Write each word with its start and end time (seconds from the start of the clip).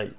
Aí. 0.00 0.12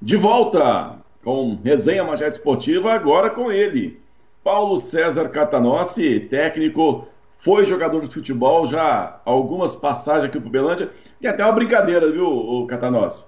De 0.00 0.16
volta 0.16 0.96
com 1.22 1.58
Resenha 1.62 2.04
Majete 2.04 2.38
Esportiva, 2.38 2.92
agora 2.92 3.28
com 3.30 3.52
ele, 3.52 4.00
Paulo 4.42 4.78
César 4.78 5.28
Catanossi, 5.28 6.20
técnico, 6.30 7.06
foi 7.38 7.64
jogador 7.64 8.06
de 8.06 8.14
futebol, 8.14 8.66
já 8.66 9.20
algumas 9.24 9.74
passagens 9.76 10.24
aqui 10.24 10.40
pro 10.40 10.48
Belândia, 10.48 10.90
e 11.20 11.26
até 11.26 11.44
uma 11.44 11.52
brincadeira, 11.52 12.10
viu, 12.10 12.66
Catanossi? 12.68 13.26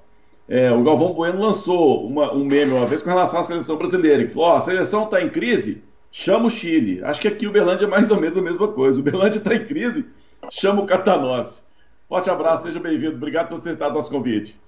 É, 0.49 0.71
o 0.73 0.83
Galvão 0.83 1.13
Bueno 1.13 1.41
lançou 1.41 2.07
uma, 2.07 2.33
um 2.33 2.45
meme 2.45 2.73
uma 2.73 2.87
vez 2.87 3.03
com 3.03 3.09
relação 3.09 3.41
à 3.41 3.45
seleção 3.45 3.77
brasileira, 3.77 4.27
que 4.27 4.35
falou, 4.35 4.53
a 4.53 4.61
seleção 4.61 5.05
está 5.05 5.23
em 5.23 5.29
crise, 5.29 5.83
chama 6.11 6.47
o 6.47 6.51
Chile. 6.51 7.03
Acho 7.05 7.21
que 7.21 7.29
aqui 7.29 7.47
o 7.47 7.53
Belândia 7.53 7.87
é 7.87 7.89
mais 7.89 8.11
ou 8.11 8.21
menos 8.21 8.37
a 8.37 8.43
mesma 8.43 8.69
coisa. 8.69 8.99
O 8.99 9.03
Belândia 9.03 9.39
está 9.39 9.55
em 9.55 9.65
crise, 9.65 10.05
chama 10.51 10.83
o 10.83 10.87
Catanossi. 10.87 11.63
Forte 12.13 12.29
abraço, 12.29 12.65
seja 12.65 12.79
bem-vindo. 12.79 13.17
Obrigado 13.17 13.49
por 13.49 13.57
aceitar 13.57 13.91
nosso 13.91 14.11
convite. 14.11 14.61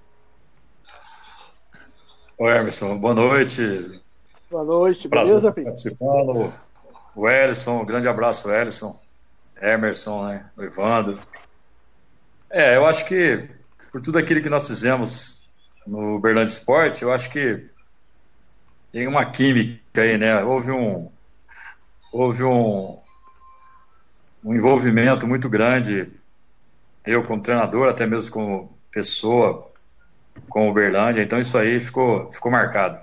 Oi, 2.39 2.51
Emerson, 2.51 2.97
boa 2.97 3.13
noite. 3.13 4.01
Boa 4.51 4.65
noite, 4.65 5.07
beleza, 5.07 5.53
filho? 5.53 5.67
Participando. 5.67 6.51
O 7.15 7.29
Ellison, 7.29 7.83
um 7.83 7.85
grande 7.85 8.09
abraço, 8.09 8.51
Ellison. 8.51 8.99
Emerson, 9.61 10.27
né? 10.27 10.51
O 10.57 10.63
Evandro. 10.63 11.21
É, 12.49 12.79
eu 12.79 12.87
acho 12.87 13.07
que 13.07 13.47
por 13.93 14.01
tudo 14.01 14.17
aquilo 14.17 14.41
que 14.41 14.49
nós 14.49 14.67
fizemos 14.67 15.53
no 15.87 16.19
Berlândia 16.19 16.51
Esporte, 16.51 17.03
eu 17.03 17.13
acho 17.13 17.31
que 17.31 17.63
tem 18.91 19.07
uma 19.07 19.27
química 19.27 20.01
aí, 20.01 20.17
né? 20.17 20.43
Houve 20.43 20.73
um 20.73 21.13
houve 22.11 22.43
um, 22.43 22.99
um 24.43 24.55
envolvimento 24.55 25.27
muito 25.27 25.47
grande 25.51 26.11
eu 27.07 27.23
como 27.23 27.43
treinador, 27.43 27.89
até 27.89 28.07
mesmo 28.07 28.33
como 28.33 28.79
pessoa, 28.91 29.71
com 30.49 30.69
o 30.69 30.73
Berlândia, 30.73 31.23
então 31.23 31.39
isso 31.39 31.57
aí 31.59 31.81
ficou, 31.81 32.31
ficou 32.33 32.51
marcado. 32.51 32.99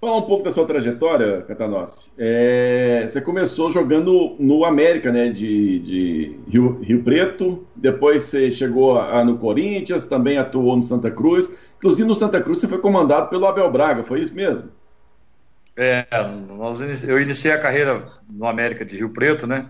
Fala 0.00 0.18
um 0.18 0.22
pouco 0.22 0.44
da 0.44 0.50
sua 0.50 0.66
trajetória, 0.66 1.40
Catanossi. 1.48 2.12
É, 2.18 3.06
você 3.08 3.22
começou 3.22 3.70
jogando 3.70 4.36
no 4.38 4.62
América, 4.66 5.10
né, 5.10 5.30
de, 5.30 5.78
de 5.78 6.36
Rio, 6.46 6.78
Rio, 6.82 7.02
Preto, 7.02 7.66
depois 7.74 8.24
você 8.24 8.50
chegou 8.50 8.98
a, 8.98 9.20
a, 9.20 9.24
no 9.24 9.38
Corinthians, 9.38 10.04
também 10.04 10.36
atuou 10.36 10.76
no 10.76 10.82
Santa 10.82 11.10
Cruz. 11.10 11.50
Inclusive 11.78 12.06
no 12.06 12.14
Santa 12.14 12.38
Cruz 12.38 12.58
você 12.58 12.68
foi 12.68 12.78
comandado 12.78 13.30
pelo 13.30 13.46
Abel 13.46 13.70
Braga, 13.72 14.04
foi 14.04 14.20
isso 14.20 14.34
mesmo? 14.34 14.68
É, 15.74 16.06
nós, 16.48 17.02
eu 17.02 17.18
iniciei 17.18 17.52
a 17.54 17.58
carreira 17.58 18.06
no 18.28 18.46
América 18.46 18.84
de 18.84 18.98
Rio 18.98 19.08
Preto, 19.08 19.46
né? 19.46 19.66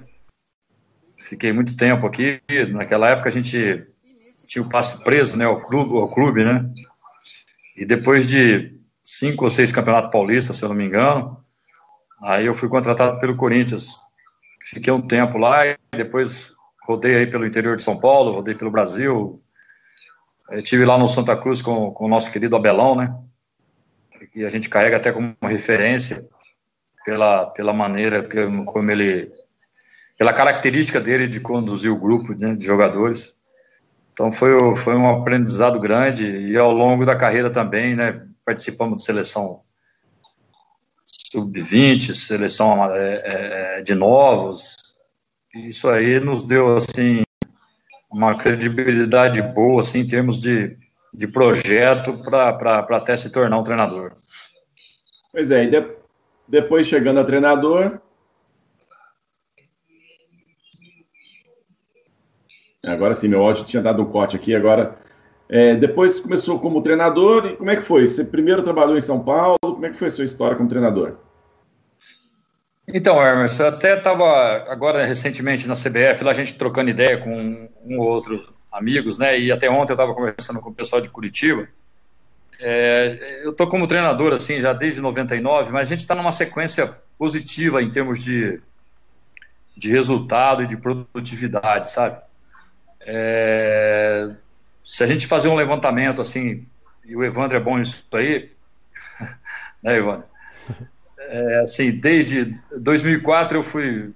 Fiquei 1.17 1.53
muito 1.53 1.77
tempo 1.77 2.07
aqui. 2.07 2.41
Naquela 2.71 3.11
época 3.11 3.29
a 3.29 3.33
gente 3.33 3.87
tinha 4.47 4.63
o 4.63 4.69
passe 4.69 5.03
preso, 5.03 5.37
né, 5.37 5.45
ao 5.45 5.61
clube, 5.63 5.97
ao 5.97 6.09
clube, 6.09 6.45
né? 6.45 6.69
E 7.77 7.85
depois 7.85 8.29
de 8.29 8.79
cinco 9.05 9.45
ou 9.45 9.51
seis 9.51 9.73
campeonatos 9.73 10.11
paulistas, 10.11 10.57
se 10.57 10.63
eu 10.63 10.69
não 10.69 10.77
me 10.77 10.87
engano, 10.87 11.39
aí 12.23 12.47
eu 12.47 12.55
fui 12.55 12.69
contratado 12.69 13.19
pelo 13.21 13.37
Corinthians. 13.37 13.99
Fiquei 14.65 14.93
um 14.93 15.07
tempo 15.07 15.39
lá 15.39 15.67
e 15.67 15.77
depois 15.93 16.55
rodei 16.87 17.17
aí 17.17 17.27
pelo 17.27 17.47
interior 17.47 17.77
de 17.77 17.83
São 17.83 17.99
Paulo, 17.99 18.33
rodei 18.33 18.55
pelo 18.55 18.71
Brasil. 18.71 19.43
Eu 20.51 20.63
tive 20.63 20.85
lá 20.85 20.99
no 20.99 21.09
Santa 21.09 21.37
Cruz 21.37 21.63
com, 21.63 21.91
com 21.91 22.07
o 22.07 22.09
nosso 22.09 22.31
querido 22.31 22.57
Abelão, 22.57 22.95
né? 22.95 23.15
E 24.35 24.45
a 24.45 24.49
gente 24.49 24.69
carrega 24.69 24.97
até 24.97 25.13
como 25.13 25.37
referência 25.43 26.27
pela, 27.05 27.47
pela 27.47 27.73
maneira 27.73 28.27
como 28.65 28.91
ele 28.91 29.31
pela 30.19 30.33
característica 30.33 31.01
dele 31.01 31.27
de 31.27 31.41
conduzir 31.41 31.93
o 31.93 31.99
grupo 31.99 32.35
né, 32.35 32.55
de 32.55 32.65
jogadores. 32.65 33.39
Então 34.13 34.33
foi, 34.33 34.53
foi 34.77 34.95
um 34.95 35.11
aprendizado 35.11 35.81
grande 35.81 36.27
e 36.27 36.57
ao 36.57 36.73
longo 36.73 37.05
da 37.05 37.17
carreira 37.17 37.51
também, 37.51 37.97
né, 37.97 38.25
participamos 38.45 38.99
de 38.99 39.05
seleção 39.05 39.61
sub-20, 41.33 42.15
seleção 42.15 42.95
é, 42.95 43.23
é, 43.79 43.83
de 43.83 43.95
novos. 43.95 44.77
Isso 45.55 45.89
aí 45.89 46.21
nos 46.21 46.45
deu 46.45 46.77
assim 46.77 47.23
uma 48.11 48.39
credibilidade 48.39 49.43
boa 49.43 49.81
assim, 49.81 50.01
em 50.01 50.07
termos 50.07 50.41
de, 50.41 50.77
de 51.13 51.27
projeto 51.27 52.23
para 52.23 52.87
até 52.91 53.17
se 53.17 53.33
tornar 53.33 53.59
um 53.59 53.65
treinador. 53.65 54.13
Pois 55.33 55.51
é, 55.51 55.65
e 55.65 55.71
de, 55.71 55.85
depois 56.47 56.87
chegando 56.87 57.19
a 57.19 57.25
treinador, 57.25 58.01
Agora 62.87 63.15
sim, 63.15 63.29
meu 63.29 63.43
áudio 63.43 63.65
tinha 63.65 63.83
dado 63.83 64.03
um 64.03 64.07
corte 64.07 64.37
aqui, 64.37 64.55
agora. 64.55 64.97
É, 65.49 65.75
depois 65.75 66.19
começou 66.19 66.59
como 66.59 66.83
treinador, 66.83 67.47
e 67.47 67.57
como 67.57 67.71
é 67.71 67.77
que 67.77 67.83
foi? 67.83 68.07
Você 68.07 68.25
primeiro 68.25 68.63
trabalhou 68.63 68.97
em 68.97 69.01
São 69.01 69.21
Paulo, 69.21 69.57
como 69.61 69.85
é 69.87 69.91
que 69.91 69.97
foi 69.97 70.09
a 70.09 70.11
sua 70.11 70.25
história 70.25 70.57
como 70.57 70.69
treinador? 70.69 71.17
Então, 72.87 73.21
Hermes, 73.21 73.59
eu 73.59 73.69
até 73.69 73.97
estava 73.97 74.25
agora 74.69 75.05
recentemente 75.05 75.67
na 75.67 75.75
CBF, 75.75 76.23
lá 76.23 76.31
a 76.31 76.35
gente 76.35 76.57
trocando 76.57 76.91
ideia 76.91 77.17
com 77.19 77.71
um 77.85 77.99
ou 77.99 78.07
outro 78.07 78.39
amigos, 78.71 79.19
né? 79.19 79.39
E 79.39 79.51
até 79.53 79.71
ontem 79.71 79.93
eu 79.93 79.95
estava 79.95 80.15
conversando 80.15 80.61
com 80.61 80.71
o 80.71 80.75
pessoal 80.75 81.01
de 81.01 81.09
Curitiba. 81.09 81.69
É, 82.61 83.41
eu 83.43 83.53
estou 83.53 83.67
como 83.67 83.87
treinador 83.87 84.33
assim 84.33 84.61
já 84.61 84.73
desde 84.73 85.01
99, 85.01 85.73
mas 85.73 85.89
a 85.89 85.91
gente 85.91 86.01
está 86.01 86.15
numa 86.15 86.33
sequência 86.33 86.97
positiva 87.19 87.83
em 87.83 87.91
termos 87.91 88.23
de, 88.23 88.61
de 89.77 89.91
resultado 89.91 90.63
e 90.63 90.67
de 90.67 90.77
produtividade, 90.77 91.91
sabe? 91.91 92.21
É, 93.07 94.31
se 94.83 95.05
a 95.05 95.07
gente 95.07 95.27
fazer 95.27 95.49
um 95.49 95.55
levantamento 95.55 96.21
assim, 96.21 96.67
e 97.05 97.17
o 97.17 97.25
Evandro 97.25 97.57
é 97.57 97.61
bom 97.61 97.77
nisso 97.77 98.05
aí, 98.13 98.51
né, 99.83 99.97
Evandro? 99.97 100.27
É, 101.19 101.61
assim, 101.61 101.91
desde 101.91 102.59
2004 102.77 103.59
eu 103.59 103.63
fui, 103.63 104.13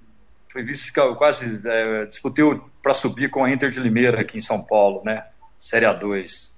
fui 0.47 0.63
vice, 0.63 0.91
quase 1.17 1.61
é, 1.67 2.05
disputei 2.05 2.45
para 2.81 2.93
subir 2.93 3.29
com 3.29 3.43
a 3.43 3.51
Inter 3.51 3.69
de 3.69 3.79
Limeira 3.79 4.21
aqui 4.21 4.37
em 4.37 4.41
São 4.41 4.63
Paulo, 4.63 5.03
né? 5.03 5.25
Série 5.57 5.85
A2. 5.85 6.57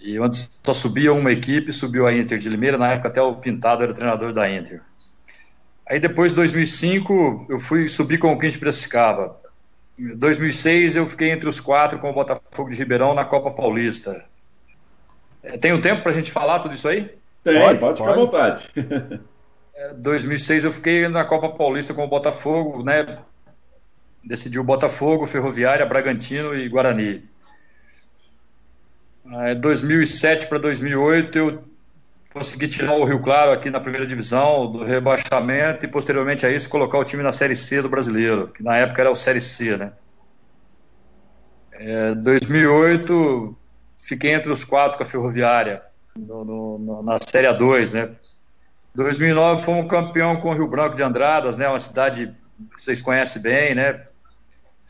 E 0.00 0.18
antes 0.18 0.60
só 0.64 0.72
subia 0.72 1.12
uma 1.12 1.32
equipe, 1.32 1.72
subiu 1.72 2.06
a 2.06 2.14
Inter 2.14 2.38
de 2.38 2.48
Limeira, 2.48 2.78
na 2.78 2.92
época 2.92 3.08
até 3.08 3.20
o 3.20 3.34
Pintado 3.36 3.82
era 3.82 3.94
treinador 3.94 4.32
da 4.32 4.48
Inter. 4.50 4.80
Aí 5.88 6.00
depois, 6.00 6.32
em 6.32 6.36
2005, 6.36 7.46
eu 7.48 7.58
fui 7.58 7.86
subir 7.86 8.18
com 8.18 8.32
o 8.32 8.38
Quinte 8.38 8.58
Piracicaba. 8.58 9.38
Em 9.98 10.16
2006 10.16 10.96
eu 10.96 11.06
fiquei 11.06 11.30
entre 11.30 11.48
os 11.48 11.58
quatro 11.58 11.98
com 11.98 12.10
o 12.10 12.12
Botafogo 12.12 12.70
de 12.70 12.76
Ribeirão 12.76 13.14
na 13.14 13.24
Copa 13.24 13.50
Paulista. 13.50 14.24
É, 15.42 15.56
tem 15.56 15.72
um 15.72 15.80
tempo 15.80 16.02
para 16.02 16.10
a 16.10 16.14
gente 16.14 16.30
falar 16.30 16.58
tudo 16.58 16.74
isso 16.74 16.88
aí? 16.88 17.10
Tem, 17.42 17.60
pode, 17.60 17.78
pode 17.78 17.98
ficar 17.98 18.12
à 18.12 18.16
vontade. 18.16 18.70
2006 19.96 20.64
é, 20.64 20.66
eu 20.66 20.72
fiquei 20.72 21.08
na 21.08 21.24
Copa 21.24 21.48
Paulista 21.50 21.94
com 21.94 22.04
o 22.04 22.08
Botafogo, 22.08 22.82
né? 22.82 23.18
Decidiu 24.24 24.64
Botafogo, 24.64 25.26
Ferroviária, 25.26 25.86
Bragantino 25.86 26.54
e 26.54 26.68
Guarani. 26.68 27.22
2007 29.60 30.46
para 30.46 30.58
2008 30.58 31.38
eu 31.38 31.64
consegui 32.36 32.68
tirar 32.68 32.92
o 32.92 33.04
Rio 33.04 33.22
Claro 33.22 33.50
aqui 33.50 33.70
na 33.70 33.80
primeira 33.80 34.06
divisão 34.06 34.70
do 34.70 34.84
rebaixamento 34.84 35.86
e 35.86 35.88
posteriormente 35.88 36.44
a 36.44 36.50
isso 36.50 36.68
colocar 36.68 36.98
o 36.98 37.04
time 37.04 37.22
na 37.22 37.32
Série 37.32 37.56
C 37.56 37.80
do 37.80 37.88
Brasileiro, 37.88 38.48
que 38.48 38.62
na 38.62 38.76
época 38.76 39.00
era 39.00 39.10
o 39.10 39.16
Série 39.16 39.40
C, 39.40 39.74
né? 39.78 39.92
É, 41.72 42.14
2008 42.14 43.56
fiquei 43.98 44.32
entre 44.34 44.52
os 44.52 44.64
quatro 44.64 44.98
com 44.98 45.02
a 45.02 45.06
Ferroviária 45.06 45.82
no, 46.14 46.44
no, 46.78 47.02
na 47.02 47.16
Série 47.16 47.46
A2, 47.46 47.94
né? 47.94 48.14
2009 48.94 49.62
fomos 49.62 49.90
campeão 49.90 50.36
com 50.36 50.50
o 50.50 50.54
Rio 50.54 50.66
Branco 50.66 50.94
de 50.94 51.02
Andradas, 51.02 51.56
né? 51.56 51.66
Uma 51.66 51.78
cidade 51.78 52.34
que 52.74 52.82
vocês 52.82 53.00
conhecem 53.00 53.40
bem, 53.40 53.74
né? 53.74 54.04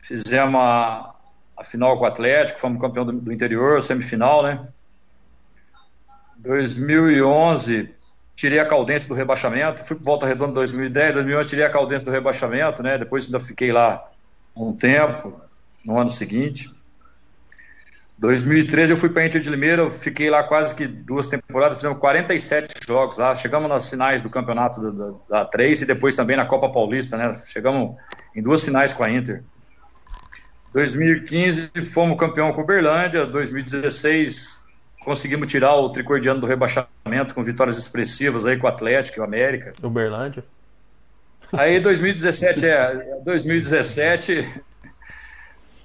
Fizemos 0.03 0.59
a, 0.59 1.15
a 1.55 1.63
final 1.63 1.97
com 1.97 2.03
o 2.03 2.07
Atlético, 2.07 2.59
fomos 2.59 2.81
campeão 2.81 3.05
do, 3.05 3.13
do 3.13 3.31
interior, 3.31 3.81
semifinal, 3.81 4.43
né? 4.43 4.67
2011, 6.37 7.89
tirei 8.35 8.59
a 8.59 8.65
Caldense 8.65 9.07
do 9.07 9.15
rebaixamento, 9.15 9.83
fui 9.83 9.95
para 9.95 10.05
Volta 10.05 10.27
Redonda 10.27 10.51
em 10.51 10.55
2010, 10.55 11.13
2011 11.15 11.49
tirei 11.49 11.65
a 11.65 11.69
Caldense 11.69 12.05
do 12.05 12.11
rebaixamento, 12.11 12.83
né? 12.83 12.97
Depois 12.97 13.25
ainda 13.25 13.39
fiquei 13.39 13.71
lá 13.71 14.07
um 14.55 14.73
tempo, 14.73 15.39
no 15.83 15.97
ano 15.97 16.09
seguinte. 16.09 16.69
2013 18.19 18.93
eu 18.93 18.97
fui 18.97 19.09
para 19.09 19.25
Inter 19.25 19.39
de 19.39 19.49
Limeira, 19.49 19.89
fiquei 19.91 20.29
lá 20.29 20.43
quase 20.43 20.73
que 20.73 20.87
duas 20.87 21.27
temporadas, 21.27 21.77
fizemos 21.77 21.99
47 21.99 22.87
jogos 22.87 23.17
lá, 23.17 23.35
chegamos 23.35 23.69
nas 23.69 23.89
finais 23.89 24.23
do 24.23 24.29
campeonato 24.29 24.81
da, 24.81 24.89
da, 24.89 25.15
da 25.29 25.45
3 25.45 25.83
e 25.83 25.85
depois 25.85 26.15
também 26.15 26.35
na 26.35 26.45
Copa 26.45 26.69
Paulista, 26.69 27.15
né? 27.15 27.39
Chegamos 27.45 27.95
em 28.35 28.41
duas 28.41 28.63
finais 28.63 28.91
com 28.91 29.03
a 29.03 29.11
Inter. 29.11 29.43
2015 30.73 31.71
fomos 31.93 32.17
campeão 32.19 32.51
com 32.53 32.61
o 32.61 32.65
Berlândia, 32.65 33.25
2016 33.25 34.66
conseguimos 35.07 35.49
tirar 35.49 35.73
o 35.75 35.89
tricordiano 35.89 36.41
do 36.41 36.45
rebaixamento 36.45 37.33
com 37.33 37.41
vitórias 37.41 37.77
expressivas 37.77 38.45
aí 38.45 38.57
com 38.57 38.67
o 38.67 38.69
Atlético 38.69 39.19
e 39.19 39.21
o 39.21 39.23
América. 39.23 39.73
Uberlândia. 39.81 40.43
Aí 41.53 41.79
2017 41.79 42.65
é 42.65 43.21
2017 43.23 44.63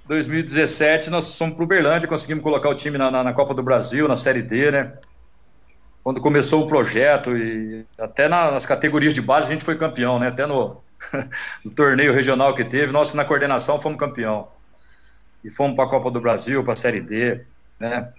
2017 0.08 1.08
nós 1.08 1.38
fomos 1.38 1.54
para 1.54 1.62
Uberlândia, 1.62 2.08
conseguimos 2.08 2.42
colocar 2.42 2.68
o 2.68 2.74
time 2.74 2.98
na, 2.98 3.12
na, 3.12 3.22
na, 3.22 3.32
Copa 3.32 3.54
do 3.54 3.62
Brasil, 3.62 4.08
na 4.08 4.16
Série 4.16 4.42
D, 4.42 4.72
né? 4.72 4.92
Quando 6.02 6.20
começou 6.20 6.64
o 6.64 6.66
projeto 6.66 7.36
e 7.36 7.86
até 7.96 8.26
na, 8.26 8.50
nas 8.50 8.66
categorias 8.66 9.14
de 9.14 9.22
base 9.22 9.50
a 9.50 9.52
gente 9.52 9.64
foi 9.64 9.76
campeão, 9.76 10.18
né? 10.18 10.26
Até 10.26 10.46
no, 10.46 10.82
no 11.64 11.70
torneio 11.70 12.12
regional 12.12 12.56
que 12.56 12.64
teve, 12.64 12.92
nós 12.92 13.14
na 13.14 13.24
coordenação 13.24 13.80
fomos 13.80 14.00
campeão. 14.00 14.48
E 15.44 15.48
fomos 15.48 15.76
para 15.76 15.84
a 15.84 15.88
Copa 15.88 16.10
do 16.10 16.20
Brasil, 16.20 16.64
para 16.64 16.72
a 16.72 16.76
Série 16.76 17.00
D, 17.00 17.44
né? 17.78 18.12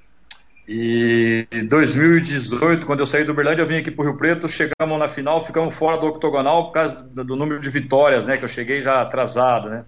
E 0.68 1.45
em 1.51 1.68
2018, 1.68 2.86
quando 2.86 3.01
eu 3.01 3.06
saí 3.06 3.25
do 3.25 3.33
Uberlândia, 3.33 3.63
eu 3.63 3.68
vim 3.68 3.77
aqui 3.77 3.92
para 3.92 4.04
o 4.04 4.07
Rio 4.07 4.18
Preto, 4.18 4.48
chegamos 4.48 4.98
na 4.98 5.07
final, 5.07 5.42
ficamos 5.42 5.74
fora 5.74 5.98
do 5.98 6.07
octogonal 6.07 6.68
por 6.68 6.71
causa 6.71 7.04
do 7.04 7.36
número 7.36 7.60
de 7.60 7.69
vitórias, 7.69 8.27
né? 8.27 8.38
Que 8.38 8.45
eu 8.45 8.50
cheguei 8.50 8.81
já 8.81 9.01
atrasado, 9.01 9.69
né? 9.69 9.83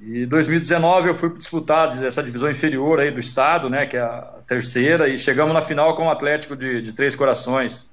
E 0.00 0.24
em 0.24 0.28
2019 0.28 1.08
eu 1.08 1.14
fui 1.14 1.32
disputar 1.36 2.02
essa 2.02 2.22
divisão 2.22 2.50
inferior 2.50 3.00
aí 3.00 3.10
do 3.10 3.20
estado, 3.20 3.70
né, 3.70 3.86
que 3.86 3.96
é 3.96 4.02
a 4.02 4.40
terceira, 4.46 5.08
e 5.08 5.16
chegamos 5.16 5.54
na 5.54 5.62
final 5.62 5.94
com 5.94 6.06
o 6.06 6.10
Atlético 6.10 6.54
de, 6.54 6.82
de 6.82 6.92
Três 6.92 7.16
Corações. 7.16 7.88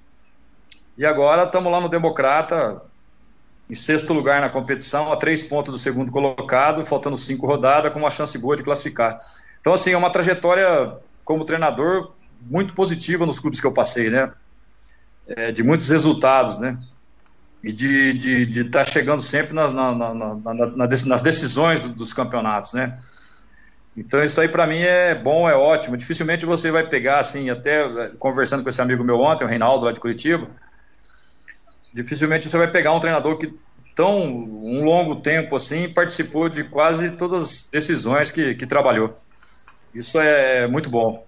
E 0.97 1.05
agora 1.05 1.43
estamos 1.43 1.71
lá 1.71 1.79
no 1.79 1.87
Democrata, 1.87 2.81
em 3.69 3.73
sexto 3.73 4.13
lugar 4.13 4.41
na 4.41 4.49
competição, 4.49 5.11
a 5.11 5.15
três 5.15 5.43
pontos 5.43 5.71
do 5.71 5.77
segundo 5.77 6.11
colocado, 6.11 6.85
faltando 6.85 7.17
cinco 7.17 7.47
rodadas, 7.47 7.91
com 7.91 7.99
uma 7.99 8.11
chance 8.11 8.37
boa 8.37 8.55
de 8.55 8.63
classificar. 8.63 9.19
Então, 9.61 9.73
assim, 9.73 9.91
é 9.93 9.97
uma 9.97 10.11
trajetória 10.11 10.93
como 11.23 11.45
treinador 11.45 12.13
muito 12.41 12.73
positiva 12.73 13.25
nos 13.25 13.39
clubes 13.39 13.59
que 13.59 13.67
eu 13.67 13.71
passei, 13.71 14.09
né? 14.09 14.31
É, 15.27 15.51
de 15.51 15.63
muitos 15.63 15.89
resultados, 15.89 16.59
né? 16.59 16.77
E 17.63 17.71
de 17.71 18.09
estar 18.09 18.19
de, 18.19 18.45
de 18.45 18.63
tá 18.65 18.83
chegando 18.83 19.21
sempre 19.21 19.53
nas, 19.53 19.71
na, 19.71 19.95
na, 19.95 20.13
na, 20.13 20.87
nas 20.87 21.21
decisões 21.21 21.79
dos 21.79 22.11
campeonatos, 22.11 22.73
né? 22.73 22.99
Então 23.95 24.23
isso 24.23 24.41
aí 24.41 24.47
para 24.47 24.67
mim 24.67 24.79
é 24.79 25.15
bom, 25.15 25.47
é 25.49 25.55
ótimo. 25.55 25.95
Dificilmente 25.95 26.45
você 26.45 26.71
vai 26.71 26.85
pegar 26.85 27.19
assim, 27.19 27.49
até 27.49 27.85
é, 27.85 28.09
conversando 28.19 28.63
com 28.63 28.69
esse 28.69 28.81
amigo 28.81 29.03
meu 29.03 29.19
ontem, 29.19 29.45
o 29.45 29.47
Reinaldo 29.47 29.85
lá 29.85 29.91
de 29.91 29.99
Curitiba, 29.99 30.47
dificilmente 31.93 32.49
você 32.49 32.57
vai 32.57 32.69
pegar 32.69 32.91
um 32.91 32.99
treinador 32.99 33.37
que 33.37 33.53
tão 33.95 34.25
um 34.25 34.83
longo 34.83 35.17
tempo 35.17 35.55
assim 35.55 35.87
participou 35.87 36.49
de 36.49 36.63
quase 36.63 37.11
todas 37.11 37.43
as 37.43 37.69
decisões 37.71 38.31
que, 38.31 38.55
que 38.55 38.65
trabalhou. 38.65 39.17
Isso 39.93 40.19
é 40.19 40.67
muito 40.67 40.89
bom. 40.89 41.23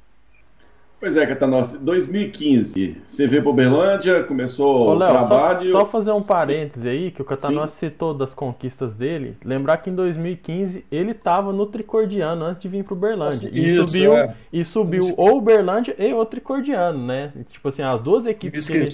Pois 1.05 1.17
é, 1.17 1.25
Catanossi, 1.25 1.77
2015, 1.77 2.97
você 3.05 3.27
veio 3.27 3.43
para 3.43 3.51
Uberlândia, 3.51 4.23
começou 4.23 4.87
Ô, 4.87 4.93
Léo, 4.93 5.09
o 5.09 5.11
trabalho... 5.11 5.71
Só, 5.71 5.79
só, 5.81 5.85
fazer 5.85 6.11
um 6.11 6.23
parêntese 6.23 6.87
aí, 6.87 7.11
que 7.11 7.21
o 7.21 7.25
Catanossi 7.25 7.75
citou 7.77 8.13
das 8.13 8.33
conquistas 8.33 8.95
dele, 8.95 9.37
lembrar 9.43 9.77
que 9.77 9.89
em 9.89 9.93
2015 9.93 10.85
ele 10.89 11.11
estava 11.11 11.51
no 11.51 11.65
Tricordiano 11.65 12.45
antes 12.45 12.61
de 12.61 12.69
vir 12.69 12.85
para 12.85 12.93
Uberlândia. 12.93 13.49
E 13.51 13.75
Isso, 13.75 13.89
subiu, 13.89 14.17
é. 14.17 14.35
e 14.51 14.63
subiu 14.63 14.99
Isso. 14.99 15.15
ou 15.17 15.37
Uberlândia 15.37 15.95
e 15.99 16.13
o 16.13 16.25
Tricordiano, 16.25 17.05
né? 17.05 17.33
Tipo 17.49 17.67
assim, 17.67 17.83
as 17.83 18.01
duas 18.01 18.25
equipes 18.25 18.67
que 18.67 18.77
ele, 18.77 18.85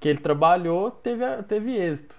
que 0.00 0.08
ele, 0.08 0.18
trabalhou 0.18 0.90
teve, 0.90 1.24
teve 1.46 1.76
êxito. 1.76 2.14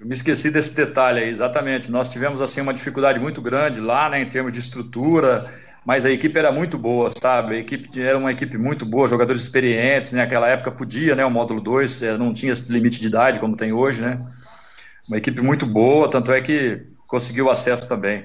Eu 0.00 0.06
me 0.06 0.14
esqueci 0.14 0.50
desse 0.50 0.74
detalhe 0.74 1.20
aí, 1.20 1.28
exatamente. 1.28 1.90
Nós 1.90 2.08
tivemos 2.08 2.40
assim 2.40 2.62
uma 2.62 2.72
dificuldade 2.72 3.20
muito 3.20 3.42
grande 3.42 3.80
lá, 3.80 4.08
né, 4.08 4.22
em 4.22 4.26
termos 4.26 4.50
de 4.50 4.58
estrutura, 4.58 5.52
mas 5.84 6.06
a 6.06 6.10
equipe 6.10 6.38
era 6.38 6.50
muito 6.50 6.78
boa, 6.78 7.10
sabe? 7.20 7.56
A 7.56 7.58
equipe 7.58 8.00
era 8.00 8.16
uma 8.16 8.32
equipe 8.32 8.56
muito 8.56 8.86
boa, 8.86 9.06
jogadores 9.06 9.42
experientes, 9.42 10.12
né? 10.12 10.22
Naquela 10.22 10.48
época 10.48 10.70
podia, 10.70 11.14
né? 11.14 11.22
O 11.22 11.30
módulo 11.30 11.60
2 11.60 12.02
eh, 12.02 12.16
não 12.16 12.32
tinha 12.32 12.54
limite 12.70 12.98
de 12.98 13.08
idade 13.08 13.38
como 13.38 13.54
tem 13.54 13.74
hoje, 13.74 14.00
né? 14.00 14.26
Uma 15.06 15.18
equipe 15.18 15.42
muito 15.42 15.66
boa, 15.66 16.08
tanto 16.08 16.32
é 16.32 16.40
que 16.40 16.82
conseguiu 17.06 17.50
acesso 17.50 17.86
também. 17.86 18.24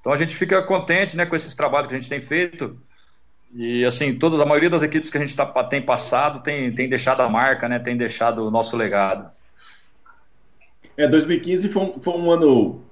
Então 0.00 0.10
a 0.10 0.16
gente 0.16 0.34
fica 0.34 0.62
contente, 0.62 1.18
né, 1.18 1.26
com 1.26 1.36
esses 1.36 1.54
trabalhos 1.54 1.88
que 1.88 1.94
a 1.94 1.98
gente 1.98 2.08
tem 2.08 2.20
feito. 2.20 2.78
E 3.54 3.84
assim, 3.84 4.14
todas 4.14 4.40
a 4.40 4.46
maioria 4.46 4.70
das 4.70 4.82
equipes 4.82 5.10
que 5.10 5.18
a 5.18 5.20
gente 5.20 5.36
tá, 5.36 5.44
tem 5.64 5.82
passado 5.82 6.42
tem, 6.42 6.74
tem 6.74 6.88
deixado 6.88 7.20
a 7.20 7.28
marca, 7.28 7.68
né? 7.68 7.78
Tem 7.78 7.94
deixado 7.94 8.46
o 8.46 8.50
nosso 8.50 8.74
legado. 8.74 9.28
É, 10.96 11.08
2015 11.08 11.68
foi 11.68 11.82
um, 11.82 12.00
foi 12.00 12.14
um 12.14 12.30
ano 12.30 12.84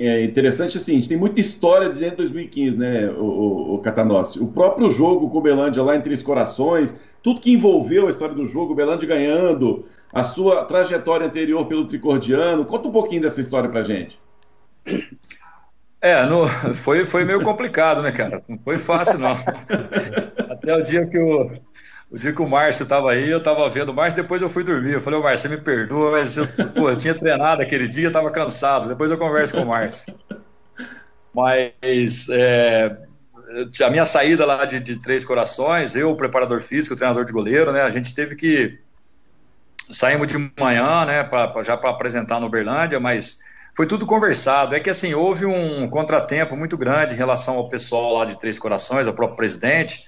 é 0.00 0.22
interessante 0.22 0.76
assim, 0.76 0.92
a 0.92 0.94
gente 0.94 1.08
tem 1.08 1.18
muita 1.18 1.40
história 1.40 1.92
de 1.92 2.08
2015, 2.12 2.78
né, 2.78 3.10
o, 3.10 3.24
o, 3.24 3.74
o 3.74 3.78
Catanossi. 3.78 4.38
O 4.38 4.46
próprio 4.46 4.88
jogo 4.90 5.28
com 5.28 5.38
o 5.38 5.40
Belândia 5.40 5.82
lá 5.82 5.96
em 5.96 6.00
Três 6.00 6.22
Corações, 6.22 6.94
tudo 7.20 7.40
que 7.40 7.52
envolveu 7.52 8.06
a 8.06 8.10
história 8.10 8.32
do 8.32 8.46
jogo, 8.46 8.72
o 8.72 8.76
Belândia 8.76 9.08
ganhando, 9.08 9.84
a 10.12 10.22
sua 10.22 10.64
trajetória 10.64 11.26
anterior 11.26 11.66
pelo 11.66 11.84
Tricordiano. 11.84 12.64
Conta 12.64 12.86
um 12.86 12.92
pouquinho 12.92 13.22
dessa 13.22 13.40
história 13.40 13.68
pra 13.68 13.82
gente. 13.82 14.16
É, 16.00 16.24
no, 16.26 16.46
foi, 16.74 17.04
foi 17.04 17.24
meio 17.24 17.42
complicado, 17.42 18.00
né, 18.00 18.12
cara? 18.12 18.40
Não 18.48 18.56
foi 18.58 18.78
fácil, 18.78 19.18
não. 19.18 19.32
Até 20.48 20.76
o 20.76 20.82
dia 20.82 21.04
que 21.06 21.18
o, 21.18 21.50
o 22.10 22.18
dia 22.18 22.32
que 22.32 22.40
o 22.40 22.48
Márcio 22.48 22.84
estava 22.84 23.12
aí, 23.12 23.28
eu 23.28 23.38
estava 23.38 23.68
vendo 23.68 23.90
o 23.90 23.94
Márcio, 23.94 24.22
depois 24.22 24.40
eu 24.40 24.48
fui 24.48 24.64
dormir. 24.64 24.92
Eu 24.92 25.00
falei, 25.00 25.18
ô 25.18 25.22
Márcio, 25.22 25.48
você 25.48 25.56
me 25.56 25.62
perdoa, 25.62 26.12
mas 26.12 26.38
eu, 26.38 26.46
pô, 26.74 26.88
eu 26.88 26.96
tinha 26.96 27.14
treinado 27.14 27.60
aquele 27.60 27.86
dia, 27.86 28.08
estava 28.08 28.30
cansado. 28.30 28.88
Depois 28.88 29.10
eu 29.10 29.18
converso 29.18 29.54
com 29.54 29.62
o 29.62 29.66
Márcio. 29.66 30.14
Mas 31.34 32.28
é, 32.30 32.96
a 33.84 33.90
minha 33.90 34.06
saída 34.06 34.46
lá 34.46 34.64
de, 34.64 34.80
de, 34.80 34.98
Três 35.00 35.22
Corações, 35.22 35.94
eu, 35.94 36.10
o 36.10 36.16
preparador 36.16 36.60
físico, 36.60 36.94
o 36.94 36.96
treinador 36.96 37.26
de 37.26 37.32
goleiro, 37.32 37.72
né? 37.72 37.82
A 37.82 37.90
gente 37.90 38.14
teve 38.14 38.34
que. 38.34 38.78
Saímos 39.90 40.28
de 40.28 40.36
manhã, 40.60 41.06
né, 41.06 41.24
pra, 41.24 41.48
pra 41.48 41.62
já 41.62 41.74
para 41.74 41.88
apresentar 41.88 42.38
no 42.38 42.46
Uberlândia, 42.46 43.00
mas 43.00 43.38
foi 43.74 43.86
tudo 43.86 44.04
conversado. 44.04 44.74
É 44.74 44.80
que 44.80 44.90
assim, 44.90 45.14
houve 45.14 45.46
um 45.46 45.88
contratempo 45.88 46.54
muito 46.56 46.76
grande 46.76 47.14
em 47.14 47.16
relação 47.16 47.56
ao 47.56 47.70
pessoal 47.70 48.12
lá 48.12 48.24
de 48.26 48.38
Três 48.38 48.58
Corações, 48.58 49.06
ao 49.06 49.14
próprio 49.14 49.36
presidente 49.36 50.04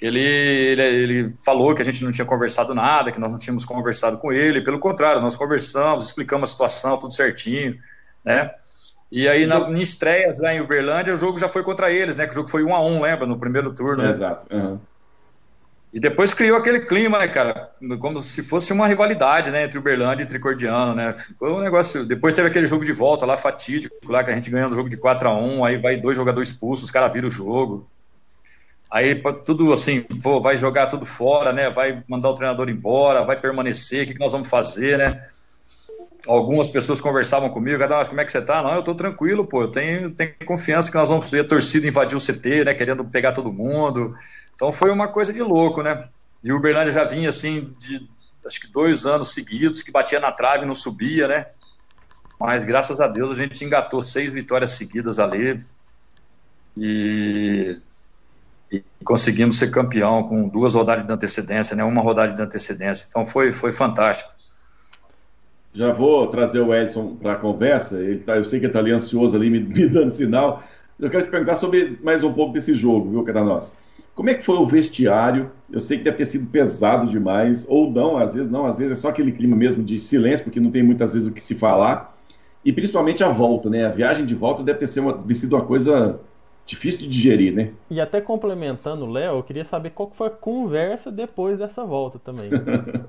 ele, 0.00 0.20
ele, 0.20 0.82
ele, 0.82 1.34
falou 1.44 1.74
que 1.74 1.82
a 1.82 1.84
gente 1.84 2.02
não 2.02 2.10
tinha 2.10 2.24
conversado 2.24 2.74
nada, 2.74 3.12
que 3.12 3.20
nós 3.20 3.30
não 3.30 3.38
tínhamos 3.38 3.64
conversado 3.64 4.16
com 4.16 4.32
ele, 4.32 4.62
pelo 4.62 4.78
contrário, 4.78 5.20
nós 5.20 5.36
conversamos, 5.36 6.06
explicamos 6.06 6.48
a 6.48 6.52
situação, 6.52 6.98
tudo 6.98 7.12
certinho, 7.12 7.78
né? 8.24 8.50
E 9.12 9.28
aí, 9.28 9.44
na, 9.44 9.68
na 9.68 9.78
estreia 9.78 10.32
lá 10.38 10.54
em 10.54 10.60
Uberlândia, 10.60 11.12
o 11.12 11.16
jogo 11.16 11.38
já 11.38 11.48
foi 11.48 11.62
contra 11.62 11.90
eles, 11.90 12.16
né? 12.16 12.26
Que 12.26 12.32
o 12.32 12.36
jogo 12.36 12.48
foi 12.48 12.62
um 12.62 12.74
a 12.74 12.80
um, 12.80 13.00
lembra? 13.00 13.26
No 13.26 13.38
primeiro 13.38 13.74
turno. 13.74 14.04
Né? 14.04 14.10
Exato. 14.10 14.46
Uhum. 14.54 14.78
E 15.92 15.98
depois 15.98 16.32
criou 16.32 16.56
aquele 16.56 16.80
clima, 16.80 17.18
né, 17.18 17.26
cara? 17.26 17.72
Como 17.98 18.22
se 18.22 18.44
fosse 18.44 18.72
uma 18.72 18.86
rivalidade, 18.86 19.50
né? 19.50 19.64
Entre 19.64 19.78
Uberlândia 19.78 20.22
e 20.22 20.26
Tricordiano, 20.26 20.94
né? 20.94 21.12
Foi 21.36 21.50
um 21.50 21.58
negócio. 21.58 22.06
Depois 22.06 22.32
teve 22.32 22.46
aquele 22.46 22.66
jogo 22.66 22.84
de 22.84 22.92
volta 22.92 23.26
lá, 23.26 23.36
fatídico, 23.36 23.96
lá 24.04 24.22
que 24.22 24.30
a 24.30 24.34
gente 24.34 24.50
ganhando 24.50 24.72
o 24.72 24.76
jogo 24.76 24.88
de 24.88 24.96
4 24.96 25.28
a 25.28 25.36
1 25.36 25.64
aí 25.64 25.76
vai 25.76 25.96
dois 25.96 26.16
jogadores 26.16 26.50
expulsos, 26.50 26.84
os 26.84 26.90
caras 26.92 27.12
viram 27.12 27.26
o 27.26 27.30
jogo. 27.30 27.90
Aí 28.90 29.22
tudo 29.44 29.72
assim, 29.72 30.02
pô, 30.02 30.40
vai 30.40 30.56
jogar 30.56 30.88
tudo 30.88 31.06
fora, 31.06 31.52
né? 31.52 31.70
Vai 31.70 32.02
mandar 32.08 32.30
o 32.30 32.34
treinador 32.34 32.68
embora, 32.68 33.24
vai 33.24 33.40
permanecer, 33.40 34.02
o 34.02 34.06
que, 34.08 34.14
que 34.14 34.18
nós 34.20 34.32
vamos 34.32 34.48
fazer, 34.48 34.98
né? 34.98 35.20
Algumas 36.26 36.68
pessoas 36.68 37.00
conversavam 37.00 37.48
comigo, 37.50 37.78
cada 37.78 38.04
como 38.04 38.20
é 38.20 38.24
que 38.24 38.32
você 38.32 38.42
tá? 38.42 38.62
Não, 38.62 38.74
eu 38.74 38.82
tô 38.82 38.94
tranquilo, 38.94 39.46
pô, 39.46 39.62
eu 39.62 39.68
tenho, 39.68 40.10
tenho 40.10 40.34
confiança 40.44 40.90
que 40.90 40.96
nós 40.96 41.08
vamos 41.08 41.30
ver 41.30 41.40
a 41.40 41.48
torcida 41.48 41.86
invadir 41.86 42.16
o 42.16 42.20
CT, 42.20 42.64
né? 42.64 42.74
Querendo 42.74 43.04
pegar 43.04 43.32
todo 43.32 43.52
mundo. 43.52 44.14
Então 44.56 44.72
foi 44.72 44.90
uma 44.90 45.06
coisa 45.06 45.32
de 45.32 45.40
louco, 45.40 45.82
né? 45.82 46.08
E 46.42 46.52
o 46.52 46.56
Uberlândia 46.56 46.92
já 46.92 47.04
vinha 47.04 47.28
assim 47.28 47.72
de 47.78 48.08
acho 48.44 48.60
que 48.60 48.72
dois 48.72 49.06
anos 49.06 49.32
seguidos, 49.32 49.82
que 49.82 49.92
batia 49.92 50.18
na 50.18 50.32
trave 50.32 50.64
e 50.64 50.66
não 50.66 50.74
subia, 50.74 51.28
né? 51.28 51.46
Mas 52.40 52.64
graças 52.64 53.00
a 53.00 53.06
Deus 53.06 53.30
a 53.30 53.34
gente 53.34 53.64
engatou 53.64 54.02
seis 54.02 54.32
vitórias 54.32 54.72
seguidas 54.72 55.20
ali. 55.20 55.64
E 56.76 57.76
e 58.70 58.84
conseguimos 59.04 59.58
ser 59.58 59.70
campeão 59.70 60.22
com 60.22 60.48
duas 60.48 60.74
rodadas 60.74 61.06
de 61.06 61.12
antecedência, 61.12 61.74
né? 61.74 61.82
Uma 61.82 62.00
rodada 62.00 62.32
de 62.32 62.42
antecedência. 62.42 63.06
Então 63.10 63.26
foi, 63.26 63.50
foi 63.50 63.72
fantástico. 63.72 64.30
Já 65.72 65.92
vou 65.92 66.26
trazer 66.28 66.60
o 66.60 66.74
Edson 66.74 67.16
para 67.16 67.32
a 67.32 67.36
conversa. 67.36 67.98
Ele 67.98 68.18
tá, 68.18 68.36
eu 68.36 68.44
sei 68.44 68.58
que 68.58 68.66
ele 68.66 68.70
está 68.70 68.80
ali 68.80 68.92
ansioso 68.92 69.36
ali, 69.36 69.50
me, 69.50 69.60
me, 69.62 69.88
dando 69.88 70.12
sinal. 70.12 70.62
Eu 70.98 71.10
quero 71.10 71.24
te 71.24 71.30
perguntar 71.30 71.56
sobre 71.56 71.98
mais 72.02 72.22
um 72.22 72.32
pouco 72.32 72.52
desse 72.52 72.74
jogo, 72.74 73.10
viu, 73.10 73.24
Cadanossa? 73.24 73.72
Como 74.14 74.28
é 74.28 74.34
que 74.34 74.44
foi 74.44 74.56
o 74.56 74.66
vestiário? 74.66 75.50
Eu 75.72 75.80
sei 75.80 75.98
que 75.98 76.04
deve 76.04 76.18
ter 76.18 76.26
sido 76.26 76.46
pesado 76.46 77.06
demais, 77.06 77.64
ou 77.68 77.90
não, 77.90 78.18
às 78.18 78.34
vezes 78.34 78.50
não, 78.50 78.66
às 78.66 78.76
vezes 78.76 78.98
é 78.98 79.00
só 79.00 79.08
aquele 79.08 79.32
clima 79.32 79.56
mesmo 79.56 79.82
de 79.82 79.98
silêncio, 79.98 80.44
porque 80.44 80.60
não 80.60 80.70
tem 80.70 80.82
muitas 80.82 81.12
vezes 81.12 81.26
o 81.26 81.32
que 81.32 81.42
se 81.42 81.54
falar. 81.54 82.14
E 82.62 82.72
principalmente 82.72 83.24
a 83.24 83.30
volta, 83.30 83.70
né? 83.70 83.86
A 83.86 83.90
viagem 83.90 84.26
de 84.26 84.34
volta 84.34 84.62
deve 84.62 84.80
ter 84.80 84.86
sido 84.86 85.56
uma 85.56 85.64
coisa 85.64 86.20
difícil 86.70 87.00
de 87.00 87.08
digerir, 87.08 87.52
né? 87.52 87.72
E 87.90 88.00
até 88.00 88.20
complementando 88.20 89.04
o 89.04 89.10
Léo, 89.10 89.36
eu 89.36 89.42
queria 89.42 89.64
saber 89.64 89.90
qual 89.90 90.10
foi 90.10 90.28
a 90.28 90.30
conversa 90.30 91.10
depois 91.10 91.58
dessa 91.58 91.84
volta 91.84 92.18
também. 92.18 92.50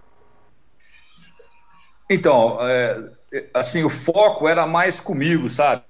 então, 2.10 2.58
é, 2.62 3.10
assim, 3.54 3.84
o 3.84 3.90
foco 3.90 4.48
era 4.48 4.66
mais 4.66 5.00
comigo, 5.00 5.50
sabe? 5.50 5.84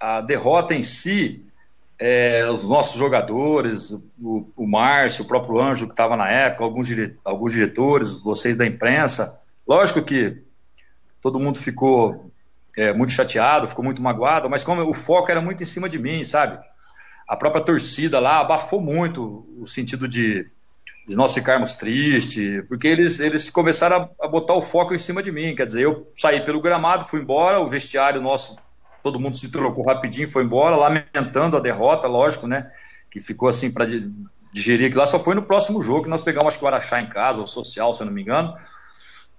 A 0.00 0.20
derrota 0.20 0.74
em 0.74 0.82
si, 0.82 1.44
é, 1.98 2.48
os 2.50 2.68
nossos 2.68 2.98
jogadores, 2.98 3.90
o, 4.20 4.50
o 4.56 4.66
Márcio, 4.66 5.24
o 5.24 5.28
próprio 5.28 5.60
Anjo 5.60 5.86
que 5.86 5.92
estava 5.92 6.16
na 6.16 6.30
época, 6.30 6.64
alguns, 6.64 6.86
dire, 6.86 7.16
alguns 7.24 7.52
diretores, 7.52 8.22
vocês 8.22 8.56
da 8.56 8.66
imprensa, 8.66 9.40
lógico 9.66 10.02
que 10.02 10.42
todo 11.20 11.38
mundo 11.38 11.58
ficou 11.58 12.30
é, 12.76 12.92
muito 12.92 13.12
chateado, 13.12 13.68
ficou 13.68 13.84
muito 13.84 14.02
magoado, 14.02 14.50
mas 14.50 14.64
como 14.64 14.82
o 14.82 14.94
foco 14.94 15.30
era 15.30 15.40
muito 15.40 15.62
em 15.62 15.66
cima 15.66 15.88
de 15.88 15.98
mim, 15.98 16.24
sabe? 16.24 16.58
A 17.26 17.36
própria 17.36 17.62
torcida 17.62 18.20
lá 18.20 18.40
abafou 18.40 18.80
muito 18.80 19.46
o 19.58 19.66
sentido 19.66 20.06
de, 20.06 20.46
de 21.08 21.16
nós 21.16 21.32
ficarmos 21.32 21.74
tristes, 21.74 22.64
porque 22.68 22.86
eles, 22.86 23.20
eles 23.20 23.48
começaram 23.48 24.10
a, 24.20 24.26
a, 24.26 24.28
botar 24.28 24.54
o 24.54 24.62
foco 24.62 24.94
em 24.94 24.98
cima 24.98 25.22
de 25.22 25.32
mim. 25.32 25.54
Quer 25.54 25.66
dizer, 25.66 25.82
eu 25.82 26.10
saí 26.16 26.44
pelo 26.44 26.60
gramado, 26.60 27.04
fui 27.04 27.20
embora, 27.20 27.60
o 27.60 27.68
vestiário 27.68 28.20
nosso, 28.20 28.58
todo 29.02 29.18
mundo 29.18 29.36
se 29.36 29.50
trocou 29.50 29.86
rapidinho, 29.86 30.28
foi 30.28 30.44
embora, 30.44 30.76
lamentando 30.76 31.56
a 31.56 31.60
derrota, 31.60 32.06
lógico, 32.06 32.46
né? 32.46 32.70
Que 33.10 33.20
ficou 33.20 33.48
assim 33.48 33.70
para 33.70 33.86
digerir 34.52 34.90
que 34.90 34.98
lá 34.98 35.06
só 35.06 35.18
foi 35.18 35.34
no 35.34 35.42
próximo 35.42 35.80
jogo 35.80 36.04
que 36.04 36.10
nós 36.10 36.22
pegamos, 36.22 36.48
acho 36.48 36.58
que 36.58 36.64
o 36.64 36.68
Araxá 36.68 37.00
em 37.00 37.08
casa, 37.08 37.42
o 37.42 37.46
Social, 37.46 37.92
se 37.94 38.02
eu 38.02 38.06
não 38.06 38.12
me 38.12 38.22
engano 38.22 38.54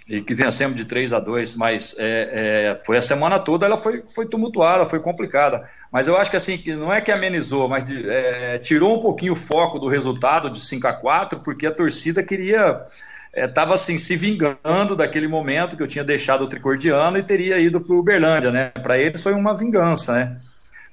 e 0.08 0.22
que 0.22 0.36
vencemos 0.36 0.76
de 0.76 0.86
3 0.86 1.14
a 1.14 1.20
2 1.20 1.56
mas 1.56 1.96
é, 1.98 2.76
é, 2.78 2.86
foi 2.86 2.98
a 2.98 3.02
semana 3.02 3.40
toda, 3.40 3.66
ela 3.66 3.78
foi, 3.78 4.04
foi 4.08 4.28
tumultuada, 4.28 4.86
foi 4.86 5.00
complicada. 5.00 5.68
Mas 5.92 6.08
eu 6.08 6.16
acho 6.16 6.30
que 6.30 6.38
assim, 6.38 6.62
não 6.76 6.94
é 6.94 7.02
que 7.02 7.12
amenizou, 7.12 7.68
mas 7.68 7.84
de, 7.84 8.08
é, 8.08 8.60
tirou 8.60 8.98
um 8.98 9.02
pouquinho 9.02 9.34
o 9.34 9.36
foco 9.36 9.80
do 9.80 9.88
resultado 9.88 10.50
de 10.50 10.60
5 10.60 10.88
a 10.88 10.94
4 10.94 11.40
porque 11.40 11.66
a 11.66 11.72
torcida 11.72 12.22
queria. 12.22 12.84
Estava 13.34 13.72
é, 13.72 13.74
assim, 13.74 13.98
se 13.98 14.16
vingando 14.16 14.96
daquele 14.96 15.28
momento 15.28 15.76
que 15.76 15.84
eu 15.84 15.88
tinha 15.88 16.06
deixado 16.06 16.44
o 16.44 16.48
Tricordiano 16.48 17.18
e 17.18 17.24
teria 17.24 17.60
ido 17.60 17.82
para 17.82 17.94
o 17.94 18.00
Uberlândia, 18.00 18.50
né? 18.50 18.70
Para 18.70 18.98
eles 18.98 19.22
foi 19.22 19.34
uma 19.34 19.54
vingança, 19.54 20.14
né? 20.14 20.38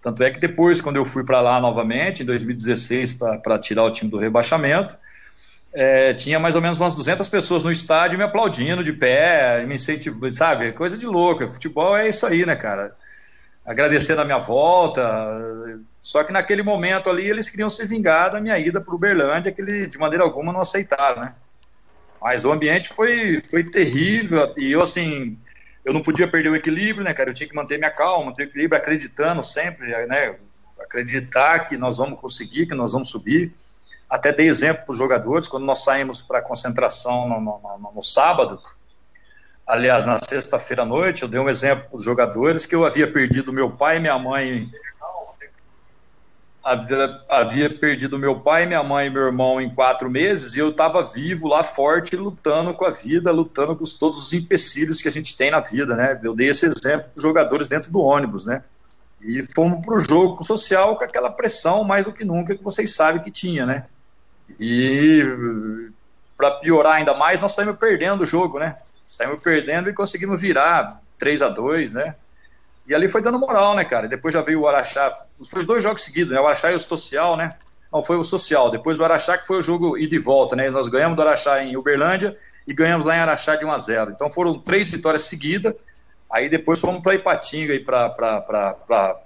Tanto 0.03 0.25
é 0.25 0.31
que 0.33 0.41
depois, 0.41 0.81
quando 0.81 0.97
eu 0.97 1.07
fui 1.07 1.23
para 1.23 1.41
lá 1.41 1.61
novamente, 1.61 2.25
em 2.25 2.27
2016, 2.27 3.13
para 3.41 3.59
tirar 3.61 3.85
o 3.85 3.91
time 3.93 4.11
do 4.11 4.19
rebaixamento, 4.19 4.97
é, 5.75 6.13
tinha 6.13 6.39
mais 6.39 6.55
ou 6.55 6.61
menos 6.61 6.79
umas 6.79 6.95
200 6.95 7.29
pessoas 7.29 7.63
no 7.63 7.71
estádio 7.71 8.19
me 8.19 8.25
aplaudindo 8.25 8.85
de 8.85 8.93
pé, 8.93 9.65
me 9.67 9.77
incentivando, 9.77 10.35
sabe? 10.35 10.73
Coisa 10.73 10.99
de 10.99 11.07
louco. 11.07 11.49
Futebol 11.49 11.97
é 11.97 12.09
isso 12.09 12.27
aí, 12.27 12.45
né, 12.45 12.55
cara? 12.55 12.95
Agradecendo 13.65 14.21
a 14.21 14.25
minha 14.25 14.39
volta. 14.39 15.03
Só 16.01 16.25
que 16.25 16.33
naquele 16.33 16.63
momento 16.63 17.09
ali 17.09 17.29
eles 17.29 17.49
queriam 17.49 17.71
se 17.71 17.87
vingar 17.87 18.31
da 18.31 18.41
minha 18.41 18.59
ida 18.59 18.81
para 18.81 18.95
Uberlândia, 18.95 19.53
que 19.53 19.63
eles 19.63 19.89
de 19.89 19.99
maneira 19.99 20.25
alguma 20.25 20.53
não 20.53 20.61
aceitaram, 20.61 21.23
né? 21.23 21.35
Mas 22.21 22.45
o 22.45 22.53
ambiente 22.53 22.89
foi, 22.89 23.41
foi 23.41 23.65
terrível 23.65 24.53
e 24.57 24.71
eu, 24.71 24.83
assim, 24.83 25.39
eu 25.85 25.93
não 25.93 26.03
podia 26.03 26.29
perder 26.29 26.51
o 26.51 26.57
equilíbrio, 26.57 27.05
né, 27.05 27.13
cara? 27.15 27.31
Eu 27.31 27.35
tinha 27.35 27.49
que 27.49 27.55
manter 27.55 27.79
minha 27.79 27.91
calma, 27.91 28.27
manter 28.27 28.43
o 28.43 28.49
equilíbrio, 28.49 28.81
acreditando 28.81 29.43
sempre, 29.43 29.89
né? 30.07 30.37
Acreditar 30.81 31.61
que 31.67 31.79
nós 31.79 31.99
vamos 31.99 32.21
conseguir, 32.21 32.67
que 32.67 32.75
nós 32.75 32.93
vamos 32.93 33.09
subir. 33.11 33.53
Até 34.13 34.31
dei 34.31 34.47
exemplo 34.47 34.85
para 34.85 34.93
os 34.93 34.99
jogadores, 34.99 35.49
quando 35.49 35.65
nós 35.65 35.83
saímos 35.85 36.21
para 36.21 36.41
a 36.41 36.43
concentração 36.43 37.27
no, 37.27 37.41
no, 37.41 37.79
no, 37.79 37.93
no, 37.95 38.03
sábado, 38.03 38.61
aliás, 39.67 40.05
na 40.05 40.19
sexta-feira 40.19 40.83
à 40.83 40.85
noite, 40.85 41.23
eu 41.23 41.29
dei 41.29 41.41
um 41.41 41.49
exemplo 41.49 41.89
para 41.89 41.97
os 41.97 42.05
jogadores 42.05 42.67
que 42.67 42.75
eu 42.75 42.85
havia 42.85 43.11
perdido 43.11 43.55
meu 43.55 43.71
pai 43.71 43.97
e 43.97 44.01
minha 44.01 44.19
mãe. 44.19 44.71
Havia, 46.63 47.21
havia 47.27 47.71
perdido 47.71 48.19
meu 48.19 48.39
pai, 48.39 48.67
minha 48.67 48.83
mãe 48.83 49.07
e 49.07 49.11
meu 49.11 49.23
irmão 49.23 49.59
em 49.63 49.75
quatro 49.75 50.11
meses 50.11 50.57
e 50.57 50.59
eu 50.59 50.69
estava 50.69 51.03
vivo 51.03 51.49
lá, 51.49 51.63
forte, 51.63 52.15
lutando 52.15 52.75
com 52.75 52.85
a 52.85 52.91
vida, 52.91 53.33
lutando 53.33 53.75
com 53.75 53.85
todos 53.99 54.19
os 54.19 54.35
empecilhos 54.35 55.01
que 55.01 55.09
a 55.09 55.11
gente 55.11 55.35
tem 55.35 55.51
na 55.51 55.61
vida, 55.61 55.97
né? 55.97 56.21
Eu 56.23 56.35
dei 56.35 56.51
esse 56.51 56.67
exemplo 56.67 57.05
para 57.05 57.17
os 57.17 57.23
jogadores 57.23 57.67
dentro 57.67 57.91
do 57.91 58.01
ônibus, 58.01 58.45
né? 58.45 58.63
E 59.23 59.41
fomos 59.55 59.81
para 59.83 59.95
o 59.95 60.01
jogo 60.01 60.45
social 60.45 60.97
com 60.97 61.05
aquela 61.05 61.31
pressão 61.31 61.83
mais 61.83 62.05
do 62.05 62.13
que 62.13 62.27
nunca 62.27 62.55
que 62.55 62.63
vocês 62.63 62.95
sabem 62.95 63.23
que 63.23 63.31
tinha, 63.31 63.65
né? 63.65 63.87
E 64.59 65.91
para 66.37 66.51
piorar 66.53 66.95
ainda 66.95 67.15
mais, 67.15 67.41
nós 67.41 67.53
saímos 67.53 67.77
perdendo 67.79 68.23
o 68.23 68.27
jogo, 68.27 68.59
né? 68.59 68.77
Saímos 69.05 69.41
perdendo 69.41 69.89
e 69.89 69.93
conseguimos 69.93 70.41
virar 70.41 71.01
3 71.19 71.43
a 71.43 71.49
2 71.49 71.93
né? 71.93 72.15
E 72.87 72.95
ali 72.95 73.09
foi 73.09 73.23
dando 73.23 73.39
moral, 73.39 73.75
né, 73.75 73.85
cara? 73.85 74.09
Depois 74.09 74.35
já 74.35 74.41
veio 74.41 74.61
o 74.61 74.69
Araxá. 74.69 75.11
Foi 75.49 75.61
os 75.61 75.67
dois 75.67 75.83
jogos 75.83 76.03
seguidos, 76.03 76.33
né? 76.33 76.41
O 76.41 76.45
Araxá 76.45 76.73
e 76.73 76.75
o 76.75 76.81
Social, 76.81 77.37
né? 77.37 77.55
Não, 77.93 78.03
foi 78.03 78.17
o 78.17 78.25
Social. 78.25 78.71
Depois 78.71 78.99
o 78.99 79.05
Araxá, 79.05 79.39
que 79.39 79.47
foi 79.47 79.59
o 79.59 79.63
jogo 79.63 79.97
ida 79.97 80.15
e 80.15 80.19
volta, 80.19 80.57
né? 80.57 80.69
Nós 80.71 80.89
ganhamos 80.89 81.17
do 81.17 81.23
Araxá 81.23 81.63
em 81.63 81.77
Uberlândia 81.77 82.37
e 82.67 82.75
ganhamos 82.75 83.07
lá 83.07 83.17
em 83.17 83.21
Araxá 83.21 83.55
de 83.55 83.65
1 83.65 83.71
a 83.71 83.79
0 83.79 84.11
Então 84.13 84.31
foram 84.31 84.59
três 84.59 84.91
vitórias 84.91 85.23
seguidas. 85.23 85.75
Aí 86.31 86.49
depois 86.49 86.81
fomos 86.81 87.03
para 87.03 87.15
Ipatinga 87.15 87.75
e 87.75 87.81
para 87.81 89.17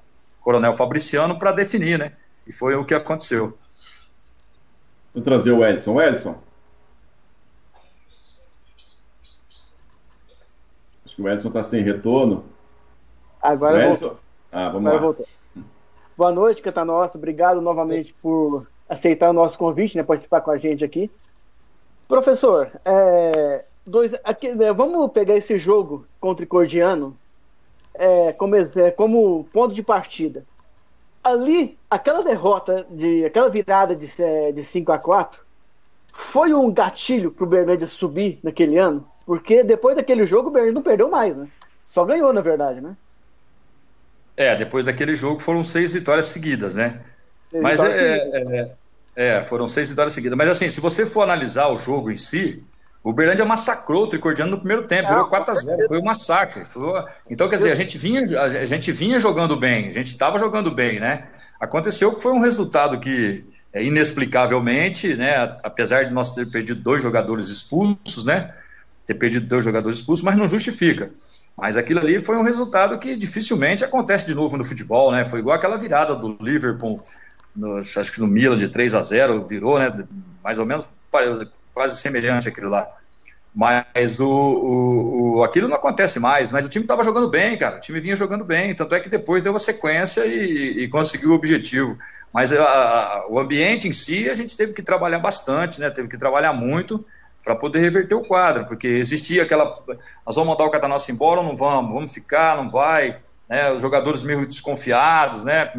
Coronel 0.41 0.75
Fabriciano 0.75 1.39
para 1.39 1.53
definir, 1.53 1.99
né? 1.99 2.13
E 2.47 2.53
foi 2.53 2.75
o 2.75 2.85
que 2.85 2.95
aconteceu. 2.95 3.57
Vou 5.17 5.23
trazer 5.23 5.51
o 5.51 5.65
Edson. 5.65 5.95
O 5.95 6.03
Edson. 6.03 6.37
Acho 11.07 11.17
que 11.17 11.23
o 11.23 11.29
Edson 11.29 11.49
está 11.49 11.63
sem 11.63 11.83
retorno. 11.83 12.45
Agora 13.41 13.83
eu 13.83 13.93
Edson... 13.95 14.15
Ah, 14.53 14.69
vamos 14.69 14.93
Agora 14.93 15.17
lá. 15.19 15.63
Boa 16.19 16.33
noite, 16.33 16.61
Canta 16.61 16.85
Nossa. 16.85 17.17
Obrigado 17.17 17.63
novamente 17.63 18.15
por 18.21 18.67
aceitar 18.87 19.31
o 19.31 19.33
nosso 19.33 19.57
convite, 19.57 19.97
né, 19.97 20.03
participar 20.03 20.43
com 20.43 20.51
a 20.51 20.59
gente 20.59 20.85
aqui. 20.85 21.11
Professor, 22.07 22.71
é, 22.85 23.65
dois, 23.87 24.13
aqui, 24.23 24.55
né, 24.55 24.71
vamos 24.71 25.11
pegar 25.13 25.35
esse 25.35 25.57
jogo 25.57 26.07
contra 26.21 26.45
o 26.45 26.49
Cordiano 26.49 27.17
é, 27.95 28.35
como, 28.35 28.55
é, 28.55 28.91
como 28.91 29.45
ponto 29.51 29.75
de 29.75 29.83
partida 29.83 30.45
ali, 31.27 31.77
aquela 31.91 32.23
derrota, 32.23 32.87
de, 32.89 33.25
aquela 33.25 33.51
virada 33.51 33.97
de, 33.97 34.07
de 34.55 34.65
5 34.65 34.93
a 34.93 34.99
4 34.99 35.45
foi 36.13 36.55
um 36.55 36.73
gatilho 36.73 37.33
pro 37.33 37.45
Bernardes 37.45 37.91
subir 37.91 38.39
naquele 38.43 38.79
ano? 38.79 39.07
Porque 39.27 39.65
depois 39.65 39.97
daquele 39.97 40.25
jogo 40.25 40.49
o 40.49 40.53
Bernardes 40.53 40.75
não 40.75 40.83
perdeu 40.83 41.11
mais, 41.11 41.37
né? 41.37 41.49
Só 41.85 42.05
ganhou, 42.05 42.33
na 42.33 42.41
verdade, 42.41 42.81
né? 42.81 42.97
É, 44.37 44.55
depois 44.55 44.87
daquele 44.87 45.17
jogo 45.17 45.41
foram 45.41 45.65
seis 45.65 45.93
vitórias 45.93 46.27
seguidas, 46.27 46.77
né? 46.77 47.01
Seis 47.51 47.63
Mas 47.63 47.81
é, 47.81 48.17
é, 48.17 48.73
é, 49.17 49.45
foram 49.45 49.67
seis 49.67 49.89
vitórias 49.89 50.13
seguidas. 50.13 50.39
Mas 50.39 50.49
assim, 50.49 50.69
se 50.69 50.81
você 50.81 51.05
for 51.05 51.23
analisar 51.23 51.69
o 51.69 51.77
jogo 51.77 52.11
em 52.11 52.17
si, 52.17 52.63
o 53.07 53.11
Uberlândia 53.11 53.45
massacrou 53.45 54.03
o 54.03 54.07
Tricordiano 54.09 54.51
no 54.51 54.59
primeiro 54.59 54.85
tempo, 54.89 55.09
virou 55.09 55.31
4x0, 55.31 55.87
foi 55.87 56.01
um 56.01 56.03
massacre. 56.03 56.65
Foi... 56.65 57.05
Então, 57.31 57.49
quer 57.49 57.59
dizer, 57.59 57.71
a 57.71 57.75
gente, 57.77 57.97
vinha, 57.97 58.25
a 58.41 58.65
gente 58.65 58.91
vinha 58.91 59.17
jogando 59.21 59.57
bem, 59.57 59.87
a 59.87 59.91
gente 59.91 60.09
estava 60.09 60.37
jogando 60.39 60.73
bem, 60.73 60.99
né? 60.99 61.29
Aconteceu 61.61 62.13
que 62.13 62.21
foi 62.21 62.33
um 62.33 62.41
resultado 62.41 62.99
que, 62.99 63.45
é, 63.73 63.81
inexplicavelmente, 63.85 65.15
né, 65.15 65.37
apesar 65.63 66.03
de 66.03 66.13
nós 66.13 66.33
ter 66.33 66.51
perdido 66.51 66.83
dois 66.83 67.01
jogadores 67.01 67.49
expulsos, 67.49 68.25
né? 68.25 68.53
Ter 69.07 69.15
perdido 69.15 69.47
dois 69.47 69.63
jogadores 69.63 69.99
expulsos, 69.99 70.25
mas 70.25 70.35
não 70.35 70.49
justifica. 70.49 71.13
Mas 71.57 71.77
aquilo 71.77 72.01
ali 72.01 72.21
foi 72.21 72.37
um 72.37 72.43
resultado 72.43 72.99
que 72.99 73.17
dificilmente 73.17 73.85
acontece 73.85 74.27
de 74.27 74.35
novo 74.35 74.57
no 74.57 74.65
futebol, 74.65 75.13
né? 75.13 75.25
Foi 75.25 75.39
igual 75.39 75.55
aquela 75.55 75.77
virada 75.77 76.17
do 76.17 76.37
Liverpool, 76.41 77.01
no, 77.55 77.77
acho 77.77 78.11
que 78.11 78.21
no 78.21 78.27
Milan 78.27 78.57
de 78.57 78.69
3 78.69 78.95
a 78.95 79.03
0 79.03 79.47
virou, 79.47 79.79
né? 79.79 79.97
Mais 80.43 80.59
ou 80.59 80.67
menos 80.67 80.89
quase 81.77 82.01
semelhante 82.01 82.49
àquilo 82.49 82.71
lá. 82.71 82.89
Mas 83.55 84.19
o, 84.19 84.27
o, 84.27 85.37
o, 85.37 85.45
aquilo 85.45 85.69
não 85.69 85.77
acontece 85.77 86.19
mais. 86.19 86.51
Mas 86.51 86.65
o 86.65 86.71
time 86.71 86.85
estava 86.85 87.05
jogando 87.05 87.29
bem, 87.29 87.59
cara. 87.59 87.77
O 87.77 87.81
time 87.81 88.01
vinha 88.01 88.17
jogando 88.17 88.45
bem. 88.45 88.75
Tanto 88.75 88.95
é 88.95 89.01
que 89.01 89.11
depois 89.11 89.43
deu 89.43 89.53
uma 89.53 89.59
sequência 89.59 90.25
e, 90.25 90.85
e 90.85 90.89
conseguiu 90.89 91.33
o 91.33 91.35
objetivo. 91.35 91.99
Mas 92.33 92.51
a, 92.51 93.27
o 93.29 93.39
ambiente 93.39 93.87
em 93.89 93.93
si, 93.93 94.29
a 94.31 94.35
gente 94.35 94.57
teve 94.57 94.73
que 94.73 94.83
trabalhar 94.83 95.19
bastante, 95.19 95.79
né? 95.79 95.91
Teve 95.91 96.09
que 96.09 96.17
trabalhar 96.17 96.55
muito 96.55 97.05
para 97.45 97.55
poder 97.55 97.81
reverter 97.81 98.15
o 98.15 98.25
quadro, 98.25 98.65
porque 98.65 98.89
existia 98.89 99.43
aquela. 99.43 99.79
Nós 100.25 100.35
vamos 100.35 100.49
mandar 100.49 100.65
o 100.65 100.71
Catanossa 100.71 101.13
embora 101.13 101.41
ou 101.41 101.47
não 101.47 101.57
vamos? 101.57 101.93
Vamos 101.93 102.13
ficar, 102.13 102.57
não 102.57 102.71
vai? 102.71 103.19
Né? 103.49 103.71
Os 103.71 103.83
jogadores 103.83 104.23
meio 104.23 104.47
desconfiados, 104.47 105.45
né? 105.45 105.73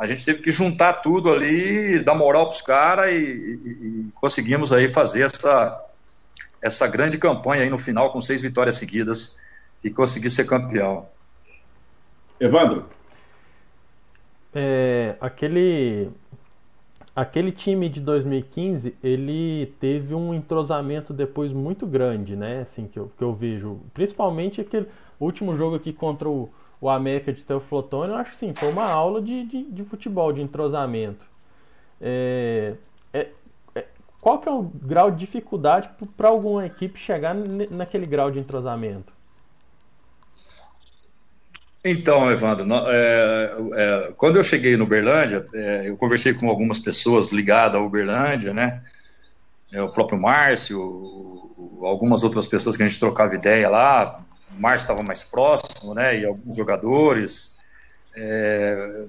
A 0.00 0.06
gente 0.06 0.24
teve 0.24 0.40
que 0.40 0.50
juntar 0.50 0.94
tudo 0.94 1.30
ali, 1.30 2.02
dar 2.02 2.14
moral 2.14 2.46
para 2.46 2.54
os 2.54 2.62
caras 2.62 3.12
e, 3.12 3.16
e, 3.16 3.18
e, 3.18 4.06
conseguimos 4.14 4.72
aí 4.72 4.88
fazer 4.88 5.24
essa, 5.24 5.78
essa 6.62 6.88
grande 6.88 7.18
campanha 7.18 7.64
aí 7.64 7.68
no 7.68 7.78
final 7.78 8.10
com 8.10 8.18
seis 8.18 8.40
vitórias 8.40 8.76
seguidas 8.76 9.42
e 9.84 9.90
conseguir 9.90 10.30
ser 10.30 10.46
campeão. 10.46 11.06
Evandro? 12.40 12.86
É, 14.54 15.16
aquele, 15.20 16.08
aquele 17.14 17.52
time 17.52 17.86
de 17.90 18.00
2015, 18.00 18.94
ele 19.04 19.74
teve 19.78 20.14
um 20.14 20.32
entrosamento 20.32 21.12
depois 21.12 21.52
muito 21.52 21.86
grande, 21.86 22.34
né? 22.34 22.62
Assim, 22.62 22.86
que 22.86 22.98
eu, 22.98 23.12
que 23.18 23.22
eu 23.22 23.34
vejo. 23.34 23.78
Principalmente 23.92 24.62
aquele 24.62 24.88
último 25.20 25.54
jogo 25.58 25.76
aqui 25.76 25.92
contra 25.92 26.26
o 26.26 26.48
o 26.80 26.88
América 26.88 27.32
de 27.32 27.42
Teoflotone, 27.42 28.12
eu 28.12 28.16
acho 28.16 28.36
sim, 28.36 28.54
foi 28.54 28.70
uma 28.70 28.86
aula 28.86 29.20
de, 29.20 29.44
de, 29.44 29.64
de 29.64 29.84
futebol, 29.84 30.32
de 30.32 30.40
entrosamento. 30.40 31.26
É, 32.00 32.74
é, 33.12 33.28
é, 33.74 33.84
qual 34.20 34.38
que 34.38 34.48
é 34.48 34.52
o 34.52 34.62
grau 34.62 35.10
de 35.10 35.18
dificuldade 35.18 35.90
para 36.16 36.28
alguma 36.28 36.64
equipe 36.64 36.98
chegar 36.98 37.34
naquele 37.34 38.06
grau 38.06 38.30
de 38.30 38.38
entrosamento? 38.38 39.12
Então, 41.84 42.30
Evandro, 42.30 42.66
é, 42.88 43.52
é, 43.74 44.12
quando 44.16 44.36
eu 44.36 44.42
cheguei 44.42 44.76
no 44.76 44.84
Uberlândia, 44.84 45.46
é, 45.54 45.88
eu 45.88 45.96
conversei 45.96 46.34
com 46.34 46.48
algumas 46.48 46.78
pessoas 46.78 47.32
ligadas 47.32 47.76
ao 47.76 47.86
Uberlândia, 47.86 48.52
né? 48.52 48.82
O 49.72 49.88
próprio 49.88 50.20
Márcio, 50.20 50.80
algumas 51.82 52.22
outras 52.24 52.46
pessoas 52.46 52.76
que 52.76 52.82
a 52.82 52.86
gente 52.86 52.98
trocava 52.98 53.34
ideia 53.34 53.68
lá, 53.68 54.20
o 54.56 54.60
Márcio 54.60 54.84
estava 54.84 55.02
mais 55.02 55.22
próximo, 55.22 55.94
né? 55.94 56.20
E 56.20 56.26
alguns 56.26 56.56
jogadores. 56.56 57.58
É, 58.16 59.04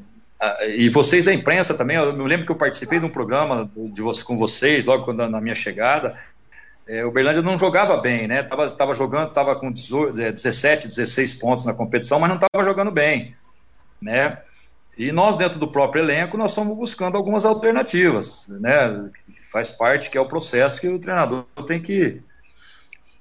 e 0.69 0.89
vocês 0.89 1.23
da 1.23 1.33
imprensa 1.33 1.73
também, 1.73 1.97
eu 1.97 2.13
me 2.13 2.27
lembro 2.27 2.45
que 2.45 2.51
eu 2.51 2.55
participei 2.55 2.99
de 2.99 3.05
um 3.05 3.09
programa 3.09 3.69
de 3.75 4.01
você, 4.01 4.23
com 4.23 4.37
vocês, 4.37 4.85
logo 4.85 5.05
quando, 5.05 5.27
na 5.29 5.39
minha 5.41 5.53
chegada. 5.53 6.17
É, 6.87 7.05
o 7.05 7.11
Berlândia 7.11 7.41
não 7.41 7.59
jogava 7.59 7.97
bem, 7.97 8.27
né? 8.27 8.41
Tava, 8.43 8.69
tava 8.71 8.93
jogando, 8.93 9.31
tava 9.31 9.55
com 9.55 9.71
18, 9.71 10.13
17, 10.13 10.87
16 10.87 11.35
pontos 11.35 11.65
na 11.65 11.73
competição, 11.73 12.19
mas 12.19 12.29
não 12.29 12.37
estava 12.37 12.63
jogando 12.63 12.91
bem, 12.91 13.35
né? 14.01 14.39
E 14.97 15.11
nós, 15.11 15.37
dentro 15.37 15.59
do 15.59 15.67
próprio 15.67 16.03
elenco, 16.03 16.37
nós 16.37 16.51
estamos 16.51 16.75
buscando 16.75 17.15
algumas 17.15 17.45
alternativas, 17.45 18.47
né? 18.49 19.09
Faz 19.51 19.69
parte 19.69 20.09
que 20.09 20.17
é 20.17 20.21
o 20.21 20.27
processo 20.27 20.81
que 20.81 20.87
o 20.87 20.99
treinador 20.99 21.45
tem 21.67 21.81
que, 21.81 22.21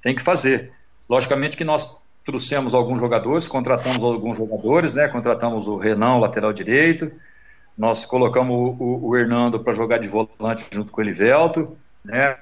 tem 0.02 0.14
que 0.14 0.22
fazer. 0.22 0.72
Logicamente 1.08 1.56
que 1.56 1.64
nós 1.64 2.02
trouxemos 2.30 2.74
alguns 2.74 3.00
jogadores, 3.00 3.48
contratamos 3.48 4.04
alguns 4.04 4.38
jogadores, 4.38 4.94
né? 4.94 5.08
Contratamos 5.08 5.66
o 5.66 5.76
Renan, 5.76 6.18
lateral 6.18 6.52
direito, 6.52 7.10
nós 7.76 8.04
colocamos 8.04 8.76
o, 8.78 9.08
o, 9.08 9.16
Hernando 9.16 9.58
para 9.58 9.72
jogar 9.72 9.98
de 9.98 10.06
volante 10.06 10.64
junto 10.72 10.92
com 10.92 11.00
o 11.00 11.04
Elivelto, 11.04 11.76
né? 12.04 12.36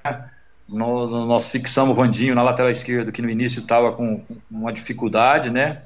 Nós, 0.68 1.10
nós 1.10 1.50
fixamos 1.50 1.92
o 1.92 1.94
Vandinho 1.94 2.34
na 2.34 2.42
lateral 2.42 2.70
esquerda, 2.70 3.10
que 3.10 3.22
no 3.22 3.30
início 3.30 3.60
estava 3.60 3.92
com 3.92 4.22
uma 4.50 4.72
dificuldade, 4.72 5.50
né? 5.50 5.80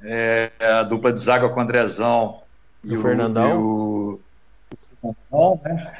É, 0.00 0.52
a 0.60 0.82
dupla 0.84 1.12
de 1.12 1.20
zaga 1.20 1.48
com 1.48 1.58
o 1.58 1.62
Andrezão 1.62 2.40
e 2.84 2.96
o, 2.96 3.02
Fernandão. 3.02 3.50
E 3.50 3.54
o, 3.54 4.20
o 5.32 5.60
né? 5.64 5.92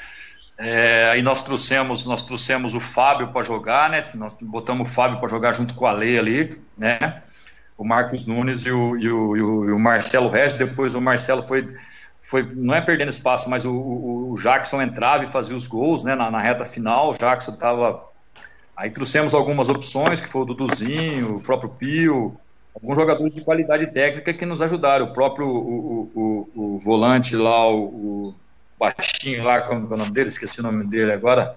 É, 0.67 1.11
aí 1.11 1.21
nós 1.21 1.43
trouxemos, 1.43 2.07
nós 2.07 2.23
trouxemos 2.23 2.75
o 2.75 2.81
Fábio 2.81 3.29
para 3.29 3.43
jogar, 3.43 3.91
né? 3.91 4.09
Nós 4.15 4.35
botamos 4.41 4.89
o 4.89 4.93
Fábio 4.93 5.19
para 5.19 5.29
jogar 5.29 5.53
junto 5.53 5.75
com 5.75 5.87
a 5.87 5.93
Lei 5.93 6.19
ali, 6.19 6.59
né? 6.79 7.23
O 7.77 7.85
Marcos 7.85 8.25
Nunes 8.25 8.65
e 8.65 8.71
o, 8.71 8.97
e 8.97 9.07
o, 9.11 9.37
e 9.37 9.43
o, 9.43 9.77
o 9.77 9.79
Marcelo 9.79 10.31
Regis. 10.31 10.57
Depois 10.57 10.95
o 10.95 11.03
Marcelo 11.03 11.43
foi, 11.43 11.69
foi 12.23 12.51
não 12.55 12.75
é 12.75 12.81
perdendo 12.81 13.11
espaço, 13.11 13.51
mas 13.51 13.67
o, 13.67 13.75
o, 13.75 14.35
Jackson 14.41 14.81
entrava 14.81 15.23
e 15.23 15.27
fazia 15.27 15.55
os 15.55 15.67
gols, 15.67 16.03
né? 16.03 16.15
Na, 16.15 16.31
na 16.31 16.41
reta 16.41 16.65
final, 16.65 17.11
o 17.11 17.13
Jackson 17.13 17.51
estava. 17.51 18.03
Aí 18.75 18.89
trouxemos 18.89 19.35
algumas 19.35 19.69
opções, 19.69 20.19
que 20.19 20.29
foi 20.29 20.41
o 20.41 20.47
Duduzinho, 20.47 21.37
o 21.37 21.41
próprio 21.43 21.69
Pio, 21.69 22.41
alguns 22.75 22.97
jogadores 22.97 23.35
de 23.35 23.43
qualidade 23.43 23.87
técnica 23.89 24.33
que 24.33 24.47
nos 24.47 24.63
ajudaram. 24.63 25.07
O 25.07 25.13
próprio 25.13 25.47
o, 25.47 26.11
o, 26.15 26.49
o, 26.55 26.75
o 26.77 26.79
volante 26.79 27.37
lá, 27.37 27.71
o, 27.71 28.35
baixinho 28.79 29.45
lá, 29.45 29.63
como 29.63 29.91
é 29.91 29.95
o 29.95 29.97
nome 29.97 30.11
dele? 30.11 30.29
Esqueci 30.29 30.61
o 30.61 30.63
nome 30.63 30.85
dele 30.85 31.13
agora. 31.13 31.57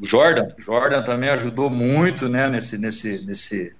O 0.00 0.06
Jordan. 0.06 0.48
Jordan 0.58 1.02
também 1.02 1.30
ajudou 1.30 1.70
muito 1.70 2.28
né, 2.28 2.48
nesse, 2.48 2.78
nesse, 2.78 3.24
nesse, 3.24 3.74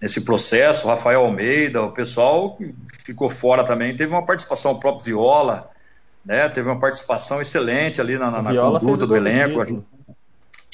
nesse 0.00 0.24
processo. 0.24 0.86
O 0.86 0.90
Rafael 0.90 1.20
Almeida, 1.20 1.82
o 1.82 1.92
pessoal 1.92 2.58
ficou 3.04 3.30
fora 3.30 3.64
também. 3.64 3.96
Teve 3.96 4.12
uma 4.12 4.24
participação, 4.24 4.72
o 4.72 4.80
próprio 4.80 5.04
Viola, 5.04 5.70
né? 6.24 6.48
Teve 6.48 6.68
uma 6.68 6.80
participação 6.80 7.40
excelente 7.40 8.00
ali 8.00 8.18
na, 8.18 8.30
na, 8.30 8.42
na 8.42 8.80
conduta 8.80 9.06
do 9.06 9.16
elenco. 9.16 9.86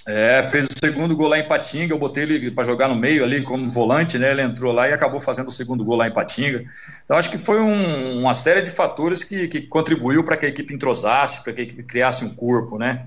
É, 0.06 0.42
fez 0.42 0.66
o 0.66 0.78
segundo 0.84 1.14
gol 1.14 1.28
lá 1.28 1.38
em 1.38 1.46
Patinga, 1.46 1.94
eu 1.94 1.98
botei 1.98 2.24
ele 2.24 2.50
para 2.50 2.64
jogar 2.64 2.88
no 2.88 2.96
meio 2.96 3.22
ali 3.22 3.42
como 3.42 3.68
volante, 3.68 4.18
né? 4.18 4.32
Ele 4.32 4.42
entrou 4.42 4.72
lá 4.72 4.88
e 4.88 4.92
acabou 4.92 5.20
fazendo 5.20 5.48
o 5.48 5.52
segundo 5.52 5.84
gol 5.84 5.96
lá 5.96 6.08
em 6.08 6.12
Patinga. 6.12 6.64
Então 7.04 7.16
acho 7.16 7.30
que 7.30 7.38
foi 7.38 7.60
um, 7.60 8.18
uma 8.18 8.34
série 8.34 8.62
de 8.62 8.70
fatores 8.70 9.22
que, 9.22 9.46
que 9.46 9.60
contribuiu 9.62 10.24
para 10.24 10.36
que 10.36 10.46
a 10.46 10.48
equipe 10.48 10.74
entrosasse, 10.74 11.44
para 11.44 11.52
que 11.52 11.60
a 11.60 11.64
equipe 11.64 11.82
criasse 11.84 12.24
um 12.24 12.34
corpo, 12.34 12.78
né? 12.78 13.06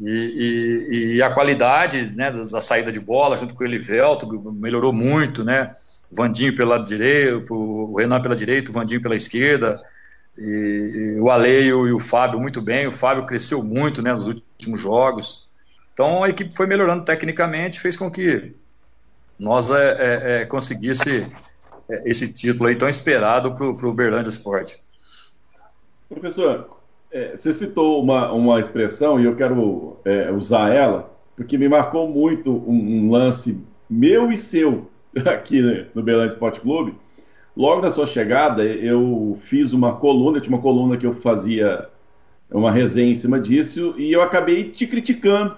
E, 0.00 0.08
e, 0.08 1.16
e, 1.16 1.22
a 1.22 1.30
qualidade 1.30 2.10
né, 2.16 2.30
da 2.30 2.60
saída 2.60 2.90
de 2.90 2.98
bola 2.98 3.36
junto 3.36 3.54
com 3.54 3.62
o 3.62 3.66
Elivelto 3.66 4.26
melhorou 4.52 4.92
muito, 4.92 5.44
né? 5.44 5.76
O 6.10 6.16
Vandinho 6.16 6.54
pelo 6.54 6.70
lado 6.70 6.84
direito, 6.84 7.54
o 7.54 7.96
Renan 7.96 8.20
pela 8.20 8.34
direita, 8.34 8.70
o 8.70 8.74
Vandinho 8.74 9.02
pela 9.02 9.14
esquerda. 9.14 9.80
E, 10.38 11.14
e 11.16 11.20
o 11.20 11.30
Aleio 11.30 11.86
e 11.86 11.92
o 11.92 12.00
Fábio 12.00 12.40
muito 12.40 12.60
bem. 12.62 12.86
O 12.86 12.92
Fábio 12.92 13.26
cresceu 13.26 13.62
muito 13.62 14.02
né, 14.02 14.12
nos 14.12 14.26
últimos 14.26 14.80
jogos. 14.80 15.43
Então 15.94 16.24
a 16.24 16.28
equipe 16.28 16.54
foi 16.54 16.66
melhorando 16.66 17.04
tecnicamente, 17.04 17.80
fez 17.80 17.96
com 17.96 18.10
que 18.10 18.52
nós 19.38 19.70
é, 19.70 19.96
é, 19.98 20.42
é 20.42 20.44
conseguisse 20.44 21.26
é, 21.88 22.02
esse 22.04 22.34
título 22.34 22.68
aí 22.68 22.74
tão 22.74 22.88
esperado 22.88 23.54
para 23.54 23.64
o 23.64 23.90
Uberlândia 23.90 24.30
Sport. 24.30 24.74
Professor, 26.08 26.78
é, 27.12 27.36
você 27.36 27.52
citou 27.52 28.02
uma, 28.02 28.32
uma 28.32 28.60
expressão 28.60 29.20
e 29.20 29.24
eu 29.24 29.36
quero 29.36 29.98
usar 30.36 30.74
ela, 30.74 31.10
porque 31.36 31.56
me 31.56 31.68
marcou 31.68 32.08
muito 32.08 32.50
um, 32.50 33.06
um 33.06 33.10
lance 33.10 33.58
meu 33.88 34.32
e 34.32 34.36
seu 34.36 34.90
aqui 35.24 35.62
no 35.94 36.02
Uberlândia 36.02 36.34
Sport 36.34 36.58
Clube. 36.58 36.94
Logo 37.56 37.82
na 37.82 37.90
sua 37.90 38.04
chegada, 38.04 38.64
eu 38.64 39.38
fiz 39.44 39.72
uma 39.72 39.94
coluna, 39.94 40.40
tinha 40.40 40.56
uma 40.56 40.62
coluna 40.62 40.96
que 40.96 41.06
eu 41.06 41.14
fazia 41.14 41.88
uma 42.50 42.72
resenha 42.72 43.12
em 43.12 43.14
cima 43.14 43.38
disso, 43.38 43.94
e 43.96 44.12
eu 44.12 44.20
acabei 44.20 44.70
te 44.70 44.88
criticando 44.88 45.56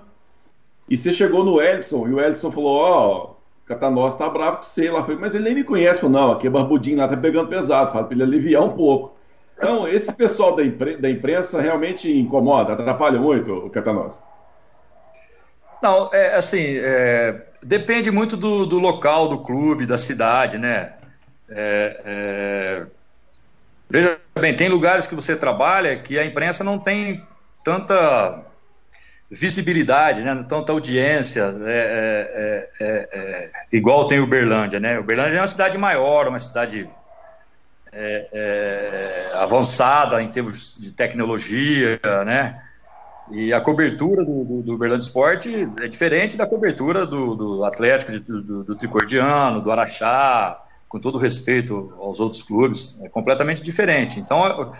e 0.88 0.96
você 0.96 1.12
chegou 1.12 1.44
no 1.44 1.60
Edson 1.60 2.06
e 2.08 2.12
o 2.12 2.20
Edson 2.20 2.50
falou: 2.50 2.76
Ó, 2.76 3.24
oh, 3.24 3.36
Catanós 3.66 4.14
tá 4.14 4.28
bravo 4.28 4.58
com 4.58 4.62
você 4.62 4.90
lá. 4.90 5.02
falei, 5.02 5.18
mas 5.18 5.34
ele 5.34 5.44
nem 5.44 5.54
me 5.56 5.64
conhece. 5.64 6.00
Falei, 6.00 6.14
não, 6.14 6.32
aqui 6.32 6.46
é 6.46 6.50
barbudinho 6.50 6.98
lá, 6.98 7.08
tá 7.08 7.16
pegando 7.16 7.48
pesado. 7.48 7.92
Fala 7.92 8.04
para 8.04 8.14
ele 8.14 8.22
aliviar 8.22 8.62
um 8.62 8.70
pouco. 8.70 9.16
Então, 9.58 9.88
esse 9.88 10.12
pessoal 10.12 10.54
da, 10.54 10.64
impre 10.64 10.96
da 10.96 11.10
imprensa 11.10 11.60
realmente 11.60 12.10
incomoda, 12.10 12.74
atrapalha 12.74 13.18
muito 13.18 13.52
o 13.52 13.70
Catanós. 13.70 14.20
Não, 15.82 16.10
é 16.12 16.34
assim, 16.34 16.76
é, 16.76 17.42
depende 17.62 18.10
muito 18.10 18.36
do, 18.36 18.66
do, 18.66 18.78
local, 18.78 19.28
do 19.28 19.38
clube, 19.38 19.86
da 19.86 19.98
cidade, 19.98 20.58
né? 20.58 20.94
É, 21.48 22.00
é, 22.04 22.86
veja 23.88 24.18
bem, 24.34 24.54
tem 24.54 24.68
lugares 24.68 25.06
que 25.06 25.14
você 25.14 25.36
trabalha 25.36 25.96
que 25.96 26.18
a 26.18 26.24
imprensa 26.24 26.62
não 26.62 26.78
tem 26.78 27.24
tanta 27.64 28.44
visibilidade, 29.30 30.22
né? 30.22 30.44
tanta 30.48 30.72
audiência, 30.72 31.54
é 31.64 32.70
é, 32.80 32.80
é, 32.80 32.86
é, 32.86 33.08
é, 33.12 33.50
igual 33.72 34.06
tem 34.06 34.20
Uberlândia, 34.20 34.78
né? 34.78 34.98
Uberlândia 34.98 35.38
é 35.38 35.40
uma 35.40 35.46
cidade 35.46 35.76
maior, 35.76 36.28
uma 36.28 36.38
cidade 36.38 36.88
é, 37.92 39.30
avançada 39.34 40.22
em 40.22 40.30
termos 40.30 40.78
de 40.78 40.92
tecnologia, 40.92 42.00
né? 42.24 42.62
E 43.32 43.52
a 43.52 43.60
cobertura 43.60 44.24
do, 44.24 44.44
do, 44.44 44.62
do 44.62 44.74
Uberlândia 44.74 45.04
Esporte 45.04 45.68
é 45.80 45.88
diferente 45.88 46.36
da 46.36 46.46
cobertura 46.46 47.04
do, 47.04 47.34
do 47.34 47.64
Atlético, 47.64 48.12
de, 48.12 48.20
do, 48.20 48.62
do 48.62 48.74
Tricordiano, 48.76 49.60
do 49.60 49.72
Araxá, 49.72 50.62
com 50.88 51.00
todo 51.00 51.18
respeito 51.18 51.92
aos 51.98 52.20
outros 52.20 52.44
clubes, 52.44 53.00
é 53.02 53.08
completamente 53.08 53.60
diferente. 53.60 54.20
Então, 54.20 54.70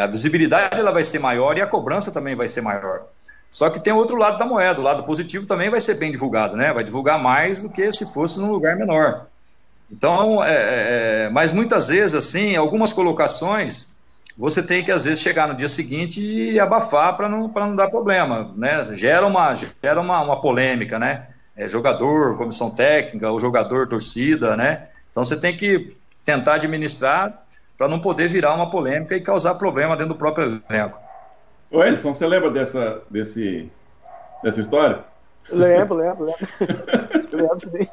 a 0.00 0.06
visibilidade 0.06 0.78
ela 0.78 0.92
vai 0.92 1.02
ser 1.02 1.18
maior 1.18 1.58
e 1.58 1.60
a 1.60 1.66
cobrança 1.66 2.12
também 2.12 2.36
vai 2.36 2.46
ser 2.46 2.60
maior. 2.60 3.06
Só 3.50 3.70
que 3.70 3.80
tem 3.80 3.92
outro 3.92 4.16
lado 4.16 4.38
da 4.38 4.44
moeda, 4.44 4.80
o 4.80 4.84
lado 4.84 5.04
positivo 5.04 5.46
também 5.46 5.70
vai 5.70 5.80
ser 5.80 5.98
bem 5.98 6.12
divulgado, 6.12 6.56
né? 6.56 6.72
Vai 6.72 6.84
divulgar 6.84 7.18
mais 7.18 7.62
do 7.62 7.70
que 7.70 7.90
se 7.90 8.12
fosse 8.12 8.38
num 8.38 8.50
lugar 8.50 8.76
menor. 8.76 9.26
Então, 9.90 10.42
é, 10.44 10.50
é, 10.50 10.56
é, 11.26 11.30
mas 11.30 11.52
muitas 11.52 11.88
vezes, 11.88 12.14
assim, 12.14 12.56
algumas 12.56 12.92
colocações, 12.92 13.96
você 14.36 14.62
tem 14.62 14.84
que, 14.84 14.90
às 14.90 15.04
vezes, 15.04 15.22
chegar 15.22 15.48
no 15.48 15.54
dia 15.54 15.68
seguinte 15.68 16.20
e 16.20 16.58
abafar 16.58 17.16
para 17.16 17.28
não, 17.28 17.48
não 17.48 17.76
dar 17.76 17.88
problema, 17.88 18.52
né? 18.56 18.82
Gera 18.94 19.26
uma, 19.26 19.54
gera 19.54 20.00
uma, 20.00 20.20
uma 20.20 20.40
polêmica, 20.40 20.98
né? 20.98 21.28
É, 21.56 21.66
jogador, 21.66 22.36
comissão 22.36 22.68
técnica, 22.68 23.30
o 23.30 23.38
jogador, 23.38 23.88
torcida, 23.88 24.56
né? 24.56 24.88
Então, 25.10 25.24
você 25.24 25.36
tem 25.36 25.56
que 25.56 25.96
tentar 26.24 26.54
administrar 26.54 27.42
para 27.78 27.88
não 27.88 27.98
poder 27.98 28.28
virar 28.28 28.54
uma 28.54 28.68
polêmica 28.68 29.14
e 29.14 29.20
causar 29.20 29.54
problema 29.54 29.96
dentro 29.96 30.14
do 30.14 30.18
próprio 30.18 30.60
elenco. 30.68 30.98
Ô 31.70 31.82
Edson, 31.82 32.12
você 32.12 32.26
lembra 32.26 32.50
dessa, 32.50 33.02
desse, 33.10 33.70
dessa 34.42 34.60
história? 34.60 35.04
Lembro, 35.50 35.96
lembro, 35.96 36.24
lembro. 36.24 36.46
lembro 37.32 37.60
sim. 37.60 37.88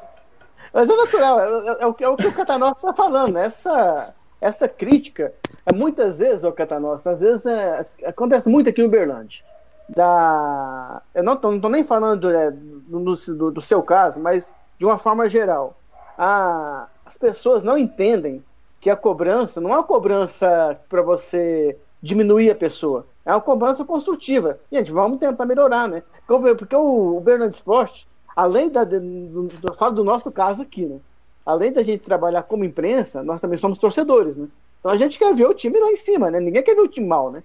Mas 0.72 0.88
é 0.88 0.96
natural, 0.96 1.40
é, 1.40 1.44
é, 1.44 1.82
é, 1.82 1.86
o, 1.86 1.96
é 2.00 2.08
o 2.08 2.16
que 2.16 2.26
o 2.26 2.32
Catanós 2.32 2.72
está 2.72 2.92
falando, 2.92 3.34
né? 3.34 3.46
essa, 3.46 4.12
essa 4.40 4.68
crítica, 4.68 5.32
é, 5.64 5.72
muitas 5.72 6.18
vezes, 6.18 6.44
o 6.44 6.52
Catanós, 6.52 7.06
às 7.06 7.20
vezes 7.20 7.46
é, 7.46 7.86
acontece 8.04 8.48
muito 8.48 8.68
aqui 8.68 8.82
em 8.82 8.86
Uberlândia. 8.86 9.44
Da, 9.88 11.02
eu 11.14 11.22
não 11.22 11.34
estou 11.34 11.70
nem 11.70 11.84
falando 11.84 12.30
é, 12.30 12.50
do, 12.50 13.04
do, 13.04 13.50
do, 13.52 13.60
seu 13.60 13.82
caso, 13.82 14.18
mas 14.18 14.52
de 14.78 14.84
uma 14.84 14.98
forma 14.98 15.28
geral. 15.28 15.76
A, 16.18 16.86
as 17.04 17.16
pessoas 17.16 17.62
não 17.62 17.78
entendem 17.78 18.42
que 18.80 18.90
a 18.90 18.96
cobrança 18.96 19.60
não 19.60 19.70
é 19.70 19.74
uma 19.74 19.82
cobrança 19.82 20.78
para 20.88 21.02
você 21.02 21.78
diminuir 22.02 22.50
a 22.50 22.54
pessoa. 22.54 23.06
É 23.24 23.32
uma 23.32 23.40
cobrança 23.40 23.84
construtiva. 23.84 24.58
Gente, 24.70 24.92
vamos 24.92 25.18
tentar 25.18 25.46
melhorar, 25.46 25.88
né? 25.88 26.02
Porque 26.26 26.76
o, 26.76 27.16
o 27.16 27.20
Bernardo 27.20 27.52
Esporte, 27.52 28.06
além 28.36 28.68
da. 28.68 28.84
Do, 28.84 29.48
eu 29.62 29.74
falo 29.74 29.94
do 29.94 30.04
nosso 30.04 30.30
caso 30.30 30.62
aqui, 30.62 30.86
né? 30.86 30.98
Além 31.44 31.72
da 31.72 31.82
gente 31.82 32.04
trabalhar 32.04 32.42
como 32.42 32.64
imprensa, 32.64 33.22
nós 33.22 33.40
também 33.40 33.58
somos 33.58 33.78
torcedores, 33.78 34.36
né? 34.36 34.48
Então 34.80 34.92
a 34.92 34.96
gente 34.96 35.18
quer 35.18 35.34
ver 35.34 35.46
o 35.46 35.54
time 35.54 35.78
lá 35.78 35.90
em 35.90 35.96
cima, 35.96 36.30
né? 36.30 36.40
Ninguém 36.40 36.62
quer 36.62 36.74
ver 36.74 36.82
o 36.82 36.88
time 36.88 37.06
mal, 37.06 37.30
né? 37.30 37.42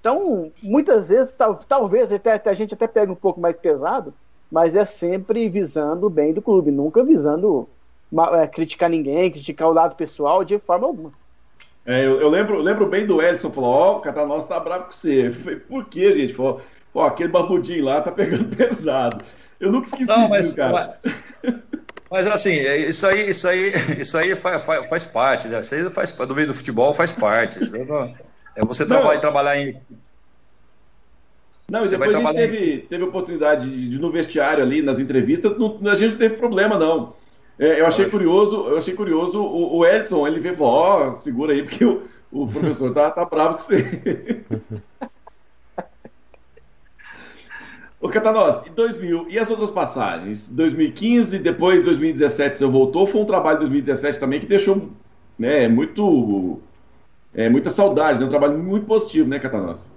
Então, 0.00 0.50
muitas 0.62 1.10
vezes, 1.10 1.32
tal, 1.32 1.54
talvez 1.54 2.12
até, 2.12 2.32
até, 2.32 2.50
a 2.50 2.54
gente 2.54 2.74
até 2.74 2.88
pega 2.88 3.12
um 3.12 3.16
pouco 3.16 3.40
mais 3.40 3.56
pesado, 3.56 4.12
mas 4.50 4.74
é 4.74 4.84
sempre 4.84 5.48
visando 5.48 6.06
o 6.06 6.10
bem 6.10 6.32
do 6.34 6.42
clube, 6.42 6.72
nunca 6.72 7.04
visando 7.04 7.68
é, 8.32 8.46
criticar 8.48 8.90
ninguém, 8.90 9.30
criticar 9.30 9.68
o 9.68 9.72
lado 9.72 9.94
pessoal, 9.94 10.44
de 10.44 10.58
forma 10.58 10.86
alguma. 10.86 11.12
É, 11.84 12.04
eu, 12.04 12.20
eu, 12.20 12.28
lembro, 12.28 12.60
lembro 12.60 12.86
bem 12.86 13.06
do 13.06 13.20
Edson, 13.20 13.50
falou, 13.50 13.70
ó, 13.70 13.92
oh, 13.92 13.96
o 13.96 14.00
Catanós 14.00 14.44
tá 14.44 14.60
bravo 14.60 14.84
com 14.84 14.92
você. 14.92 15.32
falei, 15.32 15.58
por 15.58 15.84
quê, 15.86 16.12
gente? 16.14 16.34
Falou, 16.34 16.60
ó, 16.94 17.06
aquele 17.06 17.28
barbudinho 17.28 17.84
lá 17.84 18.00
tá 18.00 18.12
pegando 18.12 18.44
pesado. 18.54 19.24
Eu 19.58 19.70
nunca 19.70 19.86
esqueci 19.86 20.06
Não, 20.06 20.28
mas, 20.28 20.46
disso, 20.46 20.56
cara. 20.56 20.98
Mas, 21.02 21.54
mas, 22.10 22.26
assim, 22.26 22.54
é, 22.54 22.76
isso 22.76 23.06
aí, 23.06 23.30
isso 23.30 23.48
aí, 23.48 23.72
isso 23.98 24.16
aí 24.16 24.34
faz, 24.36 24.64
faz, 24.64 24.86
faz 24.88 25.04
parte, 25.04 25.48
né? 25.48 25.60
Isso 25.60 25.74
aí 25.74 25.90
faz, 25.90 26.12
do 26.12 26.34
meio 26.34 26.46
do 26.46 26.54
futebol 26.54 26.94
faz 26.94 27.10
parte. 27.12 27.58
É 28.54 28.64
você 28.64 28.86
trabalhar, 28.86 29.18
trabalhar 29.20 29.58
em 29.58 29.80
não, 31.72 31.80
e 31.80 31.88
depois 31.88 32.14
a 32.14 32.18
gente 32.18 32.34
teve, 32.34 32.78
teve 32.80 33.04
oportunidade 33.04 33.70
de, 33.70 33.88
de, 33.88 33.98
no 33.98 34.12
vestiário 34.12 34.62
ali, 34.62 34.82
nas 34.82 34.98
entrevistas, 34.98 35.56
não, 35.56 35.78
a 35.90 35.94
gente 35.94 36.12
não 36.12 36.18
teve 36.18 36.36
problema, 36.36 36.78
não. 36.78 37.14
É, 37.62 37.80
eu 37.80 37.86
achei 37.86 38.10
curioso, 38.10 38.56
eu 38.66 38.76
achei 38.76 38.92
curioso 38.92 39.40
o, 39.40 39.76
o 39.76 39.86
Edson, 39.86 40.26
ele 40.26 40.40
veio 40.40 40.54
e 40.54 40.56
falou, 40.56 40.72
ó, 40.72 41.10
oh, 41.10 41.14
segura 41.14 41.52
aí, 41.52 41.62
porque 41.62 41.84
o, 41.84 42.02
o 42.32 42.48
professor 42.48 42.92
tá, 42.92 43.08
tá 43.08 43.24
bravo 43.24 43.58
com 43.58 43.62
você. 43.62 44.42
Ô 48.00 48.08
Catanós, 48.08 48.64
e 48.66 48.70
2000, 48.70 49.26
e 49.30 49.38
as 49.38 49.48
outras 49.48 49.70
passagens? 49.70 50.48
2015, 50.48 51.38
depois 51.38 51.84
2017 51.84 52.58
você 52.58 52.66
voltou, 52.66 53.06
foi 53.06 53.20
um 53.20 53.24
trabalho 53.24 53.58
de 53.58 53.66
2017 53.66 54.18
também 54.18 54.40
que 54.40 54.46
deixou 54.46 54.90
né, 55.38 55.68
muito, 55.68 56.58
é, 57.32 57.48
muita 57.48 57.70
saudade, 57.70 58.18
né, 58.18 58.26
um 58.26 58.28
trabalho 58.28 58.58
muito 58.58 58.86
positivo, 58.86 59.28
né, 59.28 59.38
Catanós? 59.38 59.88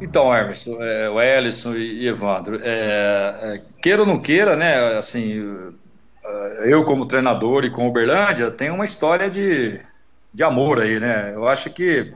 Então, 0.00 0.32
Emerson, 0.32 0.80
é, 0.80 1.10
o 1.10 1.20
Ellison 1.20 1.74
e, 1.74 2.06
Evandro, 2.06 2.60
é, 2.62 3.38
é, 3.42 3.60
queira 3.82 4.02
ou 4.02 4.06
não 4.06 4.20
queira, 4.20 4.54
né, 4.54 4.96
assim, 4.96 5.74
eu 6.64 6.84
como 6.84 7.06
treinador 7.06 7.64
e 7.64 7.70
com 7.70 7.86
o 7.86 7.90
Uberlândia, 7.90 8.50
tem 8.50 8.70
uma 8.70 8.84
história 8.84 9.28
de, 9.28 9.78
de 10.32 10.42
amor 10.42 10.80
aí, 10.80 10.98
né, 10.98 11.34
eu 11.34 11.46
acho 11.46 11.70
que 11.70 12.14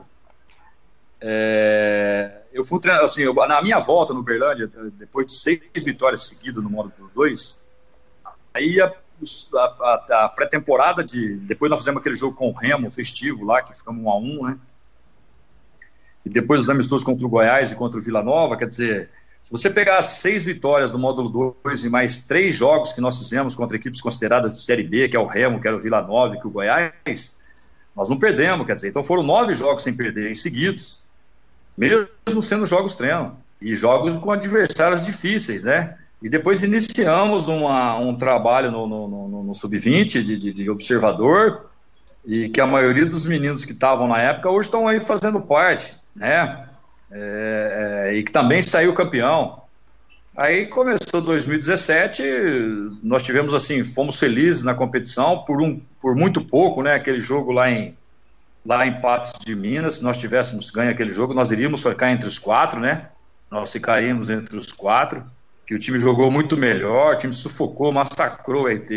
é, 1.21 2.41
eu 2.51 2.63
fui 2.63 2.79
assim, 2.91 3.23
eu, 3.23 3.33
na 3.33 3.61
minha 3.61 3.79
volta 3.79 4.13
no 4.13 4.21
Uberlândia, 4.21 4.69
depois 4.97 5.25
de 5.27 5.33
seis 5.33 5.61
vitórias 5.85 6.27
seguidas 6.27 6.63
no 6.63 6.69
módulo 6.69 7.11
2, 7.13 7.69
aí 8.53 8.81
a, 8.81 8.91
a, 9.55 10.25
a 10.25 10.29
pré-temporada 10.29 11.03
de, 11.03 11.35
depois 11.41 11.69
nós 11.69 11.79
fizemos 11.79 11.99
aquele 11.99 12.15
jogo 12.15 12.35
com 12.35 12.49
o 12.49 12.53
Remo, 12.53 12.89
festivo 12.89 13.45
lá, 13.45 13.61
que 13.61 13.77
ficamos 13.77 14.03
um 14.03 14.09
a 14.09 14.17
um, 14.17 14.47
né, 14.47 14.57
e 16.25 16.29
depois 16.29 16.61
os 16.61 16.69
amistosos 16.69 17.03
contra 17.03 17.25
o 17.25 17.29
Goiás 17.29 17.71
e 17.71 17.75
contra 17.75 17.99
o 17.99 18.03
Vila 18.03 18.23
Nova, 18.23 18.57
quer 18.57 18.67
dizer, 18.67 19.09
se 19.41 19.51
você 19.51 19.69
pegar 19.69 19.97
as 19.97 20.05
seis 20.05 20.45
vitórias 20.45 20.91
do 20.91 20.99
módulo 20.99 21.55
2 21.63 21.85
e 21.85 21.89
mais 21.89 22.27
três 22.27 22.55
jogos 22.55 22.93
que 22.93 23.01
nós 23.01 23.17
fizemos 23.17 23.55
contra 23.55 23.77
equipes 23.77 24.01
consideradas 24.01 24.51
de 24.51 24.61
Série 24.61 24.83
B, 24.83 25.09
que 25.09 25.15
é 25.15 25.19
o 25.19 25.25
Remo, 25.25 25.59
que 25.59 25.67
era 25.67 25.75
o 25.75 25.79
Vila 25.79 26.01
Nova 26.01 26.35
e 26.35 26.39
que 26.39 26.47
o 26.47 26.51
Goiás, 26.51 27.41
nós 27.95 28.09
não 28.09 28.17
perdemos, 28.17 28.65
quer 28.65 28.75
dizer, 28.75 28.89
então 28.89 29.01
foram 29.01 29.23
nove 29.23 29.53
jogos 29.53 29.83
sem 29.83 29.95
perder 29.95 30.29
em 30.29 30.33
seguidos, 30.33 30.99
mesmo 31.77 32.41
sendo 32.41 32.65
jogos 32.65 32.95
treino, 32.95 33.37
e 33.61 33.73
jogos 33.73 34.17
com 34.17 34.31
adversários 34.31 35.05
difíceis, 35.05 35.63
né? 35.63 35.97
E 36.21 36.29
depois 36.29 36.61
iniciamos 36.63 37.47
uma, 37.47 37.97
um 37.97 38.15
trabalho 38.15 38.71
no, 38.71 38.87
no, 38.87 39.07
no, 39.07 39.43
no 39.43 39.53
Sub-20 39.53 40.21
de, 40.21 40.37
de, 40.37 40.53
de 40.53 40.69
observador, 40.69 41.69
e 42.25 42.49
que 42.49 42.59
a 42.59 42.67
maioria 42.67 43.05
dos 43.05 43.25
meninos 43.25 43.65
que 43.65 43.71
estavam 43.71 44.07
na 44.07 44.21
época 44.21 44.49
hoje 44.49 44.67
estão 44.67 44.87
aí 44.87 44.99
fazendo 44.99 45.39
parte 45.41 45.93
né? 46.19 46.68
É, 47.11 48.11
é, 48.11 48.17
e 48.17 48.23
que 48.23 48.31
também 48.31 48.61
saiu 48.61 48.93
campeão. 48.93 49.63
Aí 50.37 50.67
começou 50.67 51.21
2017, 51.21 52.23
nós 53.03 53.23
tivemos 53.23 53.53
assim, 53.53 53.83
fomos 53.83 54.17
felizes 54.17 54.63
na 54.63 54.73
competição 54.73 55.43
por 55.43 55.61
um, 55.61 55.81
por 56.01 56.15
muito 56.15 56.41
pouco, 56.41 56.81
né? 56.81 56.93
Aquele 56.93 57.19
jogo 57.19 57.51
lá 57.51 57.69
em 57.69 57.97
lá 58.65 58.85
em 58.85 59.01
Patos 59.01 59.31
de 59.43 59.55
Minas, 59.55 59.95
se 59.95 60.03
nós 60.03 60.17
tivéssemos 60.17 60.69
ganho 60.69 60.91
aquele 60.91 61.11
jogo, 61.11 61.33
nós 61.33 61.51
iríamos 61.51 61.81
ficar 61.81 62.11
entre 62.11 62.27
os 62.27 62.37
quatro, 62.37 62.79
né? 62.79 63.07
Nós 63.49 63.71
ficaríamos 63.71 64.29
entre 64.29 64.57
os 64.57 64.71
quatro, 64.71 65.25
que 65.65 65.73
o 65.73 65.79
time 65.79 65.97
jogou 65.97 66.29
muito 66.29 66.55
melhor, 66.55 67.15
o 67.15 67.17
time 67.17 67.33
sufocou, 67.33 67.91
massacrou 67.91 68.63
o 68.63 68.69
ET, 68.69 68.89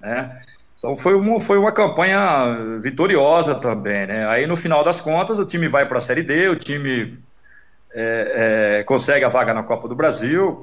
né? 0.00 0.40
Então 0.78 0.96
foi 0.96 1.14
uma, 1.14 1.38
foi 1.38 1.58
uma 1.58 1.70
campanha 1.70 2.80
vitoriosa 2.82 3.54
também, 3.54 4.06
né? 4.06 4.26
Aí 4.26 4.46
no 4.46 4.56
final 4.56 4.82
das 4.82 5.00
contas 5.00 5.38
o 5.38 5.44
time 5.44 5.68
vai 5.68 5.86
para 5.86 5.98
a 5.98 6.00
Série 6.00 6.22
D, 6.22 6.48
o 6.48 6.56
time 6.56 7.18
é, 7.92 8.78
é, 8.80 8.84
consegue 8.84 9.24
a 9.24 9.28
vaga 9.28 9.52
na 9.52 9.62
Copa 9.62 9.88
do 9.88 9.94
Brasil, 9.94 10.60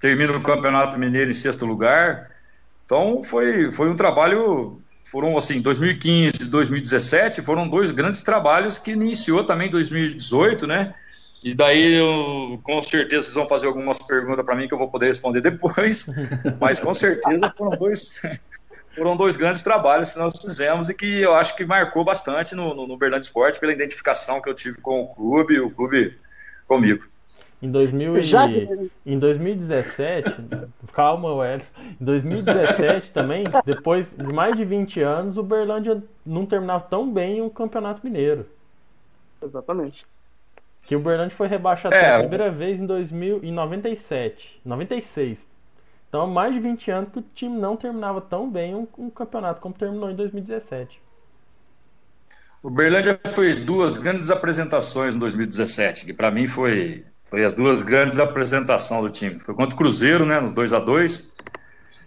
termina 0.00 0.32
o 0.36 0.42
Campeonato 0.42 0.98
Mineiro 0.98 1.30
em 1.30 1.34
sexto 1.34 1.66
lugar. 1.66 2.30
Então 2.84 3.22
foi, 3.22 3.70
foi 3.70 3.88
um 3.88 3.96
trabalho, 3.96 4.80
foram 5.04 5.36
assim, 5.36 5.60
2015 5.60 6.42
e 6.42 6.44
2017 6.46 7.42
foram 7.42 7.68
dois 7.68 7.90
grandes 7.90 8.22
trabalhos 8.22 8.78
que 8.78 8.92
iniciou 8.92 9.44
também 9.44 9.68
em 9.68 9.70
2018, 9.70 10.66
né? 10.66 10.94
E 11.42 11.54
daí, 11.54 11.94
eu, 11.94 12.58
com 12.64 12.82
certeza, 12.82 13.22
vocês 13.22 13.34
vão 13.34 13.46
fazer 13.46 13.68
algumas 13.68 13.98
perguntas 13.98 14.44
para 14.44 14.56
mim 14.56 14.66
que 14.66 14.74
eu 14.74 14.78
vou 14.78 14.88
poder 14.88 15.06
responder 15.06 15.40
depois, 15.40 16.06
mas 16.60 16.80
com 16.80 16.92
certeza 16.92 17.54
foram 17.56 17.78
dois, 17.78 18.20
foram 18.96 19.16
dois 19.16 19.36
grandes 19.36 19.62
trabalhos 19.62 20.10
que 20.10 20.18
nós 20.18 20.34
fizemos 20.42 20.88
e 20.88 20.94
que 20.94 21.20
eu 21.20 21.36
acho 21.36 21.54
que 21.54 21.64
marcou 21.64 22.04
bastante 22.04 22.56
no, 22.56 22.74
no, 22.74 22.88
no 22.88 22.96
Bernardo 22.96 23.22
Esporte 23.22 23.60
pela 23.60 23.72
identificação 23.72 24.40
que 24.40 24.50
eu 24.50 24.54
tive 24.54 24.80
com 24.80 25.02
o 25.02 25.14
clube 25.14 25.60
o 25.60 25.70
clube 25.70 26.18
comigo. 26.68 27.04
Em, 27.60 27.70
2000 27.70 28.20
Já... 28.20 28.46
em 29.04 29.18
2017, 29.18 30.30
calma, 30.92 31.34
Welles. 31.34 31.66
Em 32.00 32.04
2017 32.04 33.10
também, 33.10 33.42
depois 33.64 34.10
de 34.10 34.32
mais 34.32 34.54
de 34.54 34.64
20 34.64 35.00
anos, 35.00 35.36
o 35.36 35.42
Berlândia 35.42 36.00
não 36.24 36.46
terminava 36.46 36.84
tão 36.84 37.12
bem 37.12 37.42
um 37.42 37.48
campeonato 37.48 38.00
mineiro. 38.04 38.46
Exatamente. 39.42 40.06
Que 40.82 40.94
o 40.94 41.00
Berlândia 41.00 41.36
foi 41.36 41.48
rebaixado 41.48 41.94
é, 41.94 42.00
pela 42.00 42.18
primeira 42.20 42.50
vez 42.50 42.78
em 42.78 42.86
2097, 42.86 44.60
96, 44.64 45.44
então, 46.08 46.22
há 46.22 46.26
mais 46.26 46.54
de 46.54 46.60
20 46.60 46.90
anos 46.90 47.12
que 47.12 47.18
o 47.18 47.24
time 47.34 47.58
não 47.58 47.76
terminava 47.76 48.20
tão 48.20 48.50
bem 48.50 48.74
um, 48.74 48.88
um 48.96 49.10
campeonato 49.10 49.60
como 49.60 49.74
terminou 49.74 50.10
em 50.10 50.16
2017. 50.16 51.00
O 52.62 52.70
Berlândia 52.70 53.18
fez 53.34 53.56
duas 53.56 53.96
grandes 53.96 54.30
apresentações 54.30 55.14
em 55.14 55.18
2017, 55.18 56.06
que 56.06 56.12
para 56.12 56.30
mim 56.30 56.46
foi, 56.46 57.04
foi 57.30 57.44
as 57.44 57.52
duas 57.52 57.84
grandes 57.84 58.18
apresentações 58.18 59.02
do 59.02 59.10
time. 59.10 59.38
Foi 59.38 59.54
contra 59.54 59.74
o 59.74 59.78
Cruzeiro, 59.78 60.26
né, 60.26 60.40
no 60.40 60.52
2 60.52 60.72
a 60.72 60.80
2 60.80 61.34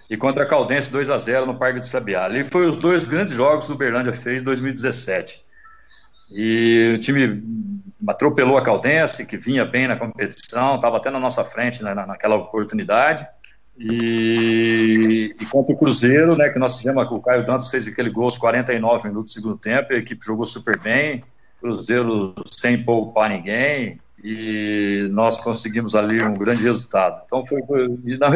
e 0.09 0.17
contra 0.17 0.43
a 0.43 0.45
Caldense 0.45 0.91
2 0.91 1.09
a 1.09 1.17
0 1.17 1.45
no 1.45 1.57
Parque 1.57 1.79
de 1.79 1.87
Sabiá. 1.87 2.25
Ali 2.25 2.43
foi 2.43 2.67
os 2.67 2.75
dois 2.75 3.05
grandes 3.05 3.33
jogos 3.33 3.67
que 3.67 3.71
o 3.71 3.77
Berlândia 3.77 4.11
fez 4.11 4.41
em 4.41 4.45
2017. 4.45 5.41
E 6.31 6.95
o 6.95 6.99
time 6.99 7.41
atropelou 8.05 8.57
a 8.57 8.61
Caldense, 8.61 9.25
que 9.25 9.37
vinha 9.37 9.63
bem 9.63 9.87
na 9.87 9.95
competição, 9.95 10.75
estava 10.75 10.97
até 10.97 11.09
na 11.09 11.19
nossa 11.19 11.45
frente 11.45 11.81
né, 11.81 11.93
naquela 11.93 12.35
oportunidade. 12.35 13.25
E, 13.83 15.35
e, 15.39 15.45
contra 15.47 15.73
o 15.73 15.77
Cruzeiro, 15.77 16.35
né, 16.35 16.49
que 16.49 16.59
nós 16.59 16.77
fizemos, 16.77 17.03
o 17.09 17.19
Caio 17.19 17.43
Dantas 17.43 17.71
fez 17.71 17.87
aquele 17.87 18.11
gol 18.11 18.25
aos 18.25 18.37
49 18.37 19.07
minutos 19.07 19.33
do 19.33 19.35
segundo 19.39 19.57
tempo, 19.57 19.91
a 19.91 19.97
equipe 19.97 20.23
jogou 20.23 20.45
super 20.45 20.77
bem, 20.79 21.23
Cruzeiro 21.59 22.35
sem 22.45 22.83
poupar 22.83 23.29
ninguém, 23.29 23.99
e 24.23 25.07
nós 25.11 25.39
conseguimos 25.39 25.95
ali 25.95 26.23
um 26.23 26.35
grande 26.35 26.63
resultado. 26.63 27.23
Então, 27.25 27.43
foi, 27.45 27.63
foi 27.63 27.87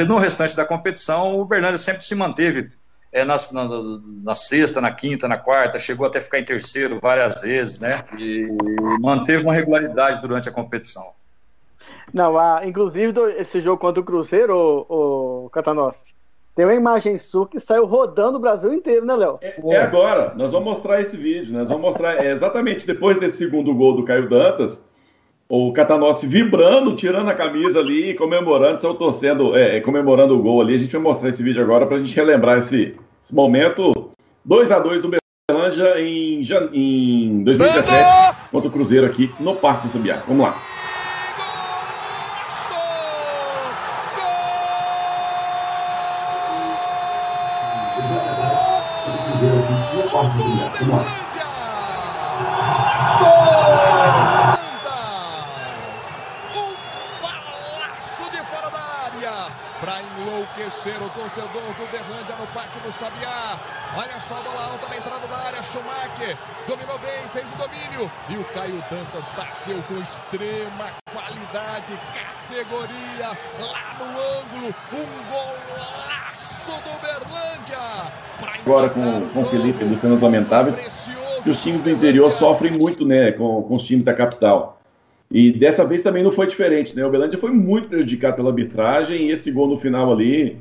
no 0.06 0.18
restante 0.18 0.56
da 0.56 0.66
competição, 0.66 1.40
o 1.40 1.46
Bernardo 1.46 1.78
sempre 1.78 2.04
se 2.04 2.16
manteve 2.16 2.72
é, 3.12 3.24
na, 3.24 3.36
na, 3.54 3.68
na, 4.24 4.36
sexta, 4.36 4.82
na 4.82 4.92
quinta, 4.92 5.28
na 5.28 5.38
quarta, 5.38 5.78
chegou 5.78 6.08
até 6.08 6.20
ficar 6.20 6.40
em 6.40 6.46
terceiro 6.46 6.98
várias 7.00 7.42
vezes, 7.42 7.80
né, 7.80 8.04
e 8.18 8.48
manteve 9.00 9.44
uma 9.44 9.54
regularidade 9.54 10.20
durante 10.20 10.50
a 10.50 10.52
competição. 10.52 11.14
Não, 12.14 12.38
a, 12.38 12.66
inclusive 12.66 13.12
do, 13.12 13.28
esse 13.30 13.60
jogo 13.60 13.80
contra 13.80 14.02
o 14.02 14.06
Cruzeiro, 14.06 14.56
o, 14.58 15.46
o 15.46 15.50
Catanossi, 15.50 16.14
tem 16.56 16.66
uma 16.66 16.74
imagem 16.74 17.18
sua 17.18 17.48
que 17.48 17.60
saiu 17.60 17.86
rodando 17.86 18.38
o 18.38 18.42
Brasil 18.42 18.74
inteiro, 18.74 19.06
né, 19.06 19.14
Léo? 19.14 19.40
É, 19.42 19.56
é, 19.74 19.78
agora, 19.82 20.34
nós 20.38 20.54
vamos 20.54 20.70
mostrar 20.70 21.02
esse 21.02 21.18
vídeo, 21.18 21.52
nós 21.52 21.68
vamos 21.68 21.84
mostrar 21.84 22.24
é, 22.24 22.32
exatamente 22.32 22.88
depois 22.88 23.20
desse 23.20 23.38
segundo 23.38 23.74
gol 23.74 23.98
do 23.98 24.06
Caio 24.06 24.30
Dantas, 24.30 24.82
o 25.50 25.74
Catanossi 25.74 26.26
vibrando, 26.26 26.96
tirando 26.96 27.30
a 27.30 27.34
camisa 27.34 27.80
ali, 27.80 28.16
comemorando, 28.16 28.82
saiu 28.82 28.96
torcendo, 28.96 29.56
é, 29.56 29.78
é, 29.78 29.82
comemorando 29.82 30.34
o 30.34 30.42
gol 30.42 30.62
ali. 30.62 30.76
A 30.76 30.78
gente 30.78 30.94
vai 30.94 31.02
mostrar 31.02 31.30
esse 31.30 31.44
vídeo 31.44 31.62
agora 31.62 31.86
para 31.86 31.98
a 31.98 32.00
gente 32.00 32.16
relembrar 32.16 32.60
esse, 32.60 32.96
esse 33.24 33.36
momento 33.36 33.92
2 34.46 34.72
a 34.72 34.80
2 34.80 35.02
do 35.02 35.12
Berlândia 35.52 36.00
em, 36.00 36.42
em 36.74 37.44
2017 37.44 38.38
contra 38.50 38.70
o 38.70 38.72
Cruzeiro 38.72 39.06
aqui 39.06 39.32
no 39.40 39.56
Parque 39.56 39.88
do 39.88 39.92
Sabiá. 39.92 40.22
Vamos 40.26 40.48
lá. 40.48 40.75
De 58.32 58.44
fora 58.44 58.70
da 58.70 58.80
área 58.80 59.52
para 59.80 60.02
enlouquecer 60.02 61.02
o 61.02 61.10
torcedor 61.10 61.74
do 61.78 61.92
Berlândia 61.92 62.36
no 62.36 62.48
Parque 62.48 62.80
do 62.80 62.92
Sabiá. 62.92 63.60
Olha 63.96 64.20
só 64.20 64.38
a 64.38 64.42
bola 64.42 64.72
alta 64.72 64.88
na 64.88 64.98
entrada 64.98 65.28
da 65.28 65.38
área. 65.38 65.64
Schumacher 65.64 66.38
dominou 66.68 67.00
bem, 67.00 67.28
fez 67.32 67.46
o 67.52 67.56
domínio. 67.56 68.12
E 68.30 68.38
o 68.38 68.44
Caio 68.54 68.84
Dantas 68.90 69.26
bateu 69.36 69.82
com 69.84 70.02
extrema 70.02 70.92
qualidade, 71.14 71.98
categoria 72.14 73.30
lá 73.60 73.96
no 74.00 74.06
ângulo. 74.06 74.76
Um 74.92 75.24
golaço. 75.30 76.25
Agora 78.66 78.90
com, 78.90 79.30
com 79.30 79.42
o 79.42 79.46
Felipe, 79.46 79.84
Luciano 79.84 80.20
Lamentáveis, 80.20 81.10
os 81.46 81.62
times 81.62 81.84
do 81.84 81.90
interior 81.90 82.32
sofrem 82.32 82.72
muito 82.72 83.06
né, 83.06 83.32
com, 83.32 83.62
com 83.62 83.76
os 83.76 83.84
times 83.84 84.04
da 84.04 84.14
capital. 84.14 84.82
E 85.30 85.52
dessa 85.52 85.86
vez 85.86 86.02
também 86.02 86.24
não 86.24 86.32
foi 86.32 86.48
diferente, 86.48 86.96
né? 86.96 87.06
O 87.06 87.10
Belândia 87.10 87.40
foi 87.40 87.52
muito 87.52 87.90
prejudicado 87.90 88.36
pela 88.36 88.50
arbitragem 88.50 89.28
e 89.28 89.32
esse 89.32 89.52
gol 89.52 89.68
no 89.68 89.80
final 89.80 90.12
ali. 90.12 90.58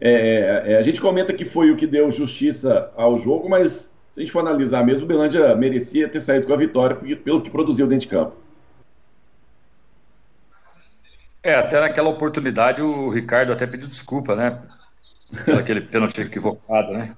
É, 0.00 0.64
é, 0.66 0.76
a 0.76 0.82
gente 0.82 1.00
comenta 1.00 1.32
que 1.32 1.44
foi 1.44 1.70
o 1.70 1.76
que 1.76 1.86
deu 1.86 2.10
justiça 2.10 2.90
ao 2.96 3.18
jogo, 3.18 3.48
mas 3.48 3.92
se 4.10 4.20
a 4.20 4.22
gente 4.22 4.32
for 4.32 4.40
analisar 4.40 4.84
mesmo, 4.84 5.04
o 5.04 5.08
Belândia 5.08 5.54
merecia 5.56 6.08
ter 6.08 6.20
saído 6.20 6.46
com 6.46 6.52
a 6.52 6.56
vitória 6.56 6.96
pelo 7.16 7.40
que 7.40 7.50
produziu 7.50 7.86
dentro 7.86 8.06
de 8.06 8.14
campo. 8.14 8.36
É, 11.42 11.54
até 11.54 11.80
naquela 11.80 12.08
oportunidade 12.08 12.82
o 12.82 13.08
Ricardo 13.08 13.52
até 13.52 13.66
pediu 13.66 13.88
desculpa, 13.88 14.34
né? 14.34 14.58
Aquele 15.58 15.80
pênalti 15.80 16.20
equivocado, 16.20 16.92
né? 16.92 17.14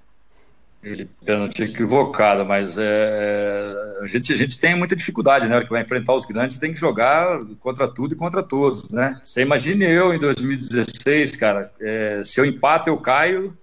Ele 0.82 1.08
pênalti 1.24 1.62
equivocado, 1.62 2.44
mas 2.44 2.78
é, 2.78 2.82
é, 2.82 4.04
a, 4.04 4.06
gente, 4.06 4.32
a 4.32 4.36
gente 4.36 4.58
tem 4.58 4.74
muita 4.74 4.96
dificuldade, 4.96 5.46
né? 5.46 5.62
que 5.62 5.68
vai 5.68 5.82
enfrentar 5.82 6.14
os 6.14 6.24
grandes, 6.24 6.56
tem 6.56 6.72
que 6.72 6.80
jogar 6.80 7.38
contra 7.60 7.86
tudo 7.86 8.14
e 8.14 8.16
contra 8.16 8.42
todos, 8.42 8.88
né? 8.88 9.20
Você 9.22 9.42
imagine 9.42 9.84
eu 9.84 10.14
em 10.14 10.18
2016, 10.18 11.36
cara, 11.36 11.70
é, 11.78 12.22
se 12.24 12.40
eu 12.40 12.46
empato 12.46 12.88
eu 12.88 12.96
caio, 12.96 13.56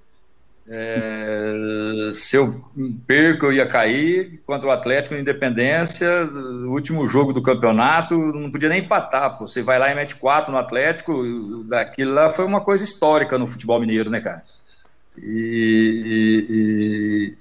é, 0.70 2.10
se 2.12 2.36
eu 2.36 2.62
perco 3.06 3.46
eu 3.46 3.54
ia 3.54 3.66
cair 3.66 4.42
contra 4.46 4.68
o 4.68 4.72
Atlético 4.72 5.16
Independência, 5.16 6.30
último 6.68 7.08
jogo 7.08 7.32
do 7.32 7.42
campeonato, 7.42 8.16
não 8.18 8.52
podia 8.52 8.68
nem 8.68 8.84
empatar, 8.84 9.38
pô. 9.38 9.48
você 9.48 9.62
vai 9.62 9.80
lá 9.80 9.90
e 9.90 9.96
mete 9.96 10.16
quatro 10.16 10.52
no 10.52 10.58
Atlético, 10.58 11.24
aquilo 11.72 12.14
lá 12.14 12.32
foi 12.32 12.44
uma 12.44 12.60
coisa 12.60 12.84
histórica 12.84 13.38
no 13.38 13.48
futebol 13.48 13.80
mineiro, 13.80 14.10
né, 14.10 14.20
cara? 14.20 14.44
E, 15.18 16.02
e, 16.50 17.34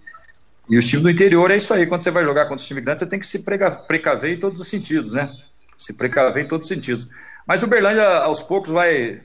e, 0.70 0.78
os 0.78 0.86
times 0.86 1.02
do 1.02 1.10
interior 1.10 1.50
é 1.50 1.56
isso 1.56 1.74
aí. 1.74 1.86
Quando 1.86 2.02
você 2.02 2.10
vai 2.10 2.24
jogar 2.24 2.44
contra 2.44 2.56
os 2.56 2.66
times 2.66 2.84
grandes, 2.84 3.02
você 3.02 3.10
tem 3.10 3.18
que 3.18 3.26
se 3.26 3.44
precaver 3.86 4.32
em 4.32 4.38
todos 4.38 4.60
os 4.60 4.68
sentidos, 4.68 5.12
né? 5.12 5.30
Se 5.76 5.92
precaver 5.92 6.44
em 6.44 6.48
todos 6.48 6.70
os 6.70 6.74
sentidos. 6.74 7.08
Mas 7.46 7.62
o 7.62 7.66
Berlândia, 7.66 8.06
aos 8.20 8.42
poucos, 8.42 8.70
vai, 8.70 9.20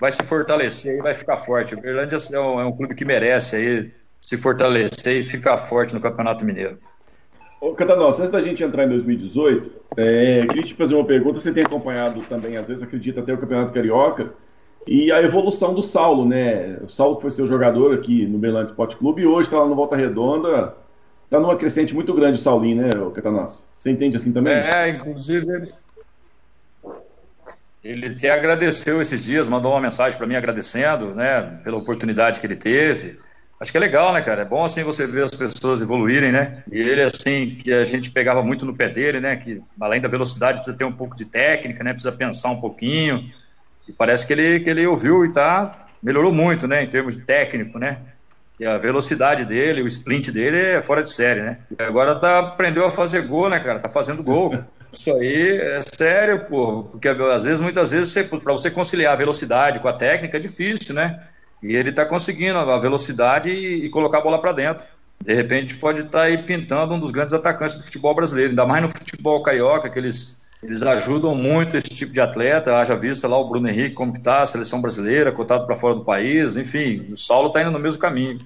vai 0.00 0.12
se 0.12 0.22
fortalecer 0.22 0.96
e 0.96 1.02
vai 1.02 1.14
ficar 1.14 1.38
forte. 1.38 1.74
O 1.74 1.80
Berlândia 1.80 2.16
é 2.32 2.40
um, 2.40 2.60
é 2.60 2.64
um 2.64 2.72
clube 2.72 2.94
que 2.94 3.04
merece 3.04 3.56
aí 3.56 3.90
se 4.20 4.36
fortalecer 4.36 5.16
e 5.18 5.22
ficar 5.22 5.56
forte 5.56 5.94
no 5.94 6.00
Campeonato 6.00 6.44
Mineiro. 6.44 6.78
Ô, 7.60 7.74
Catanós, 7.74 8.18
antes 8.18 8.30
da 8.30 8.40
gente 8.40 8.64
entrar 8.64 8.84
em 8.84 8.88
2018, 8.88 9.70
é, 9.96 10.46
queria 10.46 10.62
te 10.62 10.74
fazer 10.74 10.94
uma 10.94 11.04
pergunta. 11.04 11.40
Você 11.40 11.52
tem 11.52 11.62
acompanhado 11.62 12.20
também, 12.22 12.56
às 12.56 12.68
vezes, 12.68 12.82
acredita 12.82 13.20
até 13.20 13.34
o 13.34 13.38
Campeonato 13.38 13.72
Carioca. 13.72 14.32
E 14.86 15.12
a 15.12 15.22
evolução 15.22 15.74
do 15.74 15.82
Saulo, 15.82 16.26
né? 16.26 16.78
O 16.82 16.88
Saulo 16.88 17.20
foi 17.20 17.30
seu 17.30 17.46
jogador 17.46 17.94
aqui 17.94 18.26
no 18.26 18.38
Belante 18.38 18.70
Esporte 18.70 18.96
Clube 18.96 19.22
e 19.22 19.26
hoje 19.26 19.48
está 19.48 19.58
lá 19.58 19.66
no 19.66 19.74
Volta 19.74 19.94
Redonda. 19.94 20.74
Está 21.26 21.38
numa 21.38 21.54
crescente 21.54 21.94
muito 21.94 22.12
grande 22.12 22.38
o 22.38 22.42
Saulinho, 22.42 22.82
né, 22.82 22.90
o 22.98 23.10
Catanás? 23.12 23.64
Você 23.70 23.90
entende 23.90 24.16
assim 24.16 24.32
também? 24.32 24.52
É, 24.52 24.88
inclusive 24.88 25.46
ele 25.48 25.72
até 28.14 28.30
agradeceu 28.30 29.00
esses 29.00 29.24
dias, 29.24 29.48
mandou 29.48 29.72
uma 29.72 29.80
mensagem 29.80 30.16
para 30.18 30.26
mim 30.26 30.34
agradecendo, 30.34 31.14
né, 31.14 31.60
pela 31.64 31.78
oportunidade 31.78 32.38
que 32.38 32.46
ele 32.46 32.56
teve. 32.56 33.18
Acho 33.60 33.72
que 33.72 33.76
é 33.76 33.80
legal, 33.80 34.12
né, 34.12 34.22
cara? 34.22 34.42
É 34.42 34.44
bom 34.44 34.64
assim 34.64 34.82
você 34.82 35.06
ver 35.06 35.24
as 35.24 35.32
pessoas 35.32 35.82
evoluírem, 35.82 36.32
né? 36.32 36.64
E 36.72 36.78
ele, 36.78 37.02
assim, 37.02 37.56
que 37.56 37.70
a 37.70 37.84
gente 37.84 38.10
pegava 38.10 38.42
muito 38.42 38.64
no 38.64 38.74
pé 38.74 38.88
dele, 38.88 39.20
né? 39.20 39.36
Que 39.36 39.60
além 39.78 40.00
da 40.00 40.08
velocidade 40.08 40.58
precisa 40.58 40.74
ter 40.76 40.86
um 40.86 40.92
pouco 40.92 41.14
de 41.14 41.26
técnica, 41.26 41.84
né? 41.84 41.92
Precisa 41.92 42.10
pensar 42.10 42.48
um 42.50 42.58
pouquinho. 42.58 43.30
E 43.86 43.92
parece 43.92 44.26
que 44.26 44.32
ele, 44.32 44.60
que 44.60 44.70
ele 44.70 44.86
ouviu 44.86 45.26
e 45.26 45.32
tá, 45.32 45.88
melhorou 46.02 46.32
muito, 46.32 46.66
né, 46.66 46.82
em 46.82 46.86
termos 46.88 47.16
de 47.16 47.22
técnico, 47.22 47.78
né? 47.78 48.00
Que 48.56 48.64
a 48.64 48.78
velocidade 48.78 49.44
dele, 49.44 49.82
o 49.82 49.86
sprint 49.86 50.32
dele 50.32 50.58
é 50.58 50.82
fora 50.82 51.02
de 51.02 51.12
série, 51.12 51.42
né? 51.42 51.58
E 51.78 51.82
agora 51.82 52.14
tá, 52.14 52.38
aprendeu 52.38 52.86
a 52.86 52.90
fazer 52.90 53.26
gol, 53.26 53.50
né, 53.50 53.60
cara? 53.60 53.78
Tá 53.78 53.88
fazendo 53.90 54.22
gol. 54.22 54.54
Isso 54.92 55.12
aí 55.14 55.58
é 55.58 55.80
sério, 55.82 56.46
pô, 56.46 56.84
porque 56.84 57.08
às 57.08 57.44
vezes, 57.44 57.60
muitas 57.60 57.92
vezes, 57.92 58.12
para 58.28 58.52
você 58.52 58.70
conciliar 58.70 59.12
a 59.12 59.16
velocidade 59.16 59.80
com 59.80 59.88
a 59.88 59.92
técnica 59.92 60.36
é 60.36 60.40
difícil, 60.40 60.94
né? 60.94 61.22
E 61.62 61.74
ele 61.74 61.92
tá 61.92 62.04
conseguindo 62.04 62.58
a 62.58 62.78
velocidade 62.78 63.50
e, 63.50 63.86
e 63.86 63.90
colocar 63.90 64.18
a 64.18 64.22
bola 64.22 64.40
para 64.40 64.52
dentro. 64.52 64.86
De 65.22 65.34
repente 65.34 65.76
pode 65.76 66.00
estar 66.00 66.20
tá 66.20 66.24
aí 66.24 66.38
pintando 66.38 66.94
um 66.94 66.98
dos 66.98 67.10
grandes 67.10 67.34
atacantes 67.34 67.76
do 67.76 67.84
futebol 67.84 68.14
brasileiro, 68.14 68.50
ainda 68.50 68.64
mais 68.64 68.82
no 68.82 68.88
futebol 68.88 69.42
carioca, 69.42 69.90
que 69.90 69.98
eles 69.98 70.50
eles 70.62 70.82
ajudam 70.82 71.34
muito 71.34 71.76
esse 71.76 71.88
tipo 71.88 72.12
de 72.12 72.20
atleta, 72.20 72.76
haja 72.76 72.94
vista 72.94 73.26
lá 73.26 73.38
o 73.38 73.48
Bruno 73.48 73.68
Henrique, 73.68 73.94
como 73.94 74.12
que 74.12 74.20
tá, 74.20 74.42
a 74.42 74.46
seleção 74.46 74.80
brasileira, 74.80 75.32
cotado 75.32 75.64
para 75.64 75.74
fora 75.74 75.94
do 75.94 76.04
país, 76.04 76.58
enfim, 76.58 77.06
o 77.10 77.16
Saulo 77.16 77.46
está 77.46 77.62
indo 77.62 77.70
no 77.70 77.78
mesmo 77.78 77.98
caminho. 77.98 78.38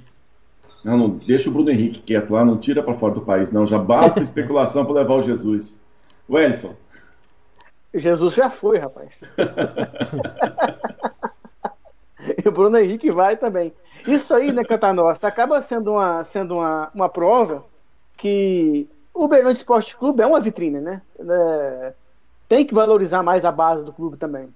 Não, 0.84 0.96
não 0.96 1.08
deixa 1.10 1.48
o 1.48 1.52
Bruno 1.52 1.70
Henrique 1.70 2.00
quieto 2.00 2.30
lá, 2.32 2.44
não 2.44 2.56
tira 2.56 2.82
para 2.84 2.94
fora 2.94 3.14
do 3.14 3.22
país, 3.22 3.50
não, 3.50 3.66
já 3.66 3.78
basta 3.78 4.20
especulação 4.22 4.84
para 4.84 4.94
levar 4.94 5.14
o 5.14 5.22
Jesus. 5.22 5.76
Wellington. 6.28 6.74
Jesus 7.94 8.34
já 8.34 8.50
foi, 8.50 8.78
rapaz. 8.78 9.20
e 12.44 12.48
o 12.48 12.52
Bruno 12.52 12.78
Henrique 12.78 13.10
vai 13.10 13.36
também. 13.36 13.72
Isso 14.06 14.34
aí, 14.34 14.52
né, 14.52 14.64
Cantanosta, 14.64 15.28
acaba 15.28 15.62
sendo 15.62 15.92
uma, 15.92 16.24
sendo 16.24 16.56
uma, 16.56 16.90
uma 16.94 17.08
prova 17.08 17.64
que 18.16 18.88
o 19.12 19.28
Berlândia 19.28 19.60
Esporte 19.60 19.96
Clube 19.96 20.22
é 20.22 20.26
uma 20.26 20.40
vitrine, 20.40 20.80
né? 20.80 21.02
É, 21.18 21.92
tem 22.48 22.66
que 22.66 22.74
valorizar 22.74 23.22
mais 23.22 23.44
a 23.44 23.52
base 23.52 23.84
do 23.84 23.92
clube 23.92 24.16
também. 24.16 24.52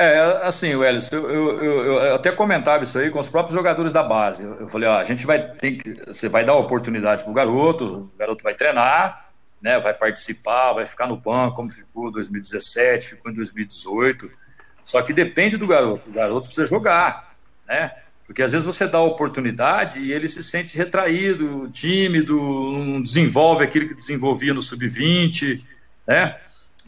É, 0.00 0.20
assim, 0.46 0.76
Welles, 0.76 1.10
eu, 1.10 1.28
eu, 1.28 1.62
eu, 1.64 1.82
eu, 1.94 2.14
até 2.14 2.30
comentava 2.30 2.84
isso 2.84 2.96
aí 2.96 3.10
com 3.10 3.18
os 3.18 3.28
próprios 3.28 3.54
jogadores 3.54 3.92
da 3.92 4.00
base. 4.00 4.44
Eu 4.44 4.68
falei, 4.68 4.88
ó, 4.88 4.96
a 4.96 5.02
gente 5.02 5.26
vai 5.26 5.42
ter 5.42 5.72
que. 5.72 5.92
Você 6.06 6.28
vai 6.28 6.44
dar 6.44 6.54
oportunidade 6.54 7.24
pro 7.24 7.32
garoto, 7.32 7.84
o 7.84 8.12
garoto 8.16 8.44
vai 8.44 8.54
treinar, 8.54 9.32
né? 9.60 9.80
Vai 9.80 9.92
participar, 9.92 10.72
vai 10.74 10.86
ficar 10.86 11.08
no 11.08 11.16
banco, 11.16 11.56
como 11.56 11.72
ficou 11.72 12.10
em 12.10 12.12
2017, 12.12 13.08
ficou 13.08 13.32
em 13.32 13.34
2018. 13.34 14.30
Só 14.84 15.02
que 15.02 15.12
depende 15.12 15.56
do 15.56 15.66
garoto. 15.66 16.08
O 16.08 16.12
garoto 16.12 16.46
precisa 16.46 16.64
jogar, 16.64 17.34
né? 17.66 17.92
Porque 18.24 18.42
às 18.42 18.52
vezes 18.52 18.66
você 18.66 18.86
dá 18.86 18.98
a 18.98 19.02
oportunidade 19.02 20.00
e 20.00 20.12
ele 20.12 20.28
se 20.28 20.44
sente 20.44 20.78
retraído, 20.78 21.68
tímido, 21.70 22.36
não 22.36 23.02
desenvolve 23.02 23.64
aquilo 23.64 23.88
que 23.88 23.94
desenvolvia 23.94 24.54
no 24.54 24.62
sub-20, 24.62 25.66
né? 26.06 26.38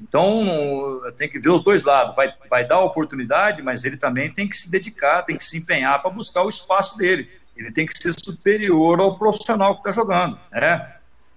Então, 0.01 1.03
tem 1.17 1.29
que 1.29 1.39
ver 1.39 1.51
os 1.51 1.63
dois 1.63 1.85
lados. 1.85 2.17
Vai, 2.17 2.33
vai 2.49 2.67
dar 2.67 2.81
oportunidade, 2.81 3.63
mas 3.63 3.85
ele 3.85 3.97
também 3.97 4.33
tem 4.33 4.49
que 4.49 4.57
se 4.57 4.71
dedicar, 4.71 5.23
tem 5.23 5.37
que 5.37 5.45
se 5.45 5.59
empenhar 5.59 6.01
para 6.01 6.11
buscar 6.11 6.43
o 6.43 6.49
espaço 6.49 6.97
dele. 6.97 7.29
Ele 7.57 7.71
tem 7.71 7.87
que 7.87 7.97
ser 7.97 8.15
superior 8.19 9.01
ao 9.01 9.19
profissional 9.19 9.75
que 9.75 9.81
está 9.81 9.91
jogando, 9.91 10.39
né? 10.51 10.95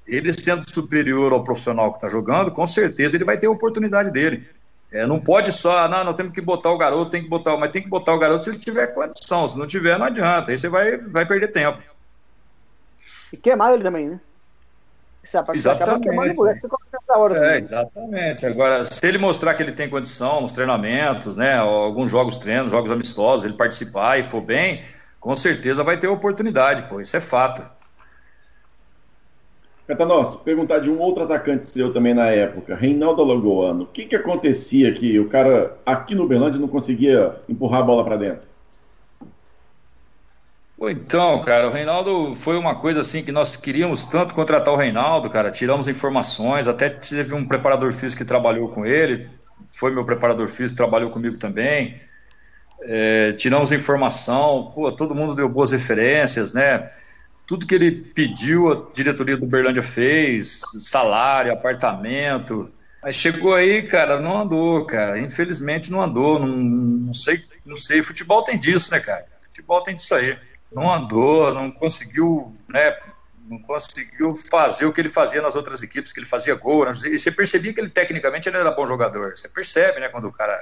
Ele 0.07 0.31
sendo 0.33 0.67
superior 0.67 1.33
ao 1.33 1.43
profissional 1.43 1.91
que 1.91 1.97
está 1.97 2.07
jogando, 2.07 2.51
com 2.51 2.65
certeza 2.65 3.15
ele 3.15 3.25
vai 3.25 3.37
ter 3.37 3.47
a 3.47 3.51
oportunidade 3.51 4.09
dele. 4.11 4.47
É, 4.91 5.07
não 5.07 5.19
pode 5.19 5.51
só, 5.51 5.87
não, 5.87 6.03
nós 6.03 6.15
temos 6.15 6.33
que 6.33 6.41
botar 6.41 6.71
o 6.71 6.77
garoto, 6.77 7.09
tem 7.09 7.23
que 7.23 7.29
botar, 7.29 7.57
mas 7.57 7.71
tem 7.71 7.81
que 7.81 7.89
botar 7.89 8.13
o 8.13 8.19
garoto 8.19 8.43
se 8.43 8.51
ele 8.51 8.59
tiver 8.59 8.87
condição, 8.87 9.47
se 9.49 9.57
não 9.57 9.65
tiver, 9.65 9.97
não 9.97 10.05
adianta, 10.05 10.51
aí 10.51 10.57
você 10.57 10.69
vai, 10.69 10.97
vai 10.97 11.25
perder 11.25 11.47
tempo. 11.47 11.81
E 13.31 13.37
queimar 13.37 13.73
ele 13.73 13.83
também, 13.83 14.09
né? 14.09 14.21
Você 15.23 15.37
exatamente. 15.53 16.35
Hora 17.15 17.55
é, 17.55 17.59
exatamente. 17.59 18.45
Agora, 18.45 18.85
se 18.85 19.05
ele 19.07 19.17
mostrar 19.17 19.53
que 19.53 19.63
ele 19.63 19.71
tem 19.71 19.89
condição 19.89 20.41
nos 20.41 20.51
treinamentos, 20.51 21.37
né, 21.37 21.57
alguns 21.57 22.11
jogos 22.11 22.37
treinos, 22.37 22.71
jogos 22.71 22.91
amistosos, 22.91 23.45
ele 23.45 23.55
participar 23.55 24.19
e 24.19 24.23
for 24.23 24.41
bem, 24.41 24.81
com 25.19 25.33
certeza 25.33 25.83
vai 25.83 25.97
ter 25.97 26.07
oportunidade, 26.07 26.83
pô, 26.83 26.99
isso 26.99 27.15
é 27.15 27.21
fato. 27.21 27.63
Catanos, 29.87 30.35
perguntar 30.37 30.79
de 30.79 30.89
um 30.89 30.99
outro 30.99 31.23
atacante 31.23 31.67
seu 31.67 31.91
também 31.91 32.13
na 32.13 32.29
época, 32.29 32.75
Reinaldo 32.75 33.21
Alagoano. 33.21 33.83
O 33.83 33.87
que, 33.87 34.05
que 34.05 34.15
acontecia 34.15 34.93
que 34.93 35.19
o 35.19 35.29
cara 35.29 35.77
aqui 35.85 36.15
no 36.15 36.27
Berlândia 36.27 36.59
não 36.59 36.67
conseguia 36.67 37.35
empurrar 37.47 37.81
a 37.81 37.83
bola 37.83 38.03
para 38.03 38.17
dentro? 38.17 38.52
Então, 40.89 41.41
cara, 41.43 41.67
o 41.67 41.71
Reinaldo 41.71 42.35
foi 42.35 42.57
uma 42.57 42.75
coisa 42.75 43.01
assim 43.01 43.23
que 43.23 43.31
nós 43.31 43.55
queríamos 43.55 44.05
tanto 44.05 44.35
contratar 44.35 44.73
o 44.73 44.77
Reinaldo, 44.77 45.29
cara. 45.29 45.51
Tiramos 45.51 45.87
informações, 45.87 46.67
até 46.67 46.89
teve 46.89 47.33
um 47.33 47.47
preparador 47.47 47.93
físico 47.93 48.23
que 48.23 48.27
trabalhou 48.27 48.69
com 48.69 48.85
ele, 48.85 49.29
foi 49.71 49.91
meu 49.91 50.05
preparador 50.05 50.49
físico, 50.49 50.77
trabalhou 50.77 51.09
comigo 51.09 51.37
também. 51.37 52.01
É, 52.81 53.31
tiramos 53.33 53.71
informação, 53.71 54.71
pô, 54.75 54.91
todo 54.91 55.15
mundo 55.15 55.33
deu 55.33 55.47
boas 55.47 55.71
referências, 55.71 56.53
né? 56.53 56.89
tudo 57.45 57.67
que 57.67 57.75
ele 57.75 57.91
pediu, 57.91 58.71
a 58.71 58.93
diretoria 58.93 59.37
do 59.37 59.45
Berlândia 59.45 59.83
fez, 59.83 60.61
salário, 60.79 61.51
apartamento, 61.51 62.71
Mas 63.01 63.15
chegou 63.15 63.53
aí, 63.53 63.83
cara, 63.83 64.21
não 64.21 64.41
andou, 64.41 64.85
cara. 64.85 65.19
Infelizmente 65.19 65.91
não 65.91 66.01
andou. 66.01 66.39
Não, 66.39 66.47
não 66.47 67.13
sei, 67.13 67.37
não 67.65 67.75
sei. 67.75 68.01
Futebol 68.01 68.43
tem 68.43 68.57
disso, 68.57 68.91
né, 68.91 68.99
cara? 69.01 69.25
Futebol 69.41 69.83
tem 69.83 69.95
disso 69.95 70.15
aí. 70.15 70.37
Não 70.73 70.91
andou, 70.91 71.53
não 71.53 71.71
conseguiu, 71.71 72.55
né? 72.67 72.97
Não 73.47 73.59
conseguiu 73.59 74.33
fazer 74.49 74.85
o 74.85 74.93
que 74.93 75.01
ele 75.01 75.09
fazia 75.09 75.41
nas 75.41 75.55
outras 75.55 75.83
equipes, 75.83 76.11
que 76.11 76.19
ele 76.19 76.25
fazia 76.25 76.55
gol. 76.55 76.85
Né? 76.85 76.91
E 77.05 77.19
você 77.19 77.31
percebia 77.31 77.73
que 77.73 77.79
ele 77.79 77.89
tecnicamente 77.89 78.49
ele 78.49 78.57
era 78.57 78.71
bom 78.71 78.85
jogador. 78.85 79.37
Você 79.37 79.47
percebe, 79.47 79.99
né, 79.99 80.09
quando 80.09 80.27
o 80.27 80.31
cara 80.31 80.57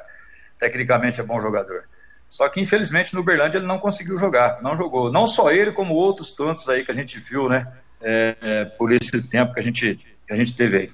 tecnicamente 0.60 1.22
é 1.22 1.24
bom 1.24 1.40
jogador. 1.40 1.86
Só 2.28 2.48
que 2.50 2.62
infelizmente 2.62 3.14
no 3.14 3.24
Berlândia 3.24 3.58
ele 3.58 3.68
não 3.68 3.78
conseguiu 3.78 4.18
jogar, 4.18 4.62
não 4.62 4.76
jogou. 4.76 5.12
Não 5.12 5.28
só 5.28 5.52
ele, 5.52 5.72
como 5.72 5.96
outros 5.96 6.34
tantos 6.34 6.68
aí 6.70 6.84
que 6.84 6.92
a 6.92 6.94
gente 6.94 7.20
viu, 7.20 7.48
né? 7.50 7.72
É, 8.02 8.36
é, 8.42 8.66
por 8.66 8.92
esse 8.92 9.30
tempo 9.30 9.54
que 9.54 9.60
a 9.60 9.64
gente, 9.64 9.96
que 9.96 10.34
a 10.34 10.36
gente 10.36 10.56
teve 10.56 10.78
aí. 10.78 10.90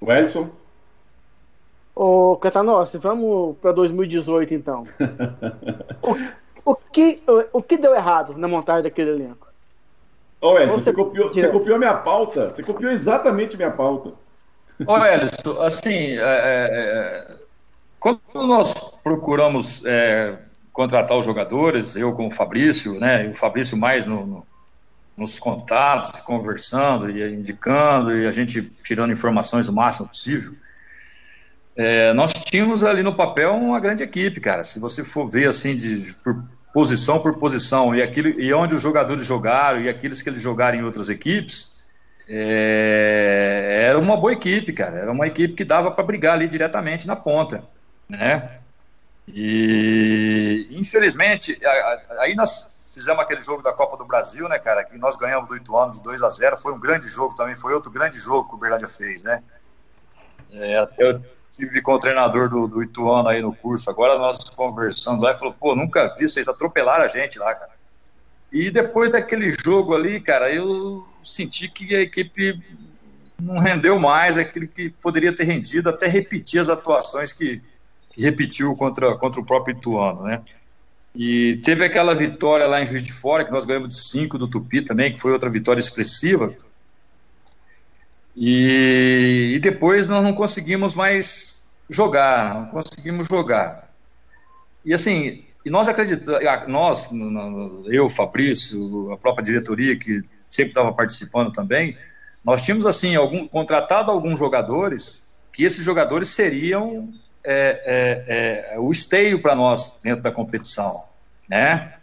O 0.00 0.12
Edson? 0.12 0.50
Ô, 1.94 2.36
Catanossi, 2.36 2.98
vamos 2.98 3.56
para 3.58 3.72
2018 3.72 4.54
então. 4.54 4.84
o, 6.64 6.74
que, 6.74 7.22
o, 7.26 7.58
o 7.58 7.62
que 7.62 7.76
deu 7.76 7.94
errado 7.94 8.36
na 8.36 8.48
montagem 8.48 8.82
daquele 8.82 9.10
elenco? 9.10 9.46
Ô, 10.40 10.58
Edson, 10.58 10.72
você, 10.74 10.84
você, 10.84 10.92
copiou, 10.92 11.32
você 11.32 11.48
copiou 11.48 11.78
minha 11.78 11.94
pauta. 11.94 12.50
Você 12.50 12.62
copiou 12.62 12.92
exatamente 12.92 13.56
minha 13.56 13.70
pauta. 13.70 14.12
Ô, 14.86 14.96
Edson, 14.98 15.62
assim, 15.62 16.18
é, 16.18 16.20
é, 16.20 16.68
é, 16.72 17.36
quando 17.98 18.20
nós 18.34 18.74
procuramos 19.02 19.84
é, 19.84 20.36
contratar 20.72 21.16
os 21.16 21.24
jogadores, 21.24 21.96
eu 21.96 22.12
com 22.14 22.28
o 22.28 22.30
Fabrício, 22.30 22.98
né, 22.98 23.26
e 23.26 23.30
o 23.30 23.34
Fabrício 23.34 23.76
mais 23.76 24.06
no, 24.06 24.26
no 24.26 24.46
nos 25.16 25.38
contatos, 25.38 26.20
conversando 26.20 27.08
e 27.10 27.34
indicando, 27.34 28.16
e 28.16 28.26
a 28.26 28.30
gente 28.30 28.62
tirando 28.82 29.12
informações 29.12 29.68
o 29.68 29.72
máximo 29.72 30.08
possível. 30.08 30.54
É, 31.76 32.12
nós 32.12 32.32
tínhamos 32.32 32.84
ali 32.84 33.02
no 33.02 33.14
papel 33.14 33.54
uma 33.54 33.80
grande 33.80 34.02
equipe, 34.02 34.40
cara. 34.40 34.62
Se 34.62 34.78
você 34.78 35.04
for 35.04 35.28
ver 35.28 35.48
assim, 35.48 35.74
de, 35.74 36.14
por 36.16 36.42
posição 36.74 37.20
por 37.20 37.38
posição, 37.38 37.94
e, 37.94 38.02
aquilo, 38.02 38.28
e 38.28 38.52
onde 38.52 38.74
os 38.74 38.82
jogadores 38.82 39.24
jogaram, 39.24 39.80
e 39.80 39.88
aqueles 39.88 40.20
que 40.20 40.28
eles 40.28 40.42
jogaram 40.42 40.76
em 40.76 40.82
outras 40.82 41.08
equipes, 41.08 41.86
é, 42.28 43.84
era 43.88 43.98
uma 43.98 44.16
boa 44.16 44.32
equipe, 44.32 44.72
cara. 44.72 44.98
Era 44.98 45.12
uma 45.12 45.28
equipe 45.28 45.54
que 45.54 45.64
dava 45.64 45.92
para 45.92 46.02
brigar 46.02 46.34
ali 46.34 46.48
diretamente 46.48 47.06
na 47.06 47.14
ponta, 47.14 47.62
né? 48.08 48.58
E 49.28 50.66
infelizmente, 50.72 51.58
aí 52.18 52.34
nós 52.34 52.92
fizemos 52.92 53.22
aquele 53.22 53.40
jogo 53.40 53.62
da 53.62 53.72
Copa 53.72 53.96
do 53.96 54.04
Brasil, 54.04 54.48
né, 54.48 54.58
cara, 54.58 54.84
que 54.84 54.98
nós 54.98 55.16
ganhamos 55.16 55.48
do 55.48 55.56
Ituano 55.56 55.92
de 55.92 56.02
2 56.02 56.22
a 56.22 56.30
0 56.30 56.56
foi 56.56 56.72
um 56.72 56.80
grande 56.80 57.08
jogo 57.08 57.34
também, 57.34 57.54
foi 57.54 57.72
outro 57.72 57.90
grande 57.90 58.18
jogo 58.18 58.48
que 58.48 58.54
o 58.54 58.58
Berlândia 58.58 58.86
fez, 58.88 59.22
né. 59.22 59.42
É, 60.52 60.76
até 60.78 61.18
eu 61.58 61.68
tive 61.68 61.80
com 61.80 61.92
o 61.92 61.98
treinador 61.98 62.48
do, 62.48 62.66
do 62.66 62.82
Ituano 62.82 63.28
aí 63.28 63.40
no 63.40 63.54
curso, 63.54 63.88
agora 63.88 64.18
nós 64.18 64.38
conversando 64.50 65.22
lá, 65.22 65.32
e 65.32 65.36
falou, 65.36 65.54
pô, 65.58 65.74
nunca 65.74 66.08
vi, 66.18 66.28
vocês 66.28 66.48
atropelaram 66.48 67.04
a 67.04 67.06
gente 67.06 67.38
lá, 67.38 67.54
cara. 67.54 67.70
E 68.52 68.70
depois 68.70 69.12
daquele 69.12 69.50
jogo 69.50 69.94
ali, 69.94 70.20
cara, 70.20 70.52
eu 70.52 71.06
senti 71.24 71.68
que 71.68 71.94
a 71.94 72.00
equipe 72.00 72.60
não 73.40 73.58
rendeu 73.58 73.98
mais 73.98 74.36
aquilo 74.36 74.68
que 74.68 74.90
poderia 74.90 75.34
ter 75.34 75.44
rendido, 75.44 75.88
até 75.88 76.06
repetir 76.06 76.60
as 76.60 76.68
atuações 76.68 77.32
que, 77.32 77.60
que 78.12 78.22
repetiu 78.22 78.74
contra, 78.74 79.16
contra 79.16 79.40
o 79.40 79.44
próprio 79.44 79.76
Ituano, 79.76 80.22
né. 80.22 80.42
E 81.14 81.60
teve 81.64 81.84
aquela 81.84 82.12
vitória 82.12 82.66
lá 82.66 82.80
em 82.82 82.86
Juiz 82.86 83.04
de 83.04 83.12
Fora, 83.12 83.44
que 83.44 83.52
nós 83.52 83.64
ganhamos 83.64 83.88
de 83.90 84.00
5 84.08 84.36
do 84.36 84.48
Tupi 84.48 84.82
também, 84.82 85.12
que 85.12 85.20
foi 85.20 85.30
outra 85.30 85.48
vitória 85.48 85.78
expressiva. 85.78 86.52
E, 88.36 89.52
e 89.54 89.58
depois 89.60 90.08
nós 90.08 90.22
não 90.22 90.32
conseguimos 90.32 90.94
mais 90.94 91.76
jogar, 91.88 92.54
não 92.54 92.66
conseguimos 92.66 93.26
jogar. 93.26 93.90
E 94.84 94.92
assim, 94.92 95.44
e 95.64 95.70
nós 95.70 95.88
acreditamos, 95.88 96.42
nós, 96.66 97.10
eu, 97.86 98.10
Fabrício, 98.10 99.12
a 99.12 99.16
própria 99.16 99.44
diretoria, 99.44 99.98
que 99.98 100.22
sempre 100.50 100.70
estava 100.70 100.92
participando 100.92 101.52
também, 101.52 101.96
nós 102.44 102.62
tínhamos 102.62 102.84
assim 102.84 103.14
algum, 103.14 103.48
contratado 103.48 104.10
alguns 104.10 104.38
jogadores 104.38 105.42
que 105.52 105.64
esses 105.64 105.84
jogadores 105.84 106.28
seriam 106.28 107.12
é, 107.42 108.68
é, 108.70 108.74
é 108.74 108.78
o 108.78 108.90
esteio 108.90 109.40
para 109.40 109.54
nós 109.54 109.98
dentro 110.02 110.22
da 110.22 110.32
competição, 110.32 111.04
né? 111.48 111.94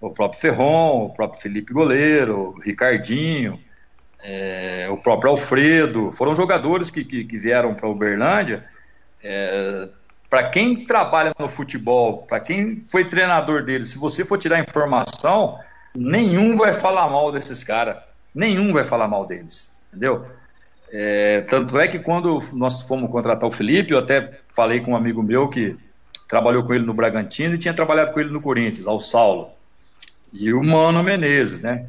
O 0.00 0.10
próprio 0.10 0.40
Ferron, 0.40 1.06
o 1.06 1.10
próprio 1.10 1.40
Felipe 1.40 1.72
Goleiro, 1.72 2.54
o 2.56 2.60
Ricardinho, 2.60 3.58
é, 4.22 4.88
o 4.90 4.96
próprio 4.96 5.30
Alfredo, 5.30 6.12
foram 6.12 6.34
jogadores 6.34 6.90
que, 6.90 7.04
que, 7.04 7.24
que 7.24 7.38
vieram 7.38 7.74
para 7.74 7.88
Uberlândia. 7.88 8.64
É, 9.22 9.88
para 10.28 10.50
quem 10.50 10.84
trabalha 10.84 11.32
no 11.38 11.48
futebol, 11.48 12.18
para 12.28 12.40
quem 12.40 12.80
foi 12.80 13.04
treinador 13.04 13.64
deles, 13.64 13.90
se 13.90 13.98
você 13.98 14.24
for 14.24 14.36
tirar 14.36 14.58
informação, 14.58 15.58
nenhum 15.94 16.56
vai 16.56 16.74
falar 16.74 17.08
mal 17.08 17.32
desses 17.32 17.64
caras, 17.64 17.96
nenhum 18.34 18.72
vai 18.72 18.84
falar 18.84 19.08
mal 19.08 19.24
deles, 19.24 19.86
entendeu? 19.88 20.26
É, 20.90 21.42
tanto 21.42 21.78
é 21.78 21.88
que 21.88 21.98
quando 21.98 22.40
nós 22.52 22.82
fomos 22.82 23.10
contratar 23.10 23.48
o 23.48 23.52
Felipe, 23.52 23.92
eu 23.92 23.98
até 23.98 24.38
falei 24.54 24.80
com 24.80 24.92
um 24.92 24.96
amigo 24.96 25.22
meu 25.22 25.48
que 25.48 25.76
trabalhou 26.28 26.62
com 26.64 26.74
ele 26.74 26.84
no 26.84 26.94
Bragantino 26.94 27.54
e 27.54 27.58
tinha 27.58 27.74
trabalhado 27.74 28.12
com 28.12 28.20
ele 28.20 28.30
no 28.30 28.40
Corinthians, 28.40 28.86
ao 28.86 29.00
Saulo. 29.00 29.50
E 30.32 30.52
o 30.52 30.62
Mano 30.62 31.02
Menezes, 31.02 31.62
né? 31.62 31.88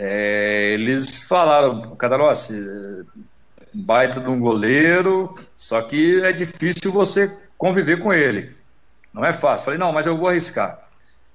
É, 0.00 0.70
eles 0.70 1.24
falaram, 1.24 1.96
Cadarossi, 1.96 2.54
baita 3.74 4.20
de 4.20 4.30
um 4.30 4.38
goleiro, 4.38 5.34
só 5.56 5.82
que 5.82 6.20
é 6.22 6.32
difícil 6.32 6.92
você 6.92 7.28
conviver 7.56 7.98
com 7.98 8.12
ele. 8.12 8.56
Não 9.12 9.24
é 9.24 9.32
fácil. 9.32 9.64
Falei, 9.64 9.80
não, 9.80 9.92
mas 9.92 10.06
eu 10.06 10.16
vou 10.16 10.28
arriscar. 10.28 10.88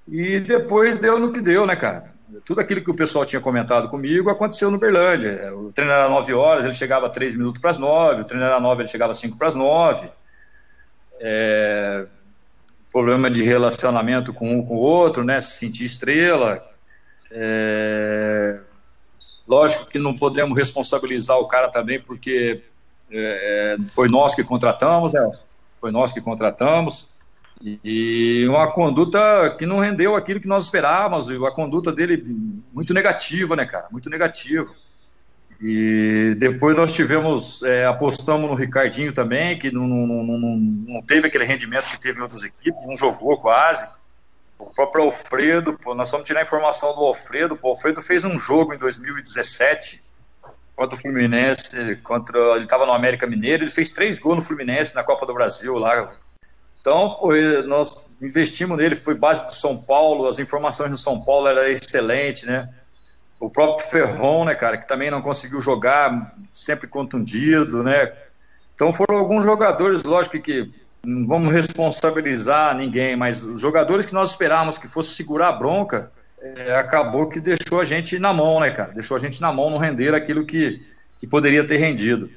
E 0.08 0.40
depois 0.40 0.98
deu 0.98 1.20
no 1.20 1.34
que 1.34 1.42
deu, 1.42 1.66
né, 1.66 1.76
cara? 1.76 2.14
tudo 2.46 2.62
aquilo 2.62 2.82
que 2.82 2.90
o 2.90 2.96
pessoal 2.96 3.26
tinha 3.26 3.42
comentado 3.42 3.90
comigo 3.90 4.30
aconteceu 4.30 4.72
no 4.72 4.80
Berlândia. 4.80 5.54
O 5.56 5.72
treino 5.72 5.92
era 5.92 6.10
9 6.10 6.34
horas, 6.34 6.66
ele 6.66 6.74
chegava 6.74 7.10
3 7.10 7.36
minutos 7.36 7.62
para 7.62 7.70
as 7.70 7.78
9, 7.78 8.22
o 8.22 8.26
treino 8.26 8.46
era 8.46 8.60
9, 8.60 8.82
ele 8.82 8.90
chegava 8.90 9.14
5 9.14 9.38
para 9.38 9.48
as 9.48 9.56
9. 9.56 10.10
É, 11.20 12.06
problema 12.92 13.30
de 13.30 13.44
relacionamento 13.44 14.34
com 14.34 14.56
um 14.56 14.66
com 14.66 14.76
o 14.76 14.80
outro, 14.80 15.24
né? 15.24 15.40
Se 15.40 15.58
sentir 15.58 15.84
estrela. 15.84 16.64
É, 17.32 18.33
lógico 19.48 19.86
que 19.86 20.00
não 20.00 20.16
podemos 20.16 20.58
responsabilizar 20.58 21.38
o 21.38 21.48
cara 21.48 21.70
também, 21.70 22.02
porque 22.02 22.62
é, 23.12 23.78
foi 23.90 24.08
nós 24.10 24.34
que 24.34 24.44
contratamos, 24.44 25.14
né? 25.14 25.32
Foi 25.80 25.92
nós 25.92 26.12
que 26.12 26.22
contratamos. 26.22 27.10
E 27.84 28.46
uma 28.48 28.72
conduta 28.72 29.56
que 29.58 29.66
não 29.66 29.80
rendeu 29.80 30.16
aquilo 30.16 30.40
que 30.40 30.48
nós 30.48 30.64
esperávamos, 30.64 31.30
a 31.30 31.52
conduta 31.52 31.94
dele 31.94 32.22
muito 32.74 32.94
negativa, 32.94 33.56
né, 33.56 33.66
cara? 33.66 33.88
Muito 33.90 34.10
negativa. 34.10 34.70
E 35.62 36.36
depois 36.38 36.76
nós 36.76 36.92
tivemos, 36.92 37.64
é, 37.64 37.86
apostamos 37.86 38.50
no 38.50 38.56
Ricardinho 38.56 39.14
também, 39.14 39.58
que 39.58 39.72
não, 39.72 39.88
não, 39.88 40.06
não, 40.06 40.38
não, 40.38 41.02
teve 41.04 41.28
aquele 41.28 41.46
rendimento 41.46 41.90
que 41.90 41.98
teve 41.98 42.20
em 42.20 42.22
outras 42.22 42.44
equipes, 42.44 42.86
não 42.86 42.98
jogou 42.98 43.38
quase. 43.38 43.88
O 44.64 44.74
próprio 44.74 45.06
Alfredo, 45.06 45.78
pô, 45.78 45.94
nós 45.94 46.10
vamos 46.12 46.26
tirar 46.26 46.40
a 46.40 46.44
informação 46.44 46.94
do 46.96 47.02
Alfredo. 47.02 47.56
Pô, 47.56 47.70
o 47.70 47.72
Alfredo 47.72 48.02
fez 48.02 48.24
um 48.24 48.40
jogo 48.40 48.74
em 48.74 48.78
2017 48.78 50.02
contra 50.76 50.96
o 50.96 51.00
Fluminense, 51.00 51.96
contra, 51.98 52.40
ele 52.56 52.64
estava 52.64 52.86
no 52.86 52.94
América 52.94 53.28
Mineiro, 53.28 53.64
ele 53.64 53.72
fez 53.72 53.92
três 53.92 54.18
gols 54.18 54.38
no 54.38 54.42
Fluminense 54.42 54.96
na 54.96 55.04
Copa 55.04 55.26
do 55.26 55.34
Brasil 55.34 55.78
lá, 55.78 56.12
então, 56.84 57.18
nós 57.66 58.10
investimos 58.22 58.78
nele, 58.78 58.94
foi 58.94 59.16
base 59.16 59.46
do 59.46 59.54
São 59.54 59.78
Paulo, 59.78 60.28
as 60.28 60.38
informações 60.38 60.92
do 60.92 60.98
São 60.98 61.18
Paulo 61.18 61.48
eram 61.48 61.64
excelentes, 61.64 62.44
né? 62.44 62.68
O 63.40 63.50
próprio 63.50 63.88
Ferron, 63.88 64.44
né, 64.44 64.54
cara, 64.54 64.78
que 64.78 64.86
também 64.86 65.10
não 65.10 65.22
conseguiu 65.22 65.62
jogar, 65.62 66.36
sempre 66.52 66.90
contundido, 66.90 67.84
né? 67.84 68.12
Então 68.76 68.92
foram 68.92 69.16
alguns 69.16 69.46
jogadores, 69.46 70.04
lógico 70.04 70.38
que 70.42 70.74
não 71.06 71.28
vamos 71.28 71.54
responsabilizar 71.54 72.76
ninguém, 72.76 73.16
mas 73.16 73.46
os 73.46 73.60
jogadores 73.60 74.06
que 74.06 74.14
nós 74.14 74.30
esperávamos 74.30 74.78
que 74.78 74.88
fosse 74.88 75.16
segurar 75.16 75.50
a 75.50 75.54
bronca, 75.54 76.12
é, 76.42 76.76
acabou 76.76 77.28
que 77.28 77.40
deixou 77.40 77.82
a 77.82 77.84
gente 77.84 78.18
na 78.20 78.34
mão, 78.34 78.60
né, 78.60 78.72
cara? 78.72 78.94
Deixou 78.94 79.16
a 79.16 79.20
gente 79.20 79.42
na 79.42 79.52
mão, 79.52 79.70
não 79.70 79.78
render 79.78 80.14
aquilo 80.14 80.46
que, 80.46 80.86
que 81.20 81.28
poderia 81.28 81.66
ter 81.66 81.78
rendido. 81.78 82.30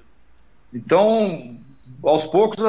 Então, 0.73 1.57
aos 2.03 2.25
poucos, 2.25 2.63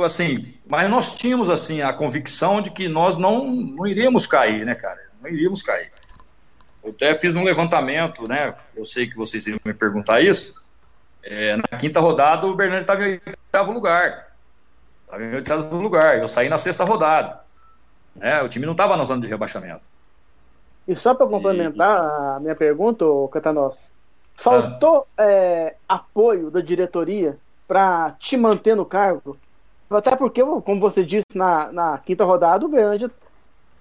assim, 0.00 0.54
mas 0.68 0.88
nós 0.88 1.16
tínhamos, 1.16 1.50
assim, 1.50 1.82
a 1.82 1.92
convicção 1.92 2.60
de 2.60 2.70
que 2.70 2.88
nós 2.88 3.16
não, 3.16 3.44
não 3.54 3.86
iríamos 3.86 4.26
cair, 4.26 4.64
né, 4.64 4.74
cara? 4.74 5.00
Não 5.20 5.28
iríamos 5.28 5.62
cair. 5.62 5.90
Eu 6.82 6.90
até 6.90 7.14
fiz 7.14 7.36
um 7.36 7.44
levantamento, 7.44 8.28
né? 8.28 8.54
Eu 8.74 8.84
sei 8.84 9.06
que 9.06 9.16
vocês 9.16 9.46
iam 9.46 9.58
me 9.64 9.74
perguntar 9.74 10.20
isso. 10.20 10.66
É, 11.22 11.56
na 11.56 11.78
quinta 11.78 12.00
rodada, 12.00 12.46
o 12.46 12.56
Bernardo 12.56 12.82
estava 12.82 13.08
em 13.08 13.20
oitavo 13.24 13.72
lugar. 13.72 14.31
Estava 15.12 15.24
em 15.24 15.34
oitavo 15.34 15.76
lugar. 15.76 16.18
Eu 16.18 16.26
saí 16.26 16.48
na 16.48 16.56
sexta 16.56 16.84
rodada. 16.84 17.40
Né? 18.16 18.42
O 18.42 18.48
time 18.48 18.64
não 18.64 18.72
estava 18.72 18.96
na 18.96 19.04
zona 19.04 19.20
de 19.20 19.26
rebaixamento. 19.26 19.82
E 20.88 20.96
só 20.96 21.14
para 21.14 21.26
complementar 21.26 21.98
e... 21.98 22.36
a 22.36 22.40
minha 22.40 22.56
pergunta, 22.56 23.04
Catanos, 23.30 23.92
faltou 24.34 25.06
ah. 25.18 25.22
é, 25.22 25.74
apoio 25.86 26.50
da 26.50 26.60
diretoria 26.60 27.36
para 27.68 28.12
te 28.18 28.38
manter 28.38 28.74
no 28.74 28.86
cargo? 28.86 29.36
Até 29.90 30.16
porque, 30.16 30.42
como 30.42 30.80
você 30.80 31.04
disse 31.04 31.36
na, 31.36 31.70
na 31.70 31.98
quinta 31.98 32.24
rodada, 32.24 32.64
o 32.64 32.68
Berlândia, 32.68 33.10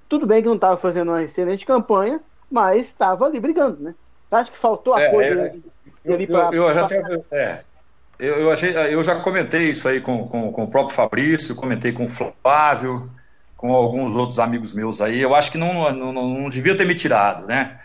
tudo 0.10 0.28
bem 0.28 0.42
que 0.42 0.50
não 0.50 0.56
estava 0.56 0.76
fazendo 0.76 1.08
uma 1.08 1.24
excelente 1.24 1.66
campanha, 1.66 2.20
mas 2.52 2.88
estava 2.88 3.26
ali 3.26 3.40
brigando, 3.40 3.82
né? 3.82 3.96
Você 4.28 4.36
acha 4.36 4.52
que 4.52 4.58
faltou 4.58 4.98
é, 4.98 5.10
coisa 5.10 5.62
é, 6.04 6.14
ali 6.14 6.28
para. 6.28 6.54
Eu, 6.54 6.68
eu, 6.68 6.74
já 6.74 6.84
até, 6.84 7.02
é, 7.32 7.64
eu, 8.22 8.36
eu, 8.36 8.52
achei, 8.52 8.76
eu 8.76 9.02
já 9.02 9.16
comentei 9.16 9.72
isso 9.72 9.88
aí 9.88 10.00
com, 10.00 10.28
com, 10.28 10.52
com 10.52 10.64
o 10.64 10.68
próprio 10.68 10.96
Fabrício, 10.96 11.56
comentei 11.56 11.92
com 11.92 12.06
o 12.06 12.10
Flávio, 12.10 13.10
com 13.58 13.74
alguns 13.74 14.16
outros 14.16 14.38
amigos 14.38 14.74
meus 14.74 15.02
aí. 15.02 15.20
Eu 15.20 15.34
acho 15.34 15.52
que 15.52 15.58
não, 15.58 15.92
não, 15.92 16.14
não 16.14 16.50
devia 16.50 16.78
ter 16.78 16.86
me 16.86 16.94
tirado, 16.94 17.48
né? 17.48 17.80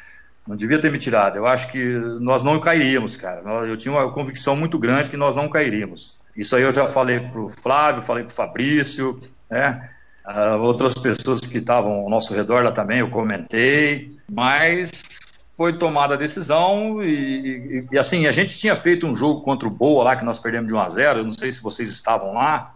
Não 0.47 0.55
devia 0.55 0.78
ter 0.78 0.93
me 0.93 0.99
tirado. 0.99 1.37
Eu 1.37 1.47
acho 1.47 1.68
que 1.72 1.82
nós 2.20 2.43
não 2.43 2.61
cairíamos, 2.61 3.16
cara. 3.16 3.41
Eu 3.66 3.78
tinha 3.78 3.93
uma 3.93 4.12
convicção 4.12 4.55
muito 4.55 4.78
grande 4.78 5.11
que 5.11 5.16
nós 5.16 5.34
não 5.34 5.49
cairíamos. 5.49 6.18
Isso 6.37 6.55
aí 6.55 6.62
eu 6.62 6.70
já 6.70 6.87
falei 6.87 7.18
para 7.18 7.41
o 7.41 7.49
Flávio, 7.49 8.03
falei 8.03 8.22
para 8.22 8.32
o 8.32 8.37
Fabrício, 8.37 9.18
né? 9.51 9.89
Uh, 10.26 10.61
outras 10.61 10.95
pessoas 10.95 11.41
que 11.41 11.59
estavam 11.59 11.93
ao 11.93 12.11
nosso 12.11 12.34
redor 12.34 12.62
lá 12.62 12.72
também, 12.72 12.99
eu 12.99 13.09
comentei, 13.09 14.18
mas 14.28 15.18
foi 15.57 15.72
tomada 15.72 16.14
a 16.14 16.18
decisão 16.18 17.02
e, 17.02 17.09
e, 17.09 17.88
e, 17.92 17.98
assim, 17.98 18.26
a 18.26 18.30
gente 18.30 18.59
tinha 18.59 18.76
feito 18.76 19.07
um 19.07 19.16
jogo 19.16 19.40
contra 19.40 19.66
o 19.66 19.70
Boa 19.70 20.04
lá, 20.04 20.16
que 20.16 20.24
nós 20.24 20.38
perdemos 20.38 20.68
de 20.68 20.74
1 20.74 20.80
a 20.80 20.88
0 20.88 21.18
eu 21.20 21.24
não 21.24 21.32
sei 21.32 21.50
se 21.50 21.62
vocês 21.62 21.88
estavam 21.88 22.34
lá, 22.34 22.74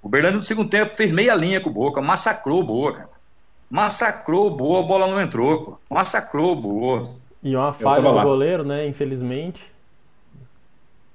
o 0.00 0.08
Berlândia 0.08 0.36
no 0.36 0.42
segundo 0.42 0.68
tempo 0.68 0.94
fez 0.94 1.10
meia 1.12 1.34
linha 1.34 1.60
com 1.60 1.70
o 1.70 1.72
Boca, 1.72 2.00
massacrou 2.00 2.60
o 2.60 2.64
Boca, 2.64 3.08
Massacrou 3.72 4.54
Boa, 4.54 4.80
a 4.80 4.82
bola 4.82 5.06
não 5.06 5.18
entrou, 5.18 5.64
pô. 5.64 5.78
Massacrou 5.88 6.54
Boa. 6.54 7.14
E 7.42 7.56
uma 7.56 7.72
falha 7.72 8.02
do 8.02 8.20
goleiro, 8.20 8.62
né? 8.62 8.86
Infelizmente. 8.86 9.64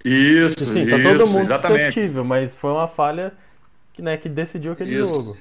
Isso, 0.04 0.66
Sim, 0.66 0.88
tá 0.88 0.98
todo 0.98 1.28
mundo 1.28 1.42
exatamente. 1.42 2.10
mas 2.26 2.56
foi 2.56 2.72
uma 2.72 2.88
falha 2.88 3.32
que, 3.94 4.02
né, 4.02 4.18
que 4.18 4.28
decidiu 4.28 4.72
aquele 4.72 5.00
isso. 5.00 5.14
jogo. 5.14 5.38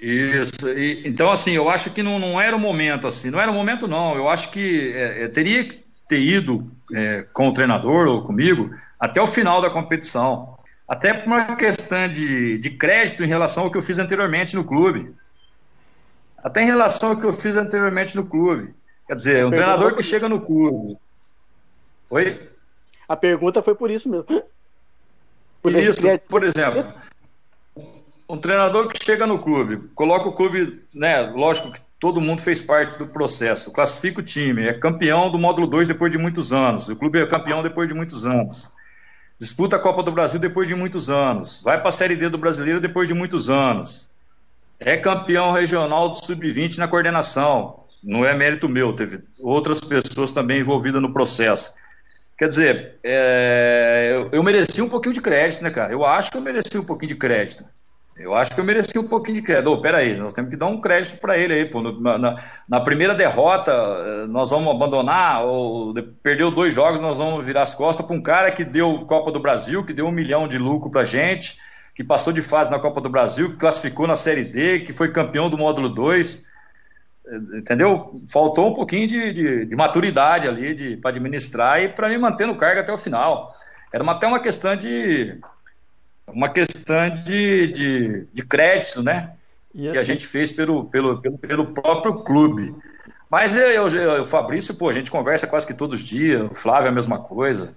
Isso, 0.00 0.68
e, 0.68 1.06
então 1.08 1.30
assim, 1.30 1.52
eu 1.52 1.70
acho 1.70 1.90
que 1.90 2.02
não, 2.02 2.18
não 2.18 2.40
era 2.40 2.54
o 2.54 2.60
momento 2.60 3.06
assim, 3.06 3.30
não 3.30 3.40
era 3.40 3.50
o 3.50 3.54
momento 3.54 3.88
não, 3.88 4.14
eu 4.14 4.28
acho 4.28 4.50
que 4.50 4.92
é, 4.92 5.24
é, 5.24 5.28
teria 5.28 5.64
que 5.64 5.84
ter 6.06 6.20
ido 6.20 6.70
é, 6.92 7.26
com 7.32 7.48
o 7.48 7.52
treinador 7.52 8.06
ou 8.06 8.22
comigo 8.22 8.70
até 9.00 9.20
o 9.20 9.26
final 9.26 9.60
da 9.60 9.70
competição, 9.70 10.58
até 10.86 11.14
por 11.14 11.26
uma 11.26 11.56
questão 11.56 12.08
de, 12.08 12.58
de 12.58 12.70
crédito 12.70 13.24
em 13.24 13.28
relação 13.28 13.64
ao 13.64 13.70
que 13.70 13.78
eu 13.78 13.82
fiz 13.82 13.98
anteriormente 13.98 14.54
no 14.54 14.64
clube. 14.64 15.14
Até 16.38 16.62
em 16.62 16.66
relação 16.66 17.10
ao 17.10 17.16
que 17.16 17.26
eu 17.26 17.32
fiz 17.32 17.56
anteriormente 17.56 18.14
no 18.14 18.24
clube. 18.24 18.72
Quer 19.06 19.16
dizer, 19.16 19.44
um 19.44 19.50
treinador 19.50 19.96
que 19.96 20.02
chega 20.02 20.28
no 20.28 20.40
clube. 20.40 20.96
Oi? 22.08 22.48
A 23.08 23.16
pergunta 23.16 23.62
foi 23.62 23.74
por 23.74 23.90
isso 23.90 24.08
mesmo. 24.08 24.26
Por 25.60 25.74
isso, 25.74 26.02
por 26.28 26.44
exemplo, 26.44 26.94
um 28.28 28.36
treinador 28.36 28.88
que 28.88 29.02
chega 29.02 29.26
no 29.26 29.38
clube, 29.38 29.88
coloca 29.94 30.28
o 30.28 30.32
clube, 30.32 30.82
né? 30.92 31.20
Lógico 31.30 31.72
que 31.72 31.80
todo 31.98 32.20
mundo 32.20 32.42
fez 32.42 32.60
parte 32.60 32.98
do 32.98 33.06
processo, 33.06 33.70
classifica 33.70 34.20
o 34.20 34.22
time, 34.22 34.66
é 34.66 34.74
campeão 34.74 35.30
do 35.30 35.38
módulo 35.38 35.66
2 35.66 35.88
depois 35.88 36.10
de 36.10 36.18
muitos 36.18 36.52
anos, 36.52 36.88
o 36.88 36.96
clube 36.96 37.18
é 37.18 37.26
campeão 37.26 37.62
depois 37.62 37.88
de 37.88 37.94
muitos 37.94 38.26
anos, 38.26 38.70
disputa 39.38 39.76
a 39.76 39.78
Copa 39.78 40.02
do 40.02 40.12
Brasil 40.12 40.40
depois 40.40 40.68
de 40.68 40.74
muitos 40.74 41.08
anos, 41.08 41.62
vai 41.62 41.78
para 41.78 41.88
a 41.88 41.92
Série 41.92 42.16
D 42.16 42.28
do 42.28 42.38
Brasileiro 42.38 42.80
depois 42.80 43.08
de 43.08 43.14
muitos 43.14 43.48
anos 43.48 44.08
é 44.78 44.96
campeão 44.96 45.52
regional 45.52 46.08
do 46.08 46.24
sub-20 46.24 46.78
na 46.78 46.88
coordenação. 46.88 47.84
Não 48.02 48.24
é 48.24 48.34
mérito 48.34 48.68
meu, 48.68 48.92
teve 48.92 49.20
outras 49.40 49.80
pessoas 49.80 50.30
também 50.30 50.60
envolvidas 50.60 51.00
no 51.02 51.12
processo. 51.12 51.74
Quer 52.38 52.48
dizer, 52.48 52.94
é, 53.02 54.10
eu, 54.12 54.28
eu, 54.30 54.42
mereci 54.42 54.82
um 54.82 54.88
pouquinho 54.88 55.14
de 55.14 55.22
crédito, 55.22 55.62
né, 55.62 55.70
cara? 55.70 55.92
Eu 55.92 56.04
acho 56.04 56.30
que 56.30 56.36
eu 56.36 56.42
mereci 56.42 56.76
um 56.76 56.84
pouquinho 56.84 57.08
de 57.08 57.14
crédito. 57.14 57.64
Eu 58.18 58.34
acho 58.34 58.54
que 58.54 58.60
eu 58.60 58.64
mereci 58.64 58.98
um 58.98 59.06
pouquinho 59.06 59.34
de 59.36 59.42
crédito. 59.42 59.70
Oh, 59.70 59.80
peraí, 59.80 60.16
nós 60.16 60.32
temos 60.32 60.50
que 60.50 60.56
dar 60.56 60.66
um 60.66 60.80
crédito 60.80 61.18
para 61.18 61.36
ele 61.36 61.52
aí. 61.52 61.64
Pô. 61.66 61.82
Na, 61.82 62.36
na, 62.66 62.80
primeira 62.80 63.14
derrota, 63.14 63.70
eh, 63.72 64.26
nós 64.26 64.50
vamos 64.50 64.70
abandonar, 64.70 65.44
ou 65.44 65.92
perdeu 66.22 66.50
dois 66.50 66.74
jogos, 66.74 67.00
nós 67.00 67.18
vamos 67.18 67.44
virar 67.44 67.62
as 67.62 67.74
costas 67.74 68.06
para 68.06 68.16
um 68.16 68.22
cara 68.22 68.50
que 68.50 68.64
deu 68.64 69.04
Copa 69.06 69.30
do 69.30 69.38
Brasil, 69.38 69.84
que 69.84 69.92
deu 69.92 70.06
um 70.06 70.10
milhão 70.10 70.48
de 70.48 70.56
lucro 70.56 70.90
para 70.90 71.04
gente 71.04 71.56
que 71.96 72.04
passou 72.04 72.30
de 72.30 72.42
fase 72.42 72.70
na 72.70 72.78
Copa 72.78 73.00
do 73.00 73.08
Brasil, 73.08 73.50
que 73.50 73.56
classificou 73.56 74.06
na 74.06 74.16
Série 74.16 74.44
D, 74.44 74.80
que 74.80 74.92
foi 74.92 75.10
campeão 75.10 75.48
do 75.48 75.56
módulo 75.56 75.88
2. 75.88 76.50
Entendeu? 77.58 78.22
Faltou 78.30 78.68
um 78.68 78.74
pouquinho 78.74 79.06
de, 79.06 79.32
de, 79.32 79.64
de 79.64 79.74
maturidade 79.74 80.46
ali 80.46 80.96
para 80.98 81.10
administrar 81.10 81.82
e 81.82 81.88
para 81.88 82.10
me 82.10 82.18
manter 82.18 82.46
no 82.46 82.54
cargo 82.54 82.80
até 82.80 82.92
o 82.92 82.98
final. 82.98 83.50
Era 83.90 84.08
até 84.10 84.26
uma 84.26 84.38
questão 84.38 84.76
de 84.76 85.40
uma 86.32 86.48
questão 86.48 87.10
de, 87.10 87.68
de, 87.68 88.26
de 88.32 88.44
crédito, 88.44 89.02
né? 89.02 89.32
Que 89.72 89.98
a 89.98 90.02
gente 90.02 90.26
fez 90.26 90.50
pelo, 90.50 90.84
pelo, 90.86 91.20
pelo, 91.20 91.38
pelo 91.38 91.66
próprio 91.66 92.14
clube. 92.24 92.74
Mas 93.30 93.54
eu, 93.54 93.88
eu, 93.88 94.22
o 94.22 94.24
Fabrício, 94.24 94.74
pô, 94.74 94.88
a 94.88 94.92
gente 94.92 95.10
conversa 95.10 95.46
quase 95.46 95.66
que 95.66 95.74
todos 95.74 96.00
os 96.00 96.06
dias, 96.06 96.42
o 96.50 96.54
Flávio 96.54 96.86
é 96.86 96.90
a 96.90 96.94
mesma 96.94 97.18
coisa. 97.18 97.76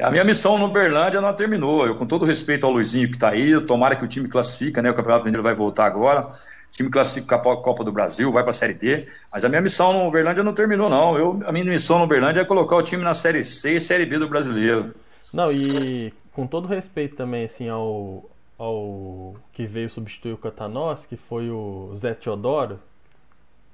A 0.00 0.10
minha 0.10 0.24
missão 0.24 0.56
no 0.56 0.68
Berlândia 0.68 1.20
não 1.20 1.32
terminou. 1.34 1.86
Eu, 1.86 1.94
com 1.94 2.06
todo 2.06 2.24
respeito 2.24 2.64
ao 2.64 2.72
Luizinho 2.72 3.08
que 3.08 3.16
está 3.16 3.30
aí, 3.30 3.58
tomara 3.66 3.96
que 3.96 4.04
o 4.04 4.08
time 4.08 4.28
classifica, 4.28 4.80
né? 4.80 4.90
O 4.90 4.94
Campeonato 4.94 5.24
Mineiro 5.24 5.42
vai 5.42 5.54
voltar 5.54 5.86
agora. 5.86 6.28
O 6.28 6.70
time 6.70 6.88
classifica 6.88 7.36
a 7.36 7.38
Copa 7.38 7.82
do 7.82 7.92
Brasil, 7.92 8.30
vai 8.30 8.42
para 8.42 8.50
a 8.50 8.54
Série 8.54 8.74
D. 8.74 9.08
Mas 9.32 9.44
a 9.44 9.48
minha 9.48 9.60
missão 9.60 9.92
no 9.92 10.10
Berlândia 10.10 10.44
não 10.44 10.54
terminou, 10.54 10.88
não. 10.88 11.18
Eu, 11.18 11.42
a 11.44 11.52
minha 11.52 11.64
missão 11.64 11.98
no 11.98 12.06
Berlândia 12.06 12.40
é 12.40 12.44
colocar 12.44 12.76
o 12.76 12.82
time 12.82 13.02
na 13.02 13.12
Série 13.12 13.44
C 13.44 13.76
e 13.76 13.80
Série 13.80 14.06
B 14.06 14.18
do 14.18 14.28
brasileiro. 14.28 14.94
Não, 15.32 15.52
e 15.52 16.12
com 16.32 16.46
todo 16.46 16.66
respeito 16.66 17.16
também, 17.16 17.44
assim, 17.44 17.68
ao, 17.68 18.28
ao 18.58 19.34
que 19.52 19.66
veio 19.66 19.88
substituir 19.88 20.32
o 20.32 20.38
Catanós, 20.38 21.06
que 21.06 21.16
foi 21.16 21.50
o 21.50 21.92
Zé 21.96 22.14
Teodoro, 22.14 22.80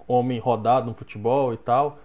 homem 0.06 0.38
rodado 0.38 0.86
no 0.86 0.94
futebol 0.94 1.52
e 1.54 1.56
tal, 1.56 1.98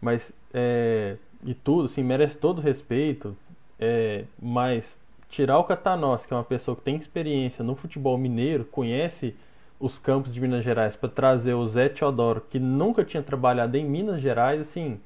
mas 0.00 0.32
é, 0.52 1.16
e 1.44 1.54
tudo, 1.54 1.86
assim, 1.86 2.02
merece 2.02 2.36
todo 2.36 2.60
respeito, 2.60 3.36
é, 3.78 4.24
mas 4.40 5.00
tirar 5.28 5.58
o 5.58 5.64
Catanós, 5.64 6.26
que 6.26 6.34
é 6.34 6.36
uma 6.36 6.44
pessoa 6.44 6.76
que 6.76 6.82
tem 6.82 6.96
experiência 6.96 7.64
no 7.64 7.74
futebol 7.76 8.18
mineiro, 8.18 8.64
conhece 8.64 9.34
os 9.78 9.98
campos 9.98 10.34
de 10.34 10.40
Minas 10.40 10.64
Gerais, 10.64 10.94
para 10.96 11.08
trazer 11.08 11.54
o 11.54 11.66
Zé 11.66 11.88
Teodoro, 11.88 12.42
que 12.50 12.58
nunca 12.58 13.04
tinha 13.04 13.22
trabalhado 13.22 13.76
em 13.76 13.84
Minas 13.84 14.20
Gerais, 14.20 14.60
assim, 14.60 15.00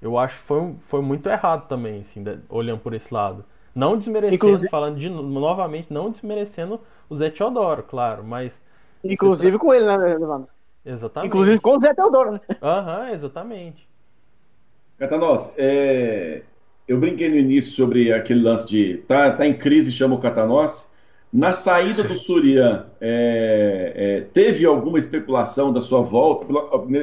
eu 0.00 0.18
acho 0.18 0.38
que 0.38 0.46
foi, 0.46 0.74
foi 0.80 1.02
muito 1.02 1.28
errado 1.28 1.68
também, 1.68 2.00
assim, 2.00 2.24
olhando 2.48 2.80
por 2.80 2.94
esse 2.94 3.12
lado. 3.12 3.44
Não 3.74 3.96
desmerecendo, 3.96 4.36
Inclusive... 4.36 4.70
falando 4.70 4.98
de 4.98 5.08
novamente, 5.08 5.92
não 5.92 6.10
desmerecendo 6.10 6.80
o 7.08 7.16
Zé 7.16 7.30
Teodoro, 7.30 7.82
claro, 7.82 8.22
mas. 8.22 8.62
Inclusive 9.02 9.58
com 9.58 9.74
ele, 9.74 9.84
né, 9.84 9.96
Levando? 9.96 10.48
Exatamente. 10.84 11.28
Inclusive 11.28 11.58
com 11.60 11.76
o 11.76 11.80
Zé 11.80 11.92
Teodoro, 11.92 12.32
né? 12.32 12.40
Aham, 12.62 13.00
uhum, 13.00 13.08
exatamente. 13.08 13.88
Catanós, 14.98 15.54
é, 15.58 16.42
eu 16.86 16.98
brinquei 16.98 17.28
no 17.28 17.36
início 17.36 17.72
sobre 17.72 18.12
aquele 18.12 18.42
lance 18.42 18.66
de 18.68 18.98
tá, 19.08 19.32
tá 19.32 19.46
em 19.46 19.54
crise, 19.54 19.90
chama 19.90 20.14
o 20.14 20.20
Catanós. 20.20 20.88
Na 21.32 21.52
saída 21.52 22.04
do 22.04 22.16
Surian, 22.16 22.86
é, 23.00 23.92
é, 23.96 24.20
teve 24.32 24.64
alguma 24.64 25.00
especulação 25.00 25.72
da 25.72 25.80
sua 25.80 26.00
volta? 26.00 26.46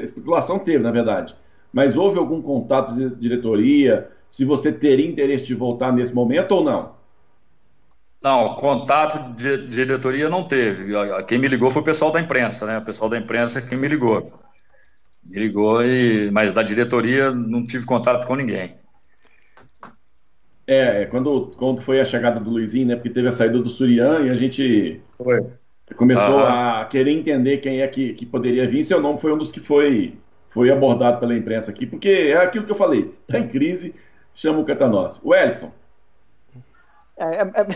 Especulação 0.02 0.58
teve, 0.58 0.82
na 0.82 0.92
verdade. 0.92 1.36
Mas 1.72 1.96
houve 1.96 2.18
algum 2.18 2.42
contato 2.42 2.94
de 2.94 3.16
diretoria? 3.16 4.10
Se 4.30 4.46
você 4.46 4.72
teria 4.72 5.08
interesse 5.08 5.46
de 5.46 5.56
voltar 5.56 5.92
nesse 5.92 6.14
momento 6.14 6.52
ou 6.54 6.64
não? 6.64 6.92
Não, 8.24 8.54
contato 8.56 9.34
de 9.36 9.66
diretoria 9.66 10.30
não 10.30 10.44
teve. 10.44 10.94
Quem 11.28 11.40
me 11.40 11.48
ligou 11.48 11.72
foi 11.72 11.82
o 11.82 11.86
pessoal 11.86 12.12
da 12.12 12.22
imprensa, 12.22 12.66
né? 12.68 12.78
O 12.78 12.86
pessoal 12.86 13.10
da 13.10 13.18
imprensa 13.18 13.62
que 13.62 13.76
me 13.76 13.88
ligou. 13.88 14.22
Me 15.24 15.40
ligou, 15.40 15.84
e... 15.84 16.30
mas 16.32 16.54
da 16.54 16.62
diretoria 16.62 17.32
não 17.32 17.64
tive 17.64 17.86
contato 17.86 18.28
com 18.28 18.36
ninguém. 18.36 18.76
É, 20.68 21.02
é, 21.02 21.06
quando, 21.06 21.52
quando 21.58 21.82
foi 21.82 22.00
a 22.00 22.06
chegada 22.06 22.40
do 22.40 22.50
Luizinho, 22.50 22.88
né? 22.88 22.96
Porque 22.96 23.10
teve 23.10 23.28
a 23.28 23.32
saída 23.32 23.60
do 23.60 23.70
Surian 23.70 24.22
e 24.22 24.30
a 24.30 24.36
gente 24.36 25.02
foi. 25.18 25.42
começou 25.98 26.46
a 26.46 26.86
querer 26.86 27.12
entender 27.12 27.58
quem 27.58 27.82
é 27.82 27.88
que, 27.88 28.14
que 28.14 28.26
poderia 28.26 28.68
vir. 28.68 28.84
Seu 28.84 29.02
nome 29.02 29.20
foi 29.20 29.34
um 29.34 29.38
dos 29.38 29.52
que 29.52 29.60
foi, 29.60 30.16
foi 30.52 30.70
abordado 30.70 31.20
pela 31.20 31.36
imprensa 31.36 31.72
aqui, 31.72 31.88
porque 31.88 32.10
é 32.10 32.38
aquilo 32.38 32.66
que 32.66 32.72
eu 32.72 32.78
falei: 32.78 33.16
tá 33.28 33.40
em 33.40 33.48
crise, 33.48 33.96
chama 34.36 34.60
o 34.60 34.66
Catanós. 34.66 35.20
O 35.24 35.34
Edson. 35.34 35.72
É, 37.18 37.36
é, 37.36 37.42
é, 37.42 37.68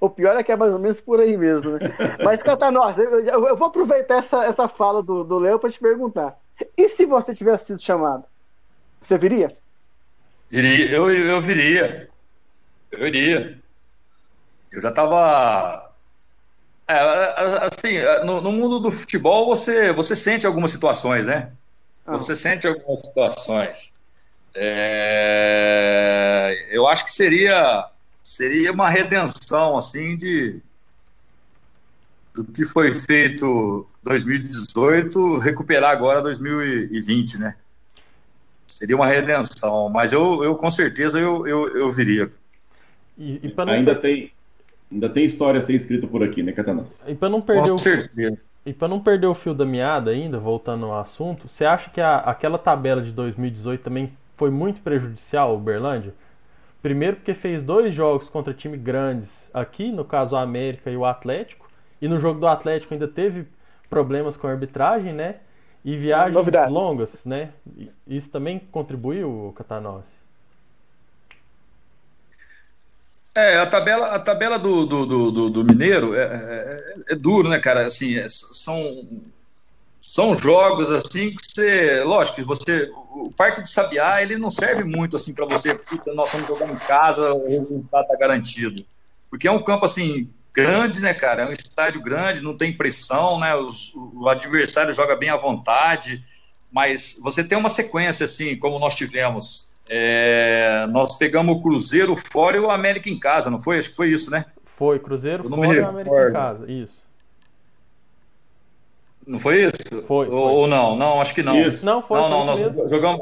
o 0.00 0.08
pior 0.08 0.36
é 0.36 0.42
que 0.42 0.50
é 0.50 0.56
mais 0.56 0.72
ou 0.72 0.78
menos 0.78 1.00
por 1.00 1.20
aí 1.20 1.36
mesmo, 1.36 1.72
né? 1.72 1.78
Mas, 2.24 2.42
Catanós, 2.42 2.98
eu, 2.98 3.20
eu, 3.24 3.56
vou 3.56 3.68
aproveitar 3.68 4.16
essa, 4.16 4.44
essa 4.44 4.68
fala 4.68 5.02
do, 5.02 5.24
do 5.24 5.38
Léo 5.38 5.58
para 5.58 5.70
te 5.70 5.78
perguntar. 5.78 6.38
E 6.76 6.88
se 6.88 7.04
você 7.04 7.34
tivesse 7.34 7.66
sido 7.66 7.82
chamado? 7.82 8.24
Você 9.00 9.18
viria? 9.18 9.52
Iria, 10.50 10.90
eu, 10.90 11.10
eu 11.10 11.40
viria. 11.40 12.08
Eu 12.90 13.06
iria. 13.08 13.58
Eu 14.72 14.80
já 14.80 14.90
estava. 14.90 15.92
É, 16.86 16.94
assim, 17.64 17.98
no, 18.24 18.40
no, 18.40 18.52
mundo 18.52 18.78
do 18.78 18.90
futebol 18.90 19.46
você, 19.46 19.92
você 19.92 20.14
sente 20.14 20.46
algumas 20.46 20.70
situações, 20.70 21.26
né? 21.26 21.52
Você 22.06 22.34
sente 22.34 22.66
algumas 22.66 23.02
situações. 23.02 23.94
É, 24.54 25.68
eu 26.70 26.86
acho 26.86 27.04
que 27.04 27.12
seria 27.12 27.88
seria 28.22 28.70
uma 28.72 28.88
redenção, 28.88 29.76
assim, 29.76 30.16
de 30.16 30.60
do 32.34 32.44
que 32.44 32.64
foi 32.64 32.92
feito 32.92 33.86
2018, 34.02 35.38
recuperar 35.38 35.90
agora 35.90 36.22
2020, 36.22 37.38
né? 37.38 37.56
Seria 38.66 38.96
uma 38.96 39.06
redenção, 39.06 39.90
mas 39.90 40.12
eu, 40.12 40.42
eu 40.42 40.54
com 40.56 40.70
certeza 40.70 41.20
eu, 41.20 41.46
eu, 41.46 41.68
eu 41.76 41.92
viria. 41.92 42.30
E, 43.18 43.38
e 43.42 43.54
não... 43.56 43.68
ainda 43.68 43.94
tem 43.94 44.32
ainda 44.90 45.10
tem 45.10 45.24
história 45.24 45.58
a 45.58 45.62
ser 45.62 45.74
escrita 45.74 46.06
por 46.06 46.22
aqui, 46.22 46.42
né, 46.42 46.52
Catanas? 46.52 46.98
E 47.06 47.14
para 47.14 47.28
não 47.28 47.42
perder 47.42 47.68
com 47.68 47.74
o... 47.74 47.78
certeza. 47.78 48.40
E 48.64 48.72
para 48.72 48.88
não 48.88 49.00
perder 49.00 49.26
o 49.26 49.34
fio 49.34 49.54
da 49.54 49.64
meada 49.64 50.10
ainda, 50.12 50.38
voltando 50.38 50.86
ao 50.86 51.00
assunto, 51.00 51.48
você 51.48 51.64
acha 51.64 51.90
que 51.90 52.00
a, 52.00 52.18
aquela 52.18 52.58
tabela 52.58 53.02
de 53.02 53.10
2018 53.10 53.82
também 53.82 54.12
foi 54.36 54.50
muito 54.50 54.80
prejudicial 54.80 55.50
ao 55.50 55.56
Uberlândia? 55.56 56.14
Primeiro 56.80 57.16
porque 57.16 57.34
fez 57.34 57.62
dois 57.62 57.92
jogos 57.94 58.28
contra 58.28 58.54
times 58.54 58.80
grandes 58.80 59.50
aqui, 59.52 59.90
no 59.90 60.04
caso 60.04 60.36
a 60.36 60.42
América 60.42 60.90
e 60.90 60.96
o 60.96 61.04
Atlético, 61.04 61.68
e 62.00 62.08
no 62.08 62.18
jogo 62.18 62.40
do 62.40 62.46
Atlético 62.46 62.94
ainda 62.94 63.08
teve 63.08 63.46
problemas 63.88 64.36
com 64.36 64.46
a 64.46 64.50
arbitragem, 64.50 65.12
né? 65.12 65.36
E 65.84 65.96
viagens 65.96 66.34
Novidade. 66.34 66.72
longas, 66.72 67.24
né? 67.24 67.52
Isso 68.06 68.30
também 68.30 68.60
contribuiu, 68.70 69.52
Catanose? 69.56 70.21
É, 73.34 73.58
a 73.58 73.66
tabela, 73.66 74.08
a 74.08 74.18
tabela 74.18 74.58
do, 74.58 74.84
do, 74.84 75.06
do, 75.06 75.50
do 75.50 75.64
Mineiro 75.64 76.14
é, 76.14 76.22
é, 76.22 77.12
é, 77.12 77.14
duro, 77.14 77.48
né, 77.48 77.58
cara? 77.58 77.86
Assim, 77.86 78.16
é, 78.16 78.26
são, 78.28 78.82
são 79.98 80.34
jogos 80.34 80.90
assim 80.90 81.30
que 81.30 81.42
você. 81.42 82.02
Lógico 82.04 82.36
que 82.36 82.42
você. 82.42 82.90
O 83.14 83.32
Parque 83.32 83.62
de 83.62 83.70
Sabiá 83.70 84.22
ele 84.22 84.36
não 84.36 84.50
serve 84.50 84.84
muito 84.84 85.16
assim 85.16 85.32
para 85.32 85.46
você. 85.46 85.74
Puta, 85.74 86.12
nós 86.12 86.28
estamos 86.28 86.46
jogando 86.46 86.74
em 86.74 86.78
casa, 86.78 87.32
o 87.32 87.48
resultado 87.48 88.06
tá 88.06 88.16
garantido. 88.16 88.84
Porque 89.30 89.48
é 89.48 89.50
um 89.50 89.64
campo 89.64 89.86
assim 89.86 90.28
grande, 90.54 91.00
né, 91.00 91.14
cara? 91.14 91.44
É 91.44 91.48
um 91.48 91.52
estádio 91.52 92.02
grande, 92.02 92.42
não 92.42 92.54
tem 92.54 92.76
pressão, 92.76 93.38
né? 93.40 93.54
Os, 93.54 93.94
o 93.94 94.28
adversário 94.28 94.92
joga 94.92 95.16
bem 95.16 95.30
à 95.30 95.36
vontade, 95.38 96.22
mas 96.70 97.18
você 97.22 97.42
tem 97.42 97.56
uma 97.56 97.70
sequência, 97.70 98.24
assim, 98.24 98.58
como 98.58 98.78
nós 98.78 98.94
tivemos. 98.94 99.71
É, 99.88 100.86
nós 100.90 101.16
pegamos 101.16 101.56
o 101.56 101.60
Cruzeiro 101.60 102.14
fora 102.16 102.56
e 102.56 102.60
o 102.60 102.70
América 102.70 103.10
em 103.10 103.18
casa, 103.18 103.50
não 103.50 103.60
foi? 103.60 103.78
Acho 103.78 103.90
que 103.90 103.96
foi 103.96 104.08
isso, 104.08 104.30
né? 104.30 104.44
Foi, 104.64 104.98
Cruzeiro 104.98 105.48
fora 105.48 105.76
e 105.76 105.80
o 105.80 105.86
América 105.86 106.28
em 106.28 106.32
casa, 106.32 106.72
isso. 106.72 107.02
Não 109.26 109.38
foi 109.38 109.64
isso? 109.64 110.02
Foi. 110.06 110.28
Ou, 110.28 110.48
foi. 110.48 110.52
ou 110.54 110.66
não? 110.66 110.96
Não, 110.96 111.20
acho 111.20 111.34
que 111.34 111.42
não. 111.42 111.60
Isso. 111.60 111.84
Não, 111.84 112.02
foi. 112.02 112.20
Não, 112.20 112.28
não, 112.28 112.44
nós 112.44 112.60
mesmo. 112.60 112.88
jogamos. 112.88 113.20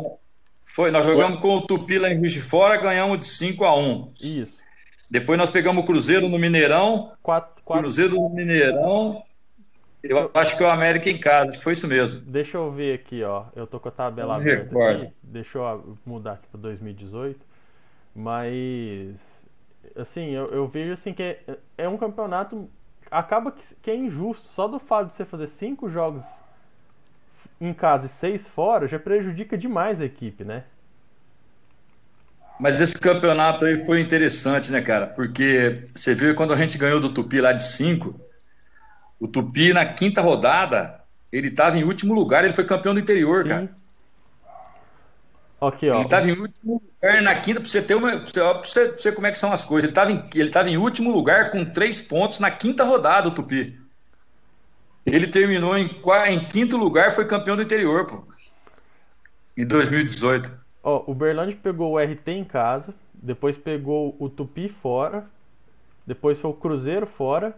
Foi, 0.65 0.91
nós 0.91 1.05
jogamos 1.05 1.41
foi. 1.41 1.41
com 1.41 1.57
o 1.57 1.61
Tupi 1.63 1.99
lá 1.99 2.09
em 2.09 2.17
Juiz 2.17 2.33
de 2.33 2.41
Fora, 2.41 2.77
ganhamos 2.77 3.19
de 3.19 3.27
5 3.27 3.65
a 3.65 3.77
1 3.77 4.13
Isso. 4.23 4.59
Depois 5.11 5.37
nós 5.37 5.51
pegamos 5.51 5.83
o 5.83 5.87
Cruzeiro 5.87 6.29
no 6.29 6.39
Mineirão. 6.39 7.13
Quatro, 7.21 7.61
quatro... 7.65 7.83
Cruzeiro 7.83 8.15
no 8.15 8.31
Mineirão. 8.31 9.23
Eu 10.03 10.31
acho 10.33 10.57
que 10.57 10.63
o 10.63 10.71
América 10.71 11.11
em 11.11 11.19
casa, 11.19 11.51
acho 11.51 11.59
que 11.59 11.65
foi 11.65 11.73
isso 11.73 11.89
mesmo. 11.89 12.21
Deixa 12.21 12.57
eu 12.57 12.73
ver 12.73 12.95
aqui, 12.95 13.23
ó. 13.23 13.45
Eu 13.55 13.67
tô 13.67 13.79
com 13.79 13.89
a 13.89 13.93
tabela 13.93 14.37
aberta 14.37 14.75
aqui. 14.91 15.13
Deixa 15.31 15.59
eu 15.59 15.97
mudar 16.05 16.33
aqui 16.33 16.47
para 16.49 16.61
2018. 16.61 17.39
Mas 18.15 19.15
assim, 19.97 20.31
eu, 20.31 20.47
eu, 20.47 20.67
vejo 20.67 20.93
assim 20.93 21.13
que 21.13 21.23
é, 21.23 21.39
é 21.79 21.89
um 21.89 21.97
campeonato 21.97 22.69
acaba 23.11 23.53
que, 23.53 23.63
que, 23.81 23.91
é 23.91 23.97
injusto. 23.97 24.49
Só 24.55 24.67
do 24.67 24.79
fato 24.79 25.11
de 25.11 25.15
você 25.15 25.25
fazer 25.25 25.49
cinco 25.49 25.89
jogos 25.89 26.25
em 27.61 27.73
casa 27.73 28.07
e 28.07 28.09
seis 28.09 28.51
fora 28.51 28.89
já 28.89 28.99
prejudica 28.99 29.57
demais 29.57 30.01
a 30.01 30.05
equipe, 30.05 30.45
né? 30.45 30.65
Mas 32.59 32.81
esse 32.81 32.99
campeonato 32.99 33.65
aí 33.65 33.85
foi 33.87 34.01
interessante, 34.01 34.71
né, 34.71 34.83
cara? 34.83 35.07
Porque 35.07 35.85
você 35.95 36.15
viu 36.15 36.35
quando 36.35 36.53
a 36.53 36.57
gente 36.57 36.77
ganhou 36.77 37.01
do 37.01 37.09
Tupi 37.09 37.41
lá 37.41 37.53
de 37.53 37.63
5, 37.63 38.21
o 39.19 39.27
Tupi 39.27 39.73
na 39.73 39.87
quinta 39.87 40.21
rodada, 40.21 41.01
ele 41.33 41.49
estava 41.49 41.79
em 41.79 41.85
último 41.85 42.13
lugar, 42.15 42.45
ele 42.45 42.53
foi 42.53 42.65
campeão 42.65 42.93
do 42.93 43.01
interior, 43.01 43.45
Sim. 43.45 43.49
cara. 43.49 43.75
Aqui, 45.61 45.91
ó. 45.91 45.97
Ele 45.97 46.05
estava 46.05 46.29
em 46.29 46.33
último 46.33 46.83
lugar 46.83 47.23
na 47.23 47.35
quinta, 47.35 47.61
para 47.61 47.69
você 47.69 47.83
ter 47.83 47.95
uma. 47.95 48.21
Pra 48.21 48.53
você, 48.63 48.89
pra 48.89 48.99
você, 48.99 49.13
como 49.13 49.27
é 49.27 49.31
que 49.31 49.39
são 49.39 49.53
as 49.53 49.65
coisas. 49.65 49.85
Ele 49.85 49.91
estava 49.91 50.11
em, 50.11 50.25
ele 50.35 50.49
tava 50.49 50.71
em 50.71 50.79
último 50.79 51.11
lugar 51.11 51.51
com 51.51 51.65
três 51.65 52.01
pontos 52.01 52.39
na 52.39 52.51
quinta 52.51 52.83
rodada, 52.83 53.29
o 53.29 53.31
Tupi. 53.31 53.79
Ele 55.05 55.27
terminou 55.27 55.77
em, 55.77 55.91
em 56.29 56.49
quinto 56.49 56.77
lugar, 56.77 57.13
foi 57.13 57.27
campeão 57.27 57.57
do 57.57 57.63
interior, 57.63 58.07
pô. 58.07 58.25
Em 59.57 59.67
2018. 59.67 60.61
Ó, 60.83 61.05
o 61.07 61.15
Berlândia 61.15 61.59
pegou 61.63 61.93
o 61.93 61.99
RT 61.99 62.29
em 62.29 62.45
casa, 62.45 62.95
depois 63.13 63.57
pegou 63.57 64.17
o 64.19 64.31
Tupi 64.31 64.75
fora, 64.83 65.27
depois 66.07 66.39
foi 66.39 66.51
o 66.51 66.55
Cruzeiro 66.55 67.07
fora, 67.07 67.55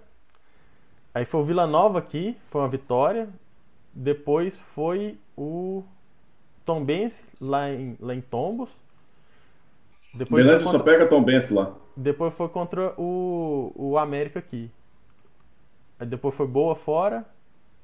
aí 1.14 1.24
foi 1.24 1.40
o 1.40 1.44
Vila 1.44 1.66
Nova 1.66 2.00
aqui, 2.00 2.36
foi 2.50 2.60
uma 2.62 2.68
vitória, 2.68 3.28
depois 3.94 4.54
foi 4.74 5.16
o 5.36 5.84
Tombense 6.64 7.22
lá 7.40 7.70
em, 7.70 7.96
lá 8.00 8.14
em 8.14 8.20
Tombos. 8.20 8.70
Depois 10.14 10.44
Berlândia 10.44 10.64
contra... 10.64 10.78
só 10.78 10.84
pega 10.84 11.08
Tombense 11.08 11.52
lá. 11.52 11.74
Depois 11.96 12.34
foi 12.34 12.48
contra 12.48 12.94
o, 12.98 13.72
o 13.74 13.98
América 13.98 14.38
aqui. 14.38 14.70
Aí 15.98 16.06
depois 16.06 16.34
foi 16.34 16.46
Boa 16.46 16.74
fora. 16.74 17.24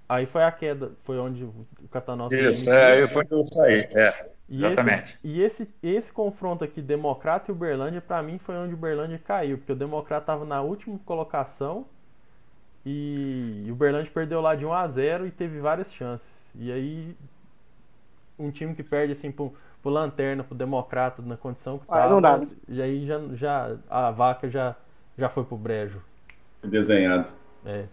Aí 0.09 0.24
foi 0.24 0.43
a 0.43 0.51
queda, 0.51 0.93
foi 1.05 1.18
onde 1.18 1.45
o 1.45 1.53
Catanós. 1.91 2.33
Isso, 2.33 2.70
é, 2.70 2.93
aí 2.93 3.07
foi 3.07 3.24
onde 3.24 3.35
eu 3.35 3.45
saí, 3.45 3.87
é. 3.93 4.31
E 4.49 4.64
Exatamente. 4.64 5.16
Esse, 5.16 5.29
e 5.29 5.43
esse, 5.43 5.74
esse 5.83 6.11
confronto 6.11 6.64
aqui, 6.64 6.81
Democrata 6.81 7.51
e 7.51 7.55
Uberlândia, 7.55 8.01
para 8.01 8.22
mim 8.22 8.39
foi 8.39 8.57
onde 8.57 8.72
o 8.72 8.76
Uberlândia 8.76 9.20
caiu, 9.22 9.59
porque 9.59 9.72
o 9.72 9.76
Democrata 9.76 10.22
estava 10.22 10.47
na 10.47 10.62
última 10.62 10.99
colocação 11.05 11.85
e 12.87 13.61
o 13.68 13.72
Uberlândia 13.72 14.11
perdeu 14.12 14.41
lá 14.41 14.55
de 14.55 14.64
1 14.64 14.72
a 14.72 14.89
0 14.89 15.26
e 15.26 15.31
teve 15.31 15.61
várias 15.61 15.93
chances. 15.93 16.26
E 16.55 16.72
aí, 16.72 17.14
um 18.39 18.51
time 18.51 18.74
que 18.74 18.82
perde 18.82 19.12
assim 19.12 19.30
pro, 19.30 19.53
pro 19.82 19.91
Lanterna, 19.91 20.45
pro 20.45 20.57
Democrata, 20.57 21.22
na 21.22 21.36
condição 21.36 21.78
que 21.78 21.84
ah, 21.89 21.97
tava, 21.97 22.20
não 22.20 22.39
né? 22.39 22.47
e 22.68 22.80
aí 22.80 23.01
já, 23.01 23.20
já, 23.34 23.76
a 23.91 24.11
vaca 24.11 24.49
já, 24.49 24.76
já 25.16 25.28
foi 25.28 25.45
pro 25.45 25.57
brejo. 25.57 26.01
Desenhado. 26.62 27.28
É. 27.64 27.84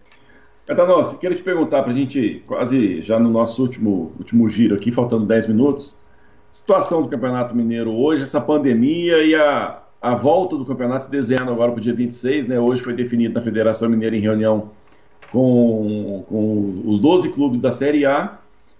Catanossi, 0.66 1.18
quero 1.18 1.34
te 1.34 1.42
perguntar 1.42 1.82
pra 1.82 1.92
gente, 1.92 2.42
quase 2.46 3.00
já 3.00 3.18
no 3.18 3.30
nosso 3.30 3.62
último, 3.62 4.12
último 4.18 4.48
giro 4.48 4.74
aqui, 4.74 4.90
faltando 4.90 5.24
10 5.24 5.46
minutos, 5.46 5.96
situação 6.50 7.00
do 7.00 7.08
Campeonato 7.08 7.54
Mineiro 7.54 7.92
hoje, 7.92 8.24
essa 8.24 8.40
pandemia 8.40 9.22
e 9.22 9.34
a, 9.34 9.80
a 10.02 10.14
volta 10.16 10.56
do 10.56 10.64
campeonato 10.64 11.04
se 11.04 11.10
desenhando 11.10 11.52
agora 11.52 11.70
para 11.70 11.78
o 11.78 11.80
dia 11.80 11.94
26, 11.94 12.48
né? 12.48 12.58
Hoje 12.58 12.82
foi 12.82 12.94
definido 12.94 13.34
na 13.34 13.42
Federação 13.42 13.88
Mineira 13.88 14.16
em 14.16 14.20
reunião 14.20 14.70
com, 15.30 16.24
com 16.28 16.82
os 16.84 16.98
12 16.98 17.30
clubes 17.30 17.60
da 17.60 17.70
Série 17.70 18.04
A 18.04 18.38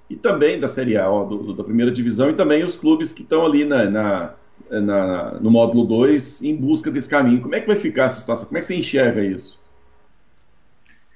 e 0.09 0.17
também 0.17 0.61
da 0.61 0.69
Série 0.69 0.97
A, 0.97 1.11
ó, 1.11 1.25
do, 1.25 1.53
da 1.53 1.65
primeira 1.65 1.91
divisão, 1.91 2.31
e 2.31 2.35
também 2.35 2.65
os 2.65 2.77
clubes 2.77 3.13
que 3.13 3.23
estão 3.23 3.45
ali 3.45 3.65
na, 3.65 3.91
na, 3.91 4.35
na, 4.71 5.31
no 5.41 5.51
módulo 5.51 5.85
2 5.85 6.43
em 6.43 6.57
busca 6.57 6.91
desse 6.91 7.09
caminho. 7.09 7.41
Como 7.41 7.55
é 7.55 7.61
que 7.61 7.67
vai 7.67 7.77
ficar 7.77 8.05
essa 8.05 8.21
situação? 8.21 8.47
Como 8.47 8.57
é 8.57 8.61
que 8.61 8.67
você 8.67 8.77
enxerga 8.77 9.25
isso? 9.25 9.59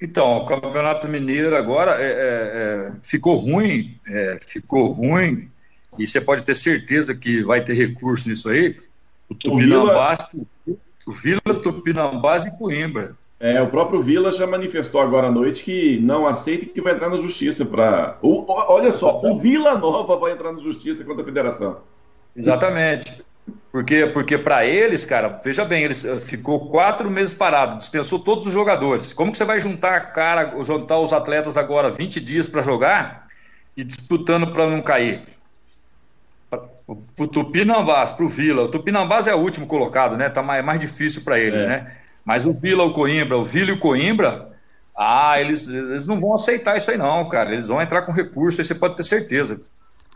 Então, 0.03 0.39
o 0.39 0.47
Campeonato 0.47 1.07
Mineiro 1.07 1.55
agora 1.55 1.93
é, 2.01 2.05
é, 2.05 2.11
é, 2.11 2.93
ficou 3.03 3.37
ruim, 3.37 3.99
é, 4.09 4.39
ficou 4.47 4.93
ruim 4.93 5.51
e 5.99 6.07
você 6.07 6.21
pode 6.21 6.43
ter 6.43 6.55
certeza 6.55 7.15
que 7.15 7.43
vai 7.43 7.63
ter 7.63 7.75
recurso 7.75 8.29
nisso 8.29 8.49
aí, 8.49 8.77
o 9.29 9.35
Tupinambás, 9.35 10.19
o 11.07 11.13
Vila, 11.13 11.41
Tupinambás 11.63 12.47
e 12.47 12.59
Coimbra. 12.59 13.17
É, 13.41 13.61
o 13.63 13.67
próprio 13.67 14.03
Vila 14.03 14.31
já 14.33 14.47
manifestou 14.47 15.01
agora 15.01 15.29
à 15.29 15.31
noite 15.31 15.65
que 15.65 15.99
não 16.01 16.27
aceita 16.27 16.67
e 16.67 16.69
que 16.69 16.83
vai 16.83 16.93
entrar 16.93 17.09
na 17.09 17.17
justiça 17.17 17.65
para. 17.65 18.19
Olha 18.23 18.93
só, 18.93 19.19
o 19.25 19.39
Vila 19.39 19.79
Nova 19.79 20.15
vai 20.17 20.33
entrar 20.33 20.53
na 20.53 20.61
justiça 20.61 21.03
contra 21.03 21.23
a 21.23 21.25
federação. 21.25 21.79
Exatamente. 22.37 23.23
Porque, 23.73 24.07
porque 24.09 24.37
para 24.37 24.67
eles, 24.67 25.07
cara, 25.07 25.41
veja 25.43 25.65
bem, 25.65 25.85
eles 25.85 26.05
eh, 26.05 26.21
ficou 26.21 26.69
quatro 26.69 27.11
meses 27.11 27.33
parado, 27.33 27.79
dispensou 27.79 28.19
todos 28.19 28.47
os 28.47 28.53
jogadores. 28.53 29.15
Como 29.15 29.33
que 29.33 29.39
você 29.39 29.45
vai 29.45 29.59
juntar 29.59 30.13
cara, 30.13 30.63
juntar 30.63 30.99
os 30.99 31.13
atletas 31.13 31.57
agora 31.57 31.89
20 31.89 32.21
dias 32.21 32.47
para 32.47 32.61
jogar 32.61 33.27
e 33.75 33.83
disputando 33.83 34.53
para 34.53 34.69
não 34.69 34.83
cair? 34.83 35.23
o 37.17 37.27
Tupinambás, 37.29 38.11
para 38.13 38.25
o 38.25 38.29
Vila. 38.29 38.63
O 38.63 38.69
Tupinambás 38.69 39.29
é 39.29 39.35
o 39.35 39.39
último 39.39 39.67
colocado, 39.67 40.17
né? 40.17 40.29
Tá 40.29 40.43
mais, 40.43 40.65
mais 40.65 40.81
difícil 40.81 41.23
para 41.23 41.39
eles, 41.39 41.63
é. 41.63 41.67
né? 41.67 41.97
Mas 42.25 42.47
o 42.47 42.53
Vila, 42.53 42.85
o 42.85 42.93
Coimbra, 42.93 43.37
o 43.37 43.45
Vila 43.45 43.71
e 43.71 43.75
o 43.75 43.79
Coimbra, 43.79 44.51
ah, 44.97 45.41
eles, 45.41 45.69
eles 45.69 46.07
não 46.07 46.21
vão 46.21 46.35
aceitar 46.35 46.77
isso 46.77 46.91
aí 46.91 46.99
não, 46.99 47.29
cara. 47.29 47.53
Eles 47.53 47.69
vão 47.69 47.81
entrar 47.81 48.03
com 48.03 48.13
recurso, 48.13 48.61
aí 48.61 48.65
você 48.65 48.75
pode 48.75 48.97
ter 48.97 49.03
certeza. 49.03 49.59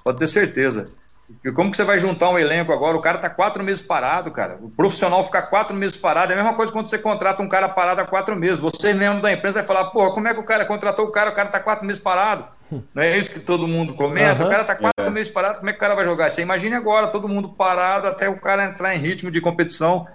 Pode 0.05 0.18
ter 0.18 0.28
certeza. 0.28 0.88
Porque 1.26 1.52
como 1.52 1.70
que 1.70 1.76
você 1.76 1.84
vai 1.84 1.98
juntar 1.98 2.28
um 2.28 2.38
elenco 2.38 2.72
agora? 2.72 2.96
O 2.96 3.00
cara 3.00 3.18
tá 3.18 3.30
quatro 3.30 3.64
meses 3.64 3.80
parado, 3.80 4.30
cara. 4.30 4.59
O 4.61 4.68
profissional 4.68 5.24
ficar 5.24 5.42
quatro 5.42 5.74
meses 5.74 5.96
parado 5.96 6.32
é 6.32 6.34
a 6.34 6.36
mesma 6.36 6.55
coisa 6.55 6.70
quando 6.70 6.86
você 6.86 6.98
contrata 6.98 7.42
um 7.42 7.48
cara 7.48 7.66
parado 7.68 8.02
há 8.02 8.05
quatro 8.05 8.36
meses. 8.36 8.61
Você 8.61 8.92
mesmo 8.92 9.22
da 9.22 9.32
empresa 9.32 9.61
vai 9.61 9.66
falar, 9.66 9.86
porra, 9.86 10.12
como 10.12 10.28
é 10.28 10.34
que 10.34 10.40
o 10.40 10.44
cara 10.44 10.66
contratou 10.66 11.07
o 11.07 11.11
cara, 11.11 11.30
o 11.30 11.34
cara 11.34 11.48
tá 11.48 11.61
quatro 11.61 11.86
meses 11.86 12.02
parado? 12.02 12.46
Não 12.94 13.02
é 13.02 13.16
isso 13.16 13.30
que 13.30 13.40
todo 13.40 13.66
mundo 13.66 13.94
comenta? 13.94 14.42
Uhum. 14.42 14.48
O 14.48 14.50
cara 14.50 14.64
tá 14.64 14.74
quatro 14.74 15.07
é. 15.07 15.11
meses 15.11 15.32
parado, 15.32 15.59
como 15.59 15.70
é 15.70 15.72
que 15.72 15.78
o 15.78 15.80
cara 15.80 15.94
vai 15.94 16.05
jogar? 16.05 16.28
Você 16.28 16.42
imagine 16.42 16.74
agora, 16.74 17.07
todo 17.07 17.26
mundo 17.26 17.48
parado 17.48 18.07
até 18.07 18.28
o 18.28 18.38
cara 18.38 18.66
entrar 18.66 18.94
em 18.94 18.98
ritmo 18.98 19.30
de 19.30 19.40
competição. 19.40 20.07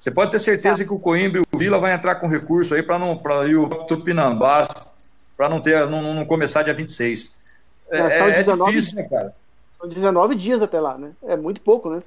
Você 0.00 0.10
pode 0.10 0.30
ter 0.30 0.38
certeza 0.38 0.82
que 0.82 0.94
o 0.94 0.98
Coimbra 0.98 1.40
e 1.40 1.44
o 1.52 1.58
Vila 1.58 1.78
vai 1.78 1.92
entrar 1.92 2.14
com 2.14 2.26
recurso 2.26 2.74
aí 2.74 2.82
para 2.82 2.98
não 2.98 3.18
para 3.18 3.46
o 3.46 3.68
Tupinambás 3.84 4.66
para 5.36 5.48
não 5.48 5.60
ter 5.60 5.86
não, 5.88 6.14
não, 6.14 6.24
começar 6.24 6.62
dia 6.62 6.72
26. 6.72 7.40
É, 7.90 7.98
é, 7.98 8.40
é 8.40 8.42
difícil, 8.42 8.96
né, 8.96 9.04
cara? 9.04 9.34
São 9.78 9.88
19 9.88 10.34
dias 10.34 10.62
até 10.62 10.80
lá, 10.80 10.96
né? 10.96 11.12
É 11.22 11.36
muito 11.36 11.60
pouco, 11.60 11.90
né? 11.90 12.02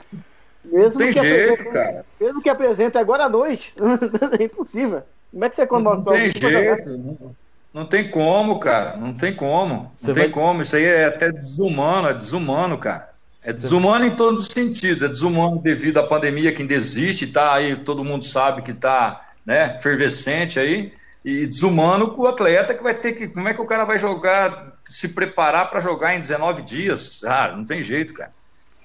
Mesmo 0.65 0.99
não 0.99 1.11
tem 1.11 1.11
jeito, 1.11 1.65
cara. 1.65 2.05
Mesmo 2.19 2.41
que 2.41 2.49
apresente 2.49 2.97
agora 2.97 3.25
à 3.25 3.29
noite, 3.29 3.73
é 4.39 4.43
impossível. 4.43 5.03
Como 5.31 5.45
é 5.45 5.49
que 5.49 5.55
você 5.55 5.67
comemora? 5.67 5.97
Não 5.97 6.03
tem 6.05 6.31
jeito. 6.31 6.89
Não, 6.89 7.35
não, 7.73 7.85
tem 7.85 8.09
como, 8.09 8.59
cara. 8.59 8.97
Não 8.97 9.13
tem 9.13 9.35
como. 9.35 9.73
Não 9.73 9.91
você 9.91 10.13
tem 10.13 10.23
vai... 10.23 10.29
como. 10.29 10.61
Isso 10.61 10.75
aí 10.75 10.85
é 10.85 11.05
até 11.05 11.31
desumano, 11.31 12.07
é 12.07 12.13
desumano, 12.13 12.77
cara. 12.77 13.12
É 13.43 13.51
desumano 13.51 14.05
em 14.05 14.15
todos 14.15 14.43
os 14.43 14.47
sentidos. 14.47 15.03
É 15.03 15.07
desumano 15.07 15.59
devido 15.59 15.97
à 15.97 16.03
pandemia 16.03 16.53
que 16.53 16.61
ainda 16.61 16.73
existe, 16.73 17.27
tá 17.27 17.53
aí, 17.53 17.75
todo 17.75 18.03
mundo 18.03 18.23
sabe 18.23 18.61
que 18.61 18.73
tá, 18.73 19.29
né, 19.45 19.77
fervescente 19.79 20.59
aí. 20.59 20.93
E 21.25 21.45
desumano 21.45 22.11
com 22.11 22.23
o 22.23 22.27
atleta 22.27 22.73
que 22.73 22.83
vai 22.83 22.93
ter 22.93 23.13
que. 23.13 23.27
Como 23.27 23.47
é 23.47 23.53
que 23.53 23.61
o 23.61 23.65
cara 23.65 23.85
vai 23.85 23.97
jogar, 23.97 24.73
se 24.83 25.09
preparar 25.09 25.69
para 25.69 25.79
jogar 25.79 26.15
em 26.15 26.21
19 26.21 26.61
dias? 26.61 27.23
Ah, 27.23 27.53
não 27.55 27.63
tem 27.63 27.81
jeito, 27.81 28.13
cara. 28.13 28.31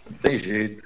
Não 0.09 0.19
tem 0.19 0.37
jeito. 0.37 0.85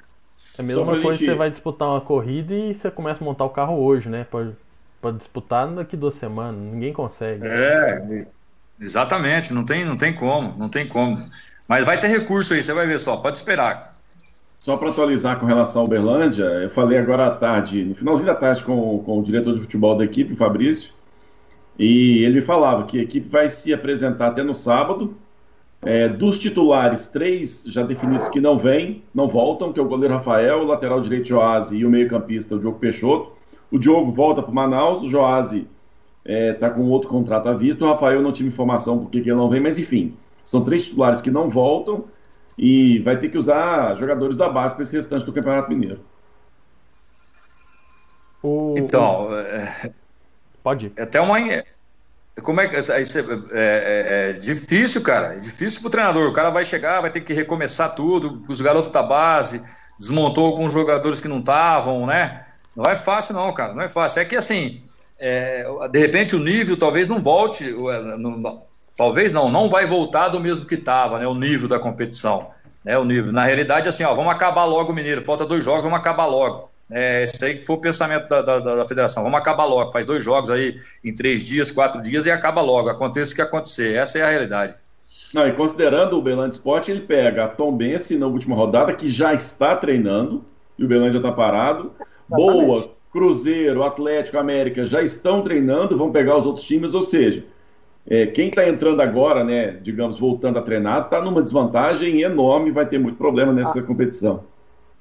É 0.58 0.62
a 0.62 0.64
mesma 0.64 0.84
coisa 0.84 1.18
que 1.18 1.26
você 1.26 1.34
vai 1.34 1.50
disputar 1.50 1.88
uma 1.88 2.00
corrida 2.00 2.54
e 2.54 2.74
você 2.74 2.90
começa 2.90 3.22
a 3.22 3.24
montar 3.24 3.44
o 3.44 3.50
carro 3.50 3.78
hoje, 3.78 4.08
né? 4.08 4.26
Pode, 4.30 4.52
pode 5.00 5.18
disputar 5.18 5.68
daqui 5.68 5.96
duas 5.96 6.14
semanas. 6.14 6.60
Ninguém 6.60 6.92
consegue. 6.92 7.46
É, 7.46 8.26
exatamente. 8.80 9.52
Não 9.52 9.64
tem, 9.64 9.84
não 9.84 9.96
tem 9.96 10.14
como. 10.14 10.56
Não 10.58 10.70
tem 10.70 10.86
como. 10.86 11.30
Mas 11.72 11.86
vai 11.86 11.98
ter 11.98 12.08
recurso 12.08 12.52
aí, 12.52 12.62
você 12.62 12.74
vai 12.74 12.86
ver 12.86 13.00
só. 13.00 13.16
Pode 13.16 13.38
esperar. 13.38 13.92
Só 14.58 14.76
para 14.76 14.90
atualizar 14.90 15.40
com 15.40 15.46
relação 15.46 15.80
ao 15.80 15.86
Uberlândia, 15.86 16.44
eu 16.44 16.68
falei 16.68 16.98
agora 16.98 17.28
à 17.28 17.30
tarde, 17.30 17.82
no 17.82 17.94
finalzinho 17.94 18.26
da 18.26 18.34
tarde, 18.34 18.62
com, 18.62 18.98
com 18.98 19.18
o 19.18 19.22
diretor 19.22 19.54
de 19.54 19.60
futebol 19.60 19.96
da 19.96 20.04
equipe, 20.04 20.36
Fabrício. 20.36 20.92
E 21.78 22.22
ele 22.24 22.42
falava 22.42 22.84
que 22.84 23.00
a 23.00 23.02
equipe 23.02 23.26
vai 23.26 23.48
se 23.48 23.72
apresentar 23.72 24.26
até 24.26 24.42
no 24.42 24.54
sábado. 24.54 25.16
É, 25.80 26.10
dos 26.10 26.38
titulares, 26.38 27.06
três 27.06 27.64
já 27.66 27.82
definidos 27.82 28.28
que 28.28 28.38
não 28.38 28.58
vêm, 28.58 29.02
não 29.14 29.26
voltam, 29.26 29.72
que 29.72 29.80
é 29.80 29.82
o 29.82 29.88
goleiro 29.88 30.12
Rafael, 30.12 30.58
o 30.58 30.66
lateral 30.66 31.00
direito 31.00 31.28
Joase 31.28 31.74
e 31.74 31.86
o 31.86 31.88
meio-campista, 31.88 32.54
o 32.54 32.58
Diogo 32.58 32.78
Peixoto. 32.78 33.32
O 33.70 33.78
Diogo 33.78 34.12
volta 34.12 34.42
para 34.42 34.52
o 34.52 34.54
Manaus, 34.54 35.04
o 35.04 35.08
Joase 35.08 35.66
está 36.22 36.34
é, 36.34 36.52
tá 36.52 36.68
com 36.68 36.82
outro 36.90 37.08
contrato 37.08 37.48
à 37.48 37.54
vista. 37.54 37.82
O 37.82 37.88
Rafael 37.88 38.20
não 38.20 38.30
tive 38.30 38.50
informação 38.50 38.98
porque 38.98 39.22
que 39.22 39.30
ele 39.30 39.38
não 39.38 39.48
vem, 39.48 39.58
mas 39.58 39.78
enfim, 39.78 40.14
são 40.44 40.64
três 40.64 40.84
titulares 40.84 41.20
que 41.20 41.30
não 41.30 41.48
voltam 41.48 42.04
e 42.58 42.98
vai 43.00 43.18
ter 43.18 43.28
que 43.28 43.38
usar 43.38 43.94
jogadores 43.96 44.36
da 44.36 44.48
base 44.48 44.74
para 44.74 44.82
esse 44.82 44.94
restante 44.94 45.24
do 45.24 45.32
Campeonato 45.32 45.68
Mineiro. 45.68 46.00
O... 48.42 48.74
Então, 48.76 49.28
é... 49.36 49.92
pode 50.62 50.86
ir. 50.86 50.92
É 50.96 51.02
até 51.02 51.20
uma 51.20 51.38
como 52.40 52.60
é 52.60 52.68
que 52.68 52.76
é, 52.76 52.80
é, 52.80 54.30
é, 54.30 54.32
difícil, 54.32 55.02
cara? 55.02 55.34
É 55.34 55.38
difícil 55.38 55.82
pro 55.82 55.90
treinador. 55.90 56.28
O 56.28 56.32
cara 56.32 56.48
vai 56.48 56.64
chegar, 56.64 57.00
vai 57.00 57.10
ter 57.10 57.20
que 57.20 57.34
recomeçar 57.34 57.94
tudo. 57.94 58.42
Os 58.48 58.60
garotos 58.60 58.90
da 58.90 59.02
base 59.02 59.62
desmontou 59.98 60.46
alguns 60.46 60.72
jogadores 60.72 61.20
que 61.20 61.28
não 61.28 61.40
estavam, 61.40 62.06
né? 62.06 62.46
Não 62.74 62.86
é 62.86 62.96
fácil, 62.96 63.34
não, 63.34 63.52
cara. 63.52 63.74
Não 63.74 63.82
é 63.82 63.88
fácil. 63.88 64.20
É 64.20 64.24
que 64.24 64.34
assim, 64.34 64.82
é, 65.18 65.66
de 65.90 65.98
repente 65.98 66.34
o 66.34 66.38
nível 66.38 66.76
talvez 66.76 67.06
não 67.06 67.22
volte. 67.22 67.68
É, 67.68 68.16
não, 68.16 68.62
talvez 68.96 69.32
não, 69.32 69.48
não 69.48 69.68
vai 69.68 69.86
voltar 69.86 70.28
do 70.28 70.40
mesmo 70.40 70.66
que 70.66 70.74
estava, 70.74 71.18
né? 71.18 71.26
O 71.26 71.34
nível 71.34 71.68
da 71.68 71.78
competição. 71.78 72.50
Né, 72.84 72.98
o 72.98 73.04
nível. 73.04 73.32
Na 73.32 73.44
realidade, 73.44 73.88
assim, 73.88 74.04
ó, 74.04 74.14
vamos 74.14 74.32
acabar 74.32 74.64
logo 74.64 74.92
o 74.92 74.94
Mineiro. 74.94 75.22
Falta 75.22 75.44
dois 75.44 75.64
jogos, 75.64 75.82
vamos 75.82 75.98
acabar 75.98 76.26
logo. 76.26 76.70
É, 76.90 77.24
esse 77.24 77.42
aí 77.44 77.56
que 77.56 77.64
foi 77.64 77.76
o 77.76 77.80
pensamento 77.80 78.28
da, 78.28 78.42
da, 78.42 78.58
da, 78.58 78.86
federação. 78.86 79.22
Vamos 79.22 79.38
acabar 79.38 79.64
logo. 79.64 79.92
Faz 79.92 80.04
dois 80.04 80.24
jogos 80.24 80.50
aí 80.50 80.76
em 81.02 81.14
três 81.14 81.46
dias, 81.46 81.70
quatro 81.70 82.02
dias 82.02 82.26
e 82.26 82.30
acaba 82.30 82.60
logo. 82.60 82.88
Aconteça 82.88 83.32
o 83.32 83.36
que 83.36 83.42
acontecer. 83.42 83.94
Essa 83.94 84.18
é 84.18 84.22
a 84.22 84.28
realidade. 84.28 84.74
Não, 85.32 85.48
e 85.48 85.52
considerando 85.52 86.18
o 86.18 86.22
Belândia 86.22 86.56
Sport, 86.56 86.88
ele 86.88 87.00
pega 87.00 87.44
a 87.44 87.48
Tom 87.48 87.74
Bense 87.74 88.18
na 88.18 88.26
última 88.26 88.54
rodada, 88.54 88.92
que 88.92 89.08
já 89.08 89.32
está 89.32 89.74
treinando, 89.74 90.44
e 90.78 90.84
o 90.84 90.88
Belândia 90.88 91.16
está 91.16 91.32
parado. 91.32 91.92
Boa, 92.28 92.90
Cruzeiro, 93.10 93.82
Atlético, 93.82 94.36
América 94.36 94.84
já 94.84 95.02
estão 95.02 95.42
treinando, 95.42 95.96
vão 95.96 96.12
pegar 96.12 96.36
os 96.36 96.44
outros 96.44 96.66
times, 96.66 96.92
ou 96.92 97.02
seja, 97.02 97.44
é, 98.06 98.26
quem 98.26 98.48
está 98.48 98.68
entrando 98.68 99.00
agora, 99.00 99.44
né, 99.44 99.78
digamos, 99.82 100.18
voltando 100.18 100.58
a 100.58 100.62
treinar, 100.62 101.04
está 101.04 101.20
numa 101.20 101.42
desvantagem 101.42 102.22
enorme, 102.22 102.70
vai 102.70 102.86
ter 102.86 102.98
muito 102.98 103.16
problema 103.16 103.52
nessa 103.52 103.78
ah. 103.78 103.82
competição. 103.82 104.44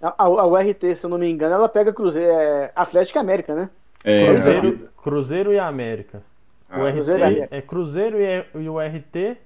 A, 0.02 0.24
a, 0.24 0.46
URT, 0.48 0.96
se 0.96 1.06
eu 1.06 1.10
não 1.10 1.18
me 1.18 1.30
engano, 1.30 1.54
ela 1.54 1.70
pega 1.70 1.94
Cruzeiro, 1.94 2.32
é, 2.32 2.72
Atlético 2.76 3.20
e 3.20 3.22
América, 3.22 3.54
né? 3.54 3.70
É, 4.04 4.26
Cruzeiro, 4.26 4.90
Cruzeiro 5.04 5.54
e 5.54 5.60
América. 5.60 6.24
Ah, 6.70 6.80
o 6.80 6.88
RT 6.88 6.94
Cruzeiro 6.94 7.48
é 7.52 7.62
Cruzeiro 7.62 8.18
e, 8.20 8.46
e 8.56 8.70
o 8.70 8.80
RT 8.80 9.38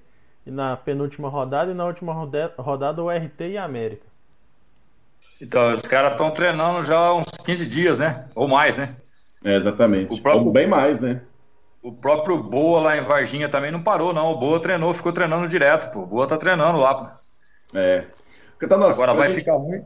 na 0.46 0.76
penúltima 0.76 1.28
rodada 1.28 1.72
e 1.72 1.74
na 1.74 1.84
última 1.84 2.12
rodada, 2.12 2.54
rodada 2.56 3.02
o 3.02 3.10
RT 3.10 3.40
e 3.50 3.58
a 3.58 3.64
América. 3.64 4.06
Então, 5.42 5.72
os 5.72 5.82
caras 5.82 6.12
estão 6.12 6.30
treinando 6.30 6.82
já 6.82 6.96
há 6.96 7.14
uns 7.14 7.30
15 7.44 7.66
dias, 7.66 7.98
né? 7.98 8.26
Ou 8.34 8.48
mais, 8.48 8.78
né? 8.78 8.96
É, 9.44 9.56
exatamente. 9.56 10.14
O 10.14 10.22
próprio, 10.22 10.46
Ou 10.46 10.52
bem 10.52 10.66
mais, 10.66 11.00
né? 11.00 11.20
O 11.86 11.92
próprio 11.92 12.42
Boa 12.42 12.80
lá 12.80 12.96
em 12.96 13.00
Varginha 13.00 13.48
também 13.48 13.70
não 13.70 13.80
parou, 13.80 14.12
não. 14.12 14.32
O 14.32 14.38
Boa 14.38 14.58
treinou, 14.58 14.92
ficou 14.92 15.12
treinando 15.12 15.46
direto, 15.46 15.92
pô. 15.92 16.00
O 16.00 16.06
Boa 16.06 16.26
tá 16.26 16.36
treinando 16.36 16.78
lá, 16.78 16.92
pô. 16.96 17.06
É. 17.78 18.04
Tá, 18.68 18.76
nossa, 18.76 18.94
Agora 18.94 19.14
vai 19.14 19.28
gente... 19.28 19.38
ficar 19.38 19.54
ruim. 19.54 19.84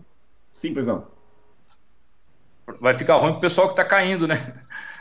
Sim, 0.54 0.72
pois 0.72 0.86
não. 0.86 1.04
Vai 2.80 2.94
ficar 2.94 3.16
ruim 3.16 3.32
pro 3.32 3.42
pessoal 3.42 3.68
que 3.68 3.76
tá 3.76 3.84
caindo, 3.84 4.26
né? 4.26 4.36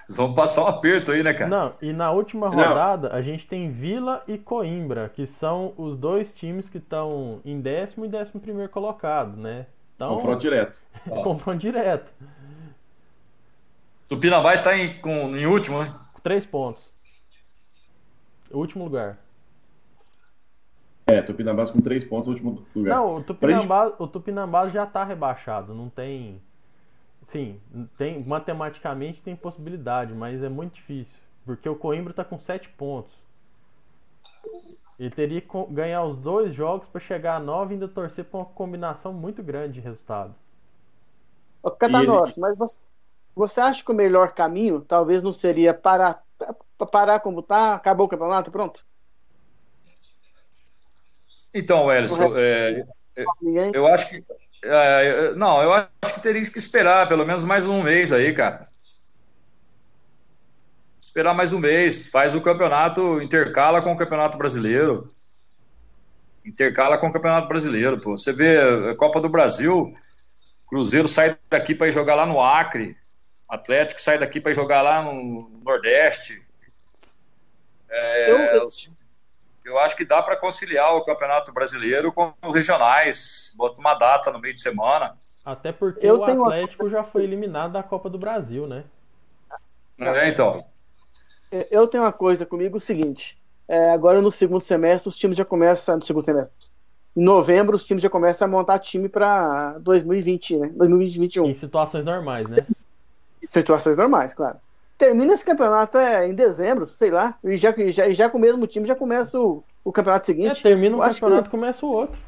Eles 0.10 0.18
vão 0.18 0.34
passar 0.34 0.64
um 0.64 0.68
aperto 0.68 1.14
aí, 1.14 1.24
né, 1.24 1.34
cara? 1.34 1.50
Não, 1.50 1.72
e 1.82 1.94
na 1.94 2.12
última 2.12 2.50
rodada 2.50 3.14
a 3.14 3.22
gente 3.22 3.48
tem 3.48 3.72
Vila 3.72 4.22
e 4.28 4.38
Coimbra, 4.38 5.08
que 5.08 5.26
são 5.26 5.74
os 5.78 5.96
dois 5.96 6.34
times 6.34 6.68
que 6.68 6.80
estão 6.80 7.40
em 7.46 7.62
décimo 7.62 8.04
e 8.04 8.10
décimo 8.10 8.42
primeiro 8.42 8.70
colocado, 8.70 9.38
né? 9.38 9.68
Então, 9.96 10.16
confronto 10.16 10.42
direto. 10.42 10.82
confronto 11.24 11.60
direto. 11.60 12.12
Tupinambás 14.10 14.60
está 14.60 14.78
em, 14.78 15.00
com, 15.00 15.34
em 15.38 15.46
último, 15.46 15.82
né? 15.82 15.94
Três 16.22 16.46
pontos. 16.46 16.89
Último 18.52 18.84
lugar. 18.84 19.18
É, 21.06 21.22
Tupinambás 21.22 21.72
com 21.72 21.82
três 21.82 22.04
pontos 22.04 22.28
no 22.28 22.34
último 22.34 22.66
lugar. 22.76 22.98
Não, 22.98 23.16
o 23.16 23.24
Tupinambás, 23.24 23.90
gente... 23.90 24.02
o 24.02 24.08
Tupinambás 24.08 24.72
já 24.72 24.84
está 24.84 25.04
rebaixado, 25.04 25.74
não 25.74 25.90
tem. 25.90 26.42
Sim, 27.26 27.60
tem, 27.98 28.28
matematicamente 28.28 29.22
tem 29.22 29.36
possibilidade, 29.36 30.14
mas 30.14 30.44
é 30.44 30.50
muito 30.50 30.76
difícil. 30.76 31.18
Porque 31.46 31.68
o 31.68 31.76
Coimbra 31.76 32.12
está 32.12 32.24
com 32.24 32.38
sete 32.40 32.70
pontos. 32.70 33.12
Ele 35.00 35.10
teria 35.10 35.42
que 35.42 35.48
ganhar 35.70 36.04
os 36.04 36.18
dois 36.18 36.54
jogos 36.54 36.88
para 36.88 37.02
chegar 37.02 37.36
a 37.36 37.40
nove 37.40 37.74
e 37.74 37.76
ainda 37.76 37.88
torcer 37.88 38.26
para 38.26 38.40
uma 38.40 38.46
combinação 38.46 39.14
muito 39.14 39.42
grande 39.42 39.74
de 39.74 39.80
resultado. 39.80 40.36
Ô, 41.64 41.72
Catanossi, 41.72 42.34
ele... 42.34 42.42
mas 42.42 42.58
você, 42.58 42.76
você 43.36 43.62
acha 43.62 43.84
que 43.84 43.92
o 43.92 43.96
melhor 43.96 44.34
caminho 44.34 44.82
talvez 44.82 45.24
não 45.24 45.32
seria 45.32 45.74
parar, 45.74 46.24
parar 46.92 47.20
como 47.20 47.42
tá, 47.42 47.76
acabou 47.76 48.06
o 48.06 48.10
campeonato 48.10 48.52
pronto? 48.52 48.82
Então, 51.54 51.92
Ellison, 51.92 52.38
é, 52.38 52.86
é, 53.16 53.26
eu 53.74 53.88
acho 53.88 54.10
que. 54.10 54.24
É, 54.64 55.34
não, 55.36 55.62
eu 55.62 55.74
acho 55.74 56.14
que 56.14 56.22
teria 56.22 56.42
que 56.42 56.58
esperar 56.58 57.08
pelo 57.08 57.26
menos 57.26 57.44
mais 57.44 57.66
um 57.66 57.82
mês 57.82 58.12
aí, 58.12 58.34
cara. 58.34 58.64
Esperar 61.00 61.34
mais 61.34 61.54
um 61.54 61.60
mês. 61.60 62.08
Faz 62.10 62.36
o 62.36 62.42
campeonato, 62.42 63.22
intercala 63.22 63.82
com 63.82 63.92
o 63.92 63.98
campeonato 63.98 64.38
brasileiro. 64.38 65.08
Intercala 66.46 66.98
com 66.98 67.08
o 67.08 67.12
campeonato 67.12 67.48
brasileiro, 67.48 68.00
pô. 68.00 68.18
Você 68.18 68.32
vê 68.32 68.60
a 68.90 68.96
Copa 68.96 69.20
do 69.20 69.30
Brasil, 69.30 69.92
Cruzeiro 70.70 71.08
sai 71.08 71.36
daqui 71.50 71.74
para 71.74 71.88
ir 71.88 71.92
jogar 71.92 72.16
lá 72.16 72.26
no 72.26 72.42
Acre, 72.42 72.96
Atlético 73.50 74.02
sai 74.02 74.18
daqui 74.18 74.40
para 74.40 74.54
jogar 74.54 74.82
lá 74.82 75.02
no 75.02 75.50
Nordeste. 75.64 76.46
É, 77.90 78.32
eu, 78.32 78.68
times 78.68 79.00
eu 79.70 79.78
acho 79.78 79.96
que 79.96 80.06
dá 80.06 80.22
para 80.22 80.36
conciliar 80.36 80.96
o 80.96 81.04
Campeonato 81.04 81.54
Brasileiro 81.54 82.12
com 82.12 82.34
os 82.42 82.54
regionais. 82.54 83.54
Bota 83.56 83.80
uma 83.80 83.94
data 83.94 84.32
no 84.32 84.40
meio 84.40 84.54
de 84.54 84.62
semana. 84.62 85.16
Até 85.46 85.72
porque 85.72 86.06
eu 86.06 86.20
o 86.20 86.24
Atlético 86.24 86.86
uma... 86.86 86.92
já 86.92 87.04
foi 87.04 87.24
eliminado 87.24 87.74
da 87.74 87.84
Copa 87.84 88.10
do 88.10 88.18
Brasil, 88.18 88.68
né? 88.68 88.84
É, 90.00 90.28
então. 90.28 90.66
Eu 91.72 91.88
tenho 91.88 92.04
uma 92.04 92.12
coisa 92.12 92.46
comigo 92.46 92.78
o 92.78 92.80
seguinte. 92.80 93.38
É, 93.68 93.92
agora 93.92 94.22
no 94.22 94.32
segundo 94.32 94.62
semestre 94.62 95.10
os 95.10 95.16
times 95.16 95.38
já 95.38 95.46
começam 95.46 95.98
no 95.98 96.04
segundo 96.04 96.26
semestre. 96.26 96.56
Em 97.16 97.24
novembro 97.24 97.76
os 97.76 97.84
times 97.84 98.02
já 98.02 98.10
começam 98.10 98.48
a 98.48 98.52
montar 98.52 98.80
time 98.80 99.10
para 99.10 99.78
2020, 99.80 100.58
né? 100.58 100.72
2021. 100.74 101.46
Em 101.46 101.54
situações 101.54 102.06
normais, 102.06 102.48
né? 102.48 102.66
Situações 103.48 103.98
normais, 103.98 104.34
claro 104.34 104.58
termina 105.00 105.34
esse 105.34 105.46
campeonato 105.46 105.98
é, 105.98 106.28
em 106.28 106.34
dezembro, 106.34 106.90
sei 106.98 107.10
lá, 107.10 107.34
e 107.42 107.56
já, 107.56 107.74
já, 107.88 108.10
já 108.10 108.30
com 108.30 108.38
o 108.38 108.42
mesmo 108.42 108.68
time 108.68 108.86
já 108.86 108.94
começa 108.94 109.40
o, 109.40 109.64
o 109.84 109.94
campeonato 109.94 110.26
seguinte. 110.28 110.60
É, 110.60 110.70
termina 110.70 110.98
um 110.98 111.00
campeonato 111.00 111.44
e 111.44 111.44
que... 111.46 111.50
começa 111.50 111.86
o 111.86 111.90
outro. 111.90 112.20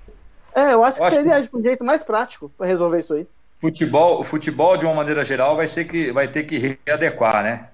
É, 0.56 0.74
eu 0.74 0.84
acho 0.84 0.98
eu 0.98 1.02
que 1.02 1.08
acho 1.08 1.16
seria 1.18 1.48
que... 1.48 1.56
um 1.56 1.62
jeito 1.62 1.84
mais 1.84 2.02
prático 2.02 2.50
para 2.58 2.66
resolver 2.66 3.00
isso 3.00 3.14
aí. 3.14 3.28
futebol, 3.60 4.22
o 4.22 4.24
futebol, 4.24 4.78
de 4.78 4.86
uma 4.86 4.96
maneira 4.96 5.22
geral, 5.24 5.58
vai, 5.58 5.68
ser 5.68 5.84
que, 5.84 6.14
vai 6.14 6.30
ter 6.30 6.44
que 6.44 6.80
readequar, 6.86 7.44
né? 7.44 7.68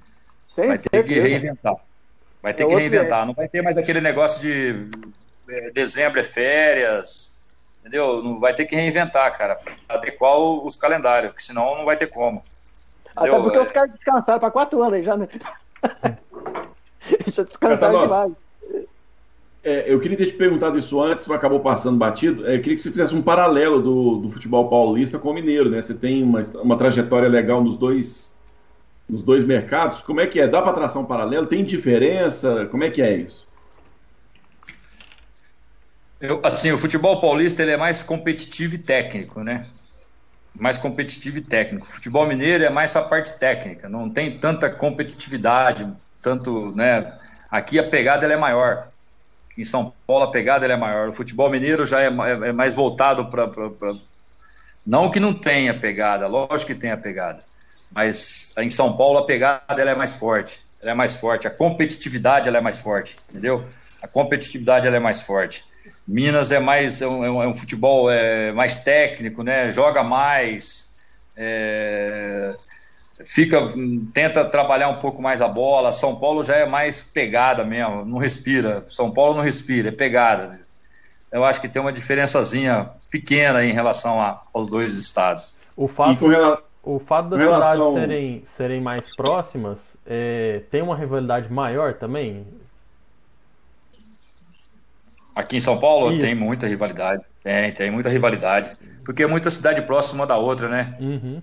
Tem 0.55 0.67
vai 0.67 0.77
ter 0.77 0.89
certeza. 0.89 1.03
que 1.03 1.19
reinventar. 1.19 1.75
Vai 2.41 2.53
ter 2.53 2.63
é 2.63 2.67
que 2.67 2.75
reinventar. 2.75 3.25
Não 3.25 3.33
vai 3.33 3.47
ter 3.47 3.61
mais 3.61 3.77
aquele 3.77 4.01
negócio 4.01 4.41
de 4.41 4.89
é, 5.47 5.69
dezembro 5.69 6.19
é 6.19 6.23
férias, 6.23 7.47
entendeu? 7.79 8.23
Não 8.23 8.39
vai 8.39 8.55
ter 8.55 8.65
que 8.65 8.75
reinventar, 8.75 9.38
cara, 9.38 9.59
adequar 9.88 10.39
os 10.39 10.75
calendários, 10.75 11.31
porque 11.31 11.43
senão 11.43 11.77
não 11.77 11.85
vai 11.85 11.95
ter 11.95 12.07
como. 12.07 12.41
Até 13.18 13.39
porque 13.39 13.57
é... 13.57 13.61
os 13.61 13.72
caras 13.72 13.91
descansaram 13.91 14.39
para 14.39 14.51
quatro 14.51 14.82
anos 14.84 15.05
já, 15.05 15.18
né? 15.18 15.28
já 17.34 17.43
descansaram 17.43 18.05
demais. 18.05 18.34
É, 19.63 19.91
eu 19.91 19.99
queria 19.99 20.15
ter 20.15 20.28
te 20.28 20.34
perguntado 20.34 20.78
isso 20.78 21.01
antes, 21.01 21.26
mas 21.26 21.38
acabou 21.38 21.59
passando 21.59 21.97
batido. 21.97 22.47
É, 22.47 22.55
eu 22.55 22.61
queria 22.61 22.76
que 22.76 22.82
você 22.82 22.91
fizesse 22.91 23.13
um 23.13 23.22
paralelo 23.22 23.82
do, 23.82 24.18
do 24.18 24.30
futebol 24.30 24.70
paulista 24.70 25.20
com 25.20 25.32
o 25.32 25.34
mineiro, 25.34 25.70
né? 25.70 25.82
Você 25.82 25.93
tem 25.93 26.24
uma, 26.24 26.41
uma 26.61 26.78
trajetória 26.78 27.28
legal 27.28 27.61
nos 27.61 27.76
dois, 27.76 28.34
nos 29.09 29.24
dois 29.24 29.43
mercados. 29.43 29.99
Como 30.01 30.22
é 30.22 30.28
que 30.28 30.39
é? 30.39 30.47
Dá 30.47 30.61
para 30.61 30.72
traçar 30.72 31.01
um 31.01 31.05
paralelo? 31.05 31.47
Tem 31.47 31.65
diferença? 31.65 32.65
Como 32.68 32.84
é 32.84 32.89
que 32.89 33.01
é 33.01 33.18
isso? 33.18 33.45
Eu, 36.22 36.39
assim, 36.43 36.72
o 36.72 36.78
futebol 36.78 37.20
paulista 37.20 37.61
ele 37.61 37.72
é 37.72 37.78
mais 37.78 38.01
competitivo 38.01 38.76
e 38.76 38.78
técnico, 38.78 39.43
né? 39.43 39.68
Mais 40.60 40.78
competitivo 40.78 41.38
e 41.38 41.41
técnico. 41.41 41.86
O 41.88 41.91
futebol 41.91 42.28
mineiro 42.28 42.64
é 42.64 42.70
mais 42.70 42.95
a 42.95 43.01
parte 43.01 43.38
técnica, 43.39 43.88
não 43.88 44.10
tem 44.10 44.39
tanta 44.39 44.70
competitividade, 44.70 45.88
tanto, 46.22 46.76
né? 46.76 47.18
Aqui 47.51 47.80
a 47.80 47.89
pegada 47.89 48.26
é 48.26 48.38
maior. 48.38 48.88
Em 49.58 49.64
São 49.64 49.93
Paulo 50.05 50.26
a 50.26 50.32
pegada 50.32 50.66
é 50.66 50.78
maior. 50.78 51.10
O 51.10 51.14
futebol 51.14 51.49
mineiro 51.49 51.86
já 51.86 52.01
é, 52.01 52.08
é, 52.08 52.49
é 52.49 52.51
mais 52.51 52.74
voltado 52.74 53.30
para. 53.30 53.49
Não 54.86 55.12
que 55.12 55.20
não 55.20 55.34
tenha 55.34 55.78
pegada, 55.78 56.28
lógico 56.28 56.74
que 56.74 56.80
tem 56.80 56.91
a 56.91 56.97
pegada. 56.97 57.39
Mas 57.93 58.53
em 58.58 58.70
São 58.70 58.95
Paulo 58.95 59.20
a 59.20 59.26
pegada 59.26 59.82
ela 59.82 59.91
é 59.91 59.95
mais 59.95 60.16
forte. 60.16 60.60
Ela 60.82 60.91
é 60.91 60.93
mais 60.93 61.16
forte. 61.16 61.47
A 61.47 61.49
competitividade 61.51 62.47
ela 62.47 62.58
é 62.58 62.62
mais 62.62 62.78
forte, 62.78 63.16
entendeu? 63.30 63.64
A 64.01 64.07
competitividade 64.07 64.87
ela 64.87 64.97
é 64.97 64.99
mais 64.99 65.21
forte. 65.21 65.63
Minas 66.07 66.51
é 66.51 66.59
mais 66.59 67.01
é 67.01 67.07
um, 67.07 67.41
é 67.41 67.47
um 67.47 67.53
futebol 67.53 68.09
é, 68.09 68.51
mais 68.51 68.79
técnico, 68.79 69.43
né? 69.43 69.69
Joga 69.71 70.03
mais. 70.03 70.87
É, 71.35 72.55
fica 73.25 73.67
tenta 74.13 74.45
trabalhar 74.45 74.89
um 74.89 74.99
pouco 74.99 75.21
mais 75.21 75.41
a 75.41 75.47
bola. 75.47 75.91
São 75.91 76.15
Paulo 76.15 76.43
já 76.43 76.55
é 76.55 76.65
mais 76.65 77.03
pegada 77.03 77.63
mesmo, 77.63 78.05
não 78.05 78.17
respira. 78.19 78.83
São 78.87 79.11
Paulo 79.11 79.35
não 79.35 79.43
respira, 79.43 79.89
é 79.89 79.91
pegada. 79.91 80.59
Eu 81.31 81.43
acho 81.43 81.59
que 81.59 81.67
tem 81.67 81.81
uma 81.81 81.91
diferençazinha 81.91 82.91
pequena 83.11 83.63
em 83.63 83.73
relação 83.73 84.21
a, 84.21 84.41
aos 84.53 84.69
dois 84.69 84.93
estados. 84.93 85.73
O 85.75 85.87
fato, 85.87 86.25
o 86.83 86.99
fato 86.99 87.29
das 87.29 87.39
relação... 87.39 87.93
cidades 87.93 88.09
serem, 88.09 88.41
serem 88.45 88.81
mais 88.81 89.15
próximas 89.15 89.79
é, 90.05 90.61
tem 90.71 90.81
uma 90.81 90.95
rivalidade 90.95 91.51
maior 91.51 91.93
também? 91.95 92.47
Aqui 95.38 95.57
em 95.57 95.59
São 95.59 95.79
Paulo 95.79 96.11
Isso. 96.11 96.19
tem 96.19 96.33
muita 96.33 96.67
rivalidade. 96.67 97.21
Tem, 97.43 97.71
tem 97.71 97.91
muita 97.91 98.09
rivalidade. 98.09 98.71
Porque 99.05 99.23
é 99.23 99.27
muita 99.27 99.51
cidade 99.51 99.81
próxima 99.83 100.25
da 100.25 100.38
outra, 100.38 100.67
né? 100.67 100.97
Uhum 100.99 101.39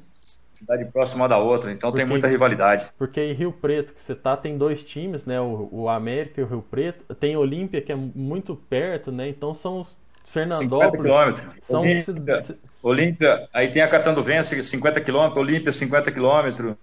cidade 0.54 0.84
próxima 0.86 1.28
da 1.28 1.36
outra, 1.36 1.70
então 1.70 1.90
porque, 1.90 2.02
tem 2.02 2.08
muita 2.08 2.26
rivalidade. 2.26 2.86
Porque 2.96 3.20
em 3.20 3.34
Rio 3.34 3.52
Preto, 3.52 3.92
que 3.92 4.02
você 4.02 4.14
tá, 4.14 4.36
tem 4.36 4.56
dois 4.56 4.82
times, 4.82 5.26
né? 5.26 5.40
O, 5.40 5.68
o 5.70 5.88
América 5.88 6.40
e 6.40 6.44
o 6.44 6.46
Rio 6.46 6.64
Preto. 6.70 7.14
Tem 7.14 7.36
Olímpia, 7.36 7.82
que 7.82 7.92
é 7.92 7.96
muito 7.96 8.56
perto, 8.56 9.12
né? 9.12 9.28
Então 9.28 9.54
são 9.54 9.80
os 9.80 9.88
Fernandópolis. 10.24 10.90
50 10.90 11.02
quilômetros. 11.02 11.46
São... 11.62 11.80
Olímpia, 11.80 12.44
Olímpia, 12.82 13.48
aí 13.52 13.68
tem 13.70 13.82
a 13.82 13.88
Catanduvense, 13.88 14.62
50 14.64 15.00
quilômetros, 15.00 15.38
Olímpia, 15.38 15.70
50 15.70 16.10
quilômetros. 16.10 16.74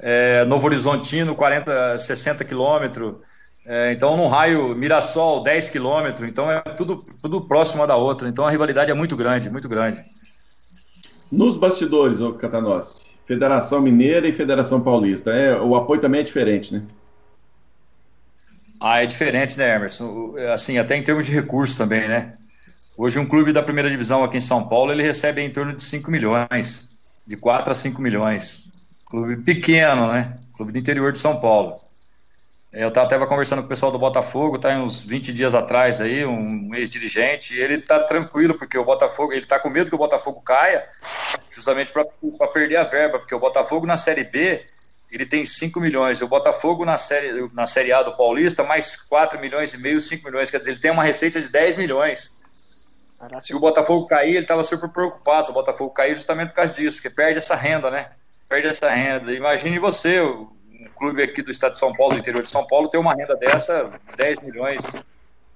É, 0.00 0.44
Novo 0.44 0.66
Horizontino, 0.66 1.34
40, 1.34 1.98
60 1.98 2.44
quilômetros. 2.44 3.16
É, 3.70 3.92
então, 3.92 4.16
num 4.16 4.28
raio, 4.28 4.74
Mirassol, 4.74 5.42
10 5.42 5.68
quilômetros. 5.68 6.26
Então, 6.26 6.50
é 6.50 6.58
tudo, 6.62 6.98
tudo 7.20 7.42
próximo 7.42 7.82
uma 7.82 7.86
da 7.86 7.96
outra. 7.96 8.26
Então, 8.26 8.46
a 8.46 8.50
rivalidade 8.50 8.90
é 8.90 8.94
muito 8.94 9.14
grande, 9.14 9.50
muito 9.50 9.68
grande. 9.68 10.02
Nos 11.30 11.58
bastidores, 11.58 12.18
ô 12.18 12.32
Catanossi, 12.32 13.04
Federação 13.26 13.82
Mineira 13.82 14.26
e 14.26 14.32
Federação 14.32 14.80
Paulista, 14.80 15.30
é, 15.32 15.54
o 15.60 15.76
apoio 15.76 16.00
também 16.00 16.22
é 16.22 16.24
diferente, 16.24 16.72
né? 16.72 16.82
Ah, 18.80 19.02
é 19.02 19.06
diferente, 19.06 19.58
né, 19.58 19.76
Emerson? 19.76 20.34
Assim, 20.50 20.78
até 20.78 20.96
em 20.96 21.02
termos 21.02 21.26
de 21.26 21.32
recursos 21.32 21.76
também, 21.76 22.08
né? 22.08 22.32
Hoje 22.98 23.18
um 23.18 23.26
clube 23.26 23.52
da 23.52 23.62
primeira 23.62 23.90
divisão 23.90 24.24
aqui 24.24 24.38
em 24.38 24.40
São 24.40 24.66
Paulo, 24.66 24.92
ele 24.92 25.02
recebe 25.02 25.42
em 25.42 25.50
torno 25.50 25.74
de 25.74 25.82
5 25.82 26.10
milhões, 26.10 26.88
de 27.28 27.36
4 27.36 27.70
a 27.70 27.74
5 27.74 28.00
milhões. 28.00 28.70
Clube 29.10 29.36
pequeno, 29.36 30.10
né? 30.10 30.34
Clube 30.56 30.72
do 30.72 30.78
interior 30.78 31.12
de 31.12 31.18
São 31.18 31.38
Paulo. 31.38 31.74
Eu 32.72 32.88
estava 32.88 33.26
conversando 33.26 33.60
com 33.60 33.66
o 33.66 33.68
pessoal 33.68 33.90
do 33.90 33.98
Botafogo, 33.98 34.58
tá 34.58 34.68
uns 34.70 35.00
20 35.00 35.32
dias 35.32 35.54
atrás 35.54 36.02
aí, 36.02 36.26
um 36.26 36.74
ex-dirigente, 36.74 37.54
e 37.54 37.60
ele 37.60 37.78
tá 37.80 37.98
tranquilo, 38.00 38.54
porque 38.58 38.76
o 38.76 38.84
Botafogo, 38.84 39.32
ele 39.32 39.46
tá 39.46 39.58
com 39.58 39.70
medo 39.70 39.88
que 39.88 39.94
o 39.94 39.98
Botafogo 39.98 40.42
caia, 40.42 40.86
justamente 41.50 41.90
para 41.92 42.04
perder 42.48 42.76
a 42.76 42.84
verba, 42.84 43.18
porque 43.18 43.34
o 43.34 43.40
Botafogo 43.40 43.86
na 43.86 43.96
Série 43.96 44.22
B, 44.22 44.66
ele 45.10 45.24
tem 45.24 45.46
5 45.46 45.80
milhões, 45.80 46.20
e 46.20 46.24
o 46.24 46.28
Botafogo 46.28 46.84
na 46.84 46.98
série, 46.98 47.48
na 47.54 47.66
série 47.66 47.90
A 47.90 48.02
do 48.02 48.14
Paulista, 48.14 48.62
mais 48.62 48.94
4 48.96 49.40
milhões 49.40 49.72
e 49.72 49.78
meio, 49.78 49.98
5 49.98 50.22
milhões, 50.26 50.50
quer 50.50 50.58
dizer, 50.58 50.72
ele 50.72 50.80
tem 50.80 50.90
uma 50.90 51.02
receita 51.02 51.40
de 51.40 51.48
10 51.48 51.78
milhões. 51.78 52.30
Caraca. 53.18 53.40
Se 53.40 53.54
o 53.54 53.58
Botafogo 53.58 54.06
cair, 54.06 54.32
ele 54.32 54.40
estava 54.40 54.62
super 54.62 54.90
preocupado, 54.90 55.46
se 55.46 55.50
o 55.50 55.54
Botafogo 55.54 55.90
cair 55.90 56.14
justamente 56.14 56.50
por 56.50 56.56
causa 56.56 56.74
disso, 56.74 56.98
porque 56.98 57.08
perde 57.08 57.38
essa 57.38 57.56
renda, 57.56 57.90
né? 57.90 58.10
Perde 58.46 58.68
essa 58.68 58.90
renda. 58.90 59.32
Imagine 59.32 59.78
você, 59.78 60.20
clube 60.98 61.22
aqui 61.22 61.40
do 61.40 61.50
estado 61.50 61.72
de 61.72 61.78
São 61.78 61.92
Paulo, 61.92 62.14
do 62.14 62.18
interior 62.18 62.42
de 62.42 62.50
São 62.50 62.66
Paulo, 62.66 62.88
tem 62.88 63.00
uma 63.00 63.14
renda 63.14 63.36
dessa, 63.36 63.90
10 64.16 64.40
milhões 64.40 64.96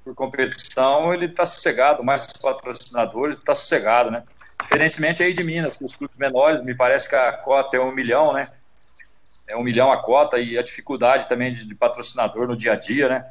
por 0.04 0.14
competição, 0.14 1.12
ele 1.12 1.26
está 1.26 1.44
sossegado, 1.44 2.02
mais 2.02 2.26
os 2.26 2.40
patrocinadores, 2.40 3.38
está 3.38 3.54
sossegado, 3.54 4.10
né? 4.10 4.22
Diferentemente 4.60 5.22
aí 5.22 5.32
de 5.32 5.44
Minas, 5.44 5.78
os 5.80 5.96
clubes 5.96 6.16
menores, 6.16 6.62
me 6.62 6.74
parece 6.74 7.08
que 7.08 7.14
a 7.14 7.32
cota 7.32 7.76
é 7.76 7.80
um 7.80 7.92
milhão, 7.92 8.32
né? 8.32 8.48
É 9.48 9.56
um 9.56 9.62
milhão 9.62 9.92
a 9.92 10.02
cota 10.02 10.38
e 10.38 10.56
a 10.56 10.62
dificuldade 10.62 11.28
também 11.28 11.52
de, 11.52 11.66
de 11.66 11.74
patrocinador 11.74 12.46
no 12.46 12.56
dia 12.56 12.72
a 12.72 12.76
dia, 12.76 13.08
né? 13.08 13.26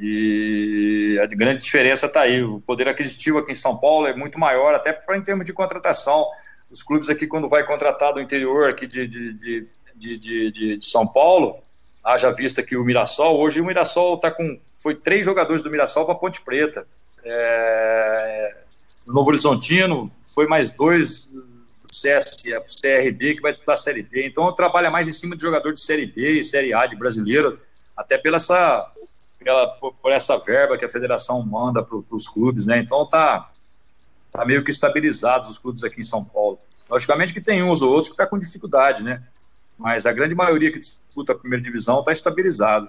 E 0.00 1.18
a 1.22 1.26
grande 1.26 1.62
diferença 1.62 2.06
está 2.06 2.22
aí. 2.22 2.42
O 2.42 2.60
poder 2.60 2.88
aquisitivo 2.88 3.38
aqui 3.38 3.52
em 3.52 3.54
São 3.56 3.76
Paulo 3.78 4.06
é 4.06 4.14
muito 4.14 4.38
maior, 4.38 4.74
até 4.74 4.98
em 5.14 5.22
termos 5.22 5.44
de 5.44 5.52
contratação. 5.52 6.26
Os 6.72 6.82
clubes 6.82 7.08
aqui, 7.08 7.26
quando 7.26 7.48
vai 7.48 7.64
contratar 7.64 8.12
do 8.12 8.20
interior 8.20 8.68
aqui 8.68 8.86
de, 8.86 9.06
de, 9.06 9.32
de 9.34 9.68
de, 10.04 10.52
de, 10.52 10.76
de, 10.78 10.86
São 10.86 11.06
Paulo, 11.06 11.56
haja 12.04 12.30
vista 12.30 12.62
que 12.62 12.76
o 12.76 12.84
Mirassol, 12.84 13.40
hoje 13.40 13.60
o 13.60 13.64
Mirassol 13.64 14.16
está 14.16 14.30
com. 14.30 14.60
Foi 14.82 14.94
três 14.94 15.24
jogadores 15.24 15.62
do 15.62 15.70
Mirassol 15.70 16.04
para 16.04 16.14
Ponte 16.14 16.42
Preta. 16.42 16.86
É, 17.24 18.56
Novo 19.06 19.30
Horizontino, 19.30 20.06
foi 20.34 20.46
mais 20.46 20.72
dois 20.72 21.26
do 21.26 21.94
CS, 21.94 22.42
CRB, 22.82 23.36
que 23.36 23.40
vai 23.40 23.52
disputar 23.52 23.74
a 23.74 23.76
Série 23.76 24.02
B. 24.02 24.26
Então 24.26 24.52
trabalha 24.54 24.90
mais 24.90 25.08
em 25.08 25.12
cima 25.12 25.34
de 25.34 25.42
jogador 25.42 25.72
de 25.72 25.80
Série 25.80 26.06
B 26.06 26.38
e 26.38 26.44
Série 26.44 26.74
A 26.74 26.86
de 26.86 26.96
brasileiro, 26.96 27.58
até 27.96 28.18
pela 28.18 28.36
essa, 28.36 28.90
pela, 29.42 29.68
por 29.78 30.12
essa 30.12 30.36
verba 30.36 30.76
que 30.76 30.84
a 30.84 30.88
federação 30.88 31.44
manda 31.44 31.82
para 31.82 31.96
os 32.10 32.28
clubes, 32.28 32.66
né? 32.66 32.78
Então 32.78 33.08
tá, 33.08 33.50
tá 34.30 34.44
meio 34.44 34.62
que 34.62 34.70
estabilizados 34.70 35.48
os 35.50 35.58
clubes 35.58 35.82
aqui 35.82 36.00
em 36.00 36.04
São 36.04 36.24
Paulo. 36.24 36.58
Logicamente 36.90 37.32
que 37.32 37.40
tem 37.40 37.62
uns 37.62 37.80
ou 37.80 37.90
outros 37.90 38.10
que 38.10 38.16
tá 38.16 38.26
com 38.26 38.38
dificuldade, 38.38 39.02
né? 39.04 39.22
Mas 39.78 40.06
a 40.06 40.12
grande 40.12 40.34
maioria 40.34 40.72
que 40.72 40.78
disputa 40.78 41.32
a 41.32 41.36
primeira 41.36 41.62
divisão 41.62 42.00
está 42.00 42.12
estabilizado. 42.12 42.88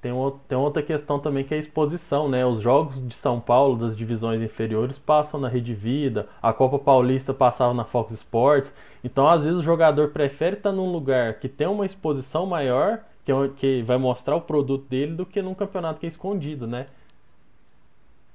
Tem, 0.00 0.12
tem 0.46 0.56
outra 0.56 0.82
questão 0.82 1.18
também 1.18 1.42
que 1.42 1.54
é 1.54 1.56
a 1.56 1.60
exposição, 1.60 2.28
né? 2.28 2.44
Os 2.44 2.60
jogos 2.60 3.06
de 3.08 3.14
São 3.14 3.40
Paulo 3.40 3.76
das 3.76 3.96
divisões 3.96 4.40
inferiores 4.40 4.98
passam 4.98 5.40
na 5.40 5.48
Rede 5.48 5.74
Vida, 5.74 6.28
a 6.42 6.52
Copa 6.52 6.78
Paulista 6.78 7.34
passava 7.34 7.74
na 7.74 7.84
Fox 7.84 8.12
Sports. 8.12 8.72
Então, 9.02 9.26
às 9.26 9.42
vezes, 9.42 9.58
o 9.58 9.62
jogador 9.62 10.10
prefere 10.10 10.56
estar 10.56 10.72
num 10.72 10.92
lugar 10.92 11.34
que 11.34 11.48
tem 11.48 11.66
uma 11.66 11.86
exposição 11.86 12.46
maior, 12.46 13.00
que, 13.24 13.32
é, 13.32 13.48
que 13.56 13.82
vai 13.82 13.96
mostrar 13.96 14.36
o 14.36 14.40
produto 14.40 14.86
dele, 14.88 15.14
do 15.14 15.26
que 15.26 15.40
num 15.42 15.54
campeonato 15.54 15.98
que 15.98 16.06
é 16.06 16.08
escondido, 16.08 16.66
né? 16.66 16.86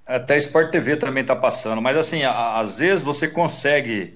Até 0.05 0.35
Sport 0.37 0.71
TV 0.71 0.97
também 0.97 1.21
está 1.21 1.35
passando, 1.35 1.81
mas 1.81 1.95
assim, 1.95 2.23
às 2.23 2.79
vezes 2.79 3.03
você 3.03 3.27
consegue 3.27 4.13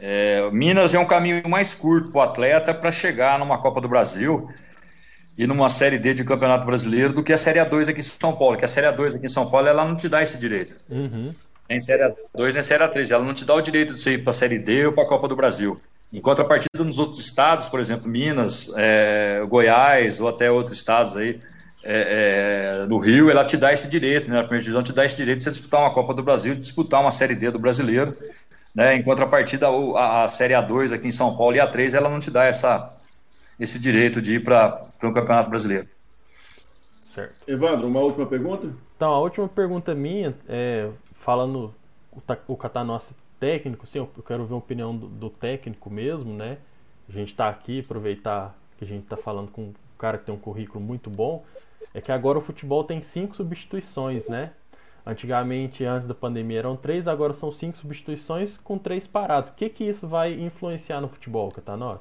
é, 0.00 0.50
Minas 0.50 0.94
é 0.94 0.98
um 0.98 1.06
caminho 1.06 1.48
mais 1.48 1.74
curto 1.74 2.10
para 2.10 2.18
o 2.18 2.22
atleta 2.22 2.74
para 2.74 2.90
chegar 2.90 3.38
numa 3.38 3.58
Copa 3.58 3.80
do 3.80 3.88
Brasil 3.88 4.48
e 5.38 5.46
numa 5.46 5.68
Série 5.68 5.98
D 5.98 6.14
de 6.14 6.24
Campeonato 6.24 6.66
Brasileiro 6.66 7.12
do 7.12 7.22
que 7.22 7.32
a 7.32 7.38
Série 7.38 7.58
A2 7.58 7.88
aqui 7.88 8.00
em 8.00 8.02
São 8.02 8.34
Paulo, 8.34 8.56
que 8.56 8.64
a 8.64 8.68
Série 8.68 8.86
A2 8.86 9.16
aqui 9.16 9.26
em 9.26 9.28
São 9.28 9.48
Paulo 9.48 9.66
ela 9.66 9.84
não 9.84 9.96
te 9.96 10.08
dá 10.08 10.22
esse 10.22 10.38
direito. 10.38 10.74
Uhum. 10.90 11.32
Nem 11.68 11.80
Série 11.80 12.02
A2 12.02 12.54
nem 12.54 12.62
Série 12.62 12.84
A3, 12.84 13.10
ela 13.10 13.24
não 13.24 13.34
te 13.34 13.44
dá 13.44 13.54
o 13.54 13.60
direito 13.60 13.94
de 13.94 14.00
você 14.00 14.14
ir 14.14 14.22
para 14.22 14.30
a 14.30 14.34
Série 14.34 14.58
D 14.58 14.86
ou 14.86 14.92
para 14.92 15.04
a 15.04 15.08
Copa 15.08 15.28
do 15.28 15.36
Brasil. 15.36 15.76
Em 16.12 16.20
contrapartida 16.20 16.84
nos 16.84 16.98
outros 16.98 17.18
estados, 17.18 17.68
por 17.68 17.80
exemplo, 17.80 18.08
Minas, 18.08 18.70
é, 18.76 19.44
Goiás 19.48 20.20
ou 20.20 20.28
até 20.28 20.50
outros 20.50 20.76
estados 20.76 21.16
aí, 21.16 21.38
é, 21.86 22.80
é, 22.82 22.86
do 22.86 22.98
Rio, 22.98 23.30
ela 23.30 23.44
te 23.44 23.56
dá 23.56 23.72
esse 23.72 23.86
direito, 23.88 24.30
né? 24.30 24.38
A 24.38 24.42
primeira 24.42 24.62
divisão 24.62 24.82
te 24.82 24.92
dá 24.92 25.04
esse 25.04 25.16
direito 25.16 25.38
de 25.38 25.44
você 25.44 25.50
disputar 25.50 25.80
uma 25.80 25.92
Copa 25.92 26.14
do 26.14 26.22
Brasil, 26.22 26.54
de 26.54 26.60
disputar 26.60 27.00
uma 27.00 27.10
Série 27.10 27.34
D 27.34 27.50
do 27.50 27.58
brasileiro, 27.58 28.10
né? 28.74 28.96
Em 28.96 29.02
contrapartida, 29.02 29.68
a, 29.68 30.24
a 30.24 30.28
Série 30.28 30.54
A2 30.54 30.94
aqui 30.94 31.08
em 31.08 31.12
São 31.12 31.36
Paulo 31.36 31.54
e 31.54 31.60
a 31.60 31.66
3 31.66 31.92
ela 31.92 32.08
não 32.08 32.18
te 32.18 32.30
dá 32.30 32.44
essa, 32.44 32.88
esse 33.60 33.78
direito 33.78 34.22
de 34.22 34.36
ir 34.36 34.42
para 34.42 34.80
um 35.02 35.12
campeonato 35.12 35.50
brasileiro. 35.50 35.86
Certo. 37.14 37.44
Evandro, 37.46 37.86
uma 37.86 38.00
última 38.00 38.26
pergunta? 38.26 38.72
Então, 38.96 39.12
a 39.12 39.20
última 39.20 39.46
pergunta 39.46 39.94
minha, 39.94 40.34
é, 40.48 40.88
falando 41.20 41.74
o, 42.10 42.22
o 42.48 42.56
Catanossi 42.56 43.14
técnico, 43.38 43.86
sim, 43.86 43.98
eu 43.98 44.10
quero 44.26 44.46
ver 44.46 44.54
a 44.54 44.56
opinião 44.56 44.96
do, 44.96 45.06
do 45.06 45.28
técnico 45.28 45.90
mesmo, 45.90 46.32
né? 46.32 46.56
A 47.08 47.12
gente 47.12 47.32
está 47.32 47.48
aqui, 47.48 47.82
aproveitar 47.84 48.56
que 48.78 48.84
a 48.84 48.88
gente 48.88 49.04
está 49.04 49.16
falando 49.16 49.50
com 49.50 49.62
um 49.62 49.74
cara 49.98 50.18
que 50.18 50.24
tem 50.24 50.34
um 50.34 50.38
currículo 50.38 50.82
muito 50.82 51.10
bom, 51.10 51.44
é 51.92 52.00
que 52.00 52.12
agora 52.12 52.38
o 52.38 52.42
futebol 52.42 52.84
tem 52.84 53.02
cinco 53.02 53.36
substituições, 53.36 54.26
né? 54.28 54.52
Antigamente, 55.06 55.84
antes 55.84 56.08
da 56.08 56.14
pandemia, 56.14 56.60
eram 56.60 56.76
três, 56.76 57.06
agora 57.06 57.34
são 57.34 57.52
cinco 57.52 57.76
substituições 57.76 58.56
com 58.58 58.78
três 58.78 59.06
paradas. 59.06 59.50
O 59.50 59.54
que, 59.54 59.68
que 59.68 59.84
isso 59.84 60.08
vai 60.08 60.32
influenciar 60.32 61.00
no 61.00 61.08
futebol, 61.08 61.52
Catanós? 61.52 62.00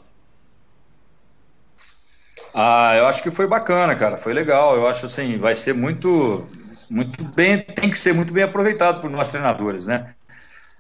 Ah, 2.56 2.96
eu 2.96 3.08
acho 3.08 3.24
que 3.24 3.32
foi 3.32 3.48
bacana, 3.48 3.96
cara. 3.96 4.18
Foi 4.18 4.34
legal. 4.34 4.76
Eu 4.76 4.88
acho 4.88 5.06
assim, 5.06 5.38
vai 5.38 5.56
ser 5.56 5.74
muito, 5.74 6.46
muito 6.90 7.24
bem, 7.36 7.62
tem 7.62 7.90
que 7.90 7.98
ser 7.98 8.14
muito 8.14 8.32
bem 8.34 8.44
aproveitado 8.44 9.02
por 9.02 9.10
nós 9.10 9.30
treinadores, 9.30 9.88
né? 9.88 10.14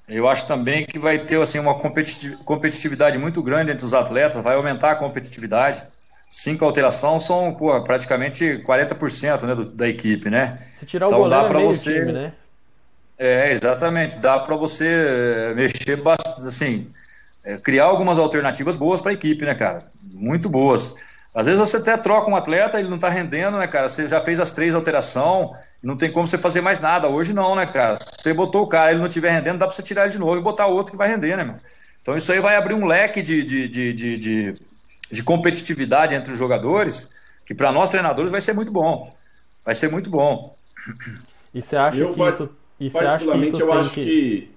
Eu 0.08 0.28
acho 0.28 0.48
também 0.48 0.86
que 0.86 1.00
vai 1.00 1.26
ter 1.26 1.42
assim, 1.42 1.60
uma 1.60 1.76
competitividade 1.80 3.18
muito 3.18 3.42
grande 3.42 3.72
entre 3.72 3.86
os 3.86 3.94
atletas, 3.94 4.44
vai 4.44 4.56
aumentar 4.56 4.92
a 4.92 4.96
competitividade. 4.96 5.84
Cinco 6.36 6.66
alterações 6.66 7.26
são 7.26 7.54
pô, 7.54 7.80
praticamente 7.84 8.60
40% 8.66 9.44
né, 9.44 9.54
do, 9.54 9.66
da 9.66 9.88
equipe, 9.88 10.32
né? 10.32 10.56
Se 10.58 10.84
tirar 10.84 11.06
então, 11.06 11.20
o 11.20 11.22
goleiro, 11.26 11.44
dá 11.44 11.48
para 11.48 11.60
você, 11.60 12.00
time, 12.00 12.12
né? 12.12 12.34
É, 13.20 13.52
exatamente. 13.52 14.18
Dá 14.18 14.40
para 14.40 14.56
você 14.56 14.88
eh, 14.88 15.54
mexer 15.54 15.98
bastante, 15.98 16.48
assim, 16.48 16.90
é, 17.46 17.58
criar 17.58 17.84
algumas 17.84 18.18
alternativas 18.18 18.76
boas 18.76 19.00
para 19.00 19.12
a 19.12 19.14
equipe, 19.14 19.46
né, 19.46 19.54
cara? 19.54 19.78
Muito 20.16 20.50
boas. 20.50 20.96
Às 21.36 21.46
vezes 21.46 21.60
você 21.60 21.78
até 21.78 21.96
troca 21.98 22.32
um 22.32 22.36
atleta, 22.36 22.80
ele 22.80 22.90
não 22.90 22.98
tá 22.98 23.10
rendendo, 23.10 23.60
né, 23.60 23.68
cara? 23.68 23.88
Você 23.88 24.08
já 24.08 24.20
fez 24.20 24.40
as 24.40 24.50
três 24.50 24.74
alterações, 24.74 25.52
não 25.84 25.96
tem 25.96 26.12
como 26.12 26.26
você 26.26 26.40
fazer 26.40 26.62
mais 26.62 26.80
nada. 26.80 27.08
Hoje 27.08 27.32
não, 27.32 27.56
né, 27.56 27.68
cara? 27.68 27.96
Se 27.96 28.24
você 28.24 28.34
botou 28.34 28.64
o 28.64 28.68
cara, 28.68 28.90
ele 28.90 29.00
não 29.00 29.08
estiver 29.08 29.30
rendendo, 29.30 29.60
dá 29.60 29.68
pra 29.68 29.76
você 29.76 29.84
tirar 29.84 30.06
ele 30.06 30.14
de 30.14 30.20
novo 30.20 30.36
e 30.36 30.42
botar 30.42 30.66
outro 30.66 30.94
que 30.94 30.98
vai 30.98 31.08
render, 31.08 31.38
né? 31.38 31.56
Então 32.02 32.18
isso 32.18 32.32
aí 32.32 32.40
vai 32.40 32.56
abrir 32.56 32.74
um 32.74 32.88
leque 32.88 33.22
de, 33.22 33.46
de, 33.46 33.70
de, 33.70 33.94
de, 33.94 34.18
de, 34.18 34.54
de 35.14 35.24
competitividade 35.24 36.16
entre 36.16 36.34
os 36.34 36.40
jogadores, 36.40 37.10
que 37.46 37.54
para 37.54 37.72
nós 37.72 37.92
treinadores 37.92 38.32
vai 38.32 38.42
ser 38.42 38.54
muito 38.54 38.72
bom. 38.72 39.06
Vai 39.64 39.76
ser 39.76 39.90
muito 39.92 40.10
bom. 40.10 40.42
E 41.54 41.62
você 41.62 41.76
acha 41.76 41.98
eu, 41.98 42.12
que 42.12 42.28
isso. 42.28 42.50
E 42.80 42.90
particularmente, 42.90 43.62
eu 43.62 43.72
acho 43.72 43.92
que... 43.92 44.04
que 44.04 44.54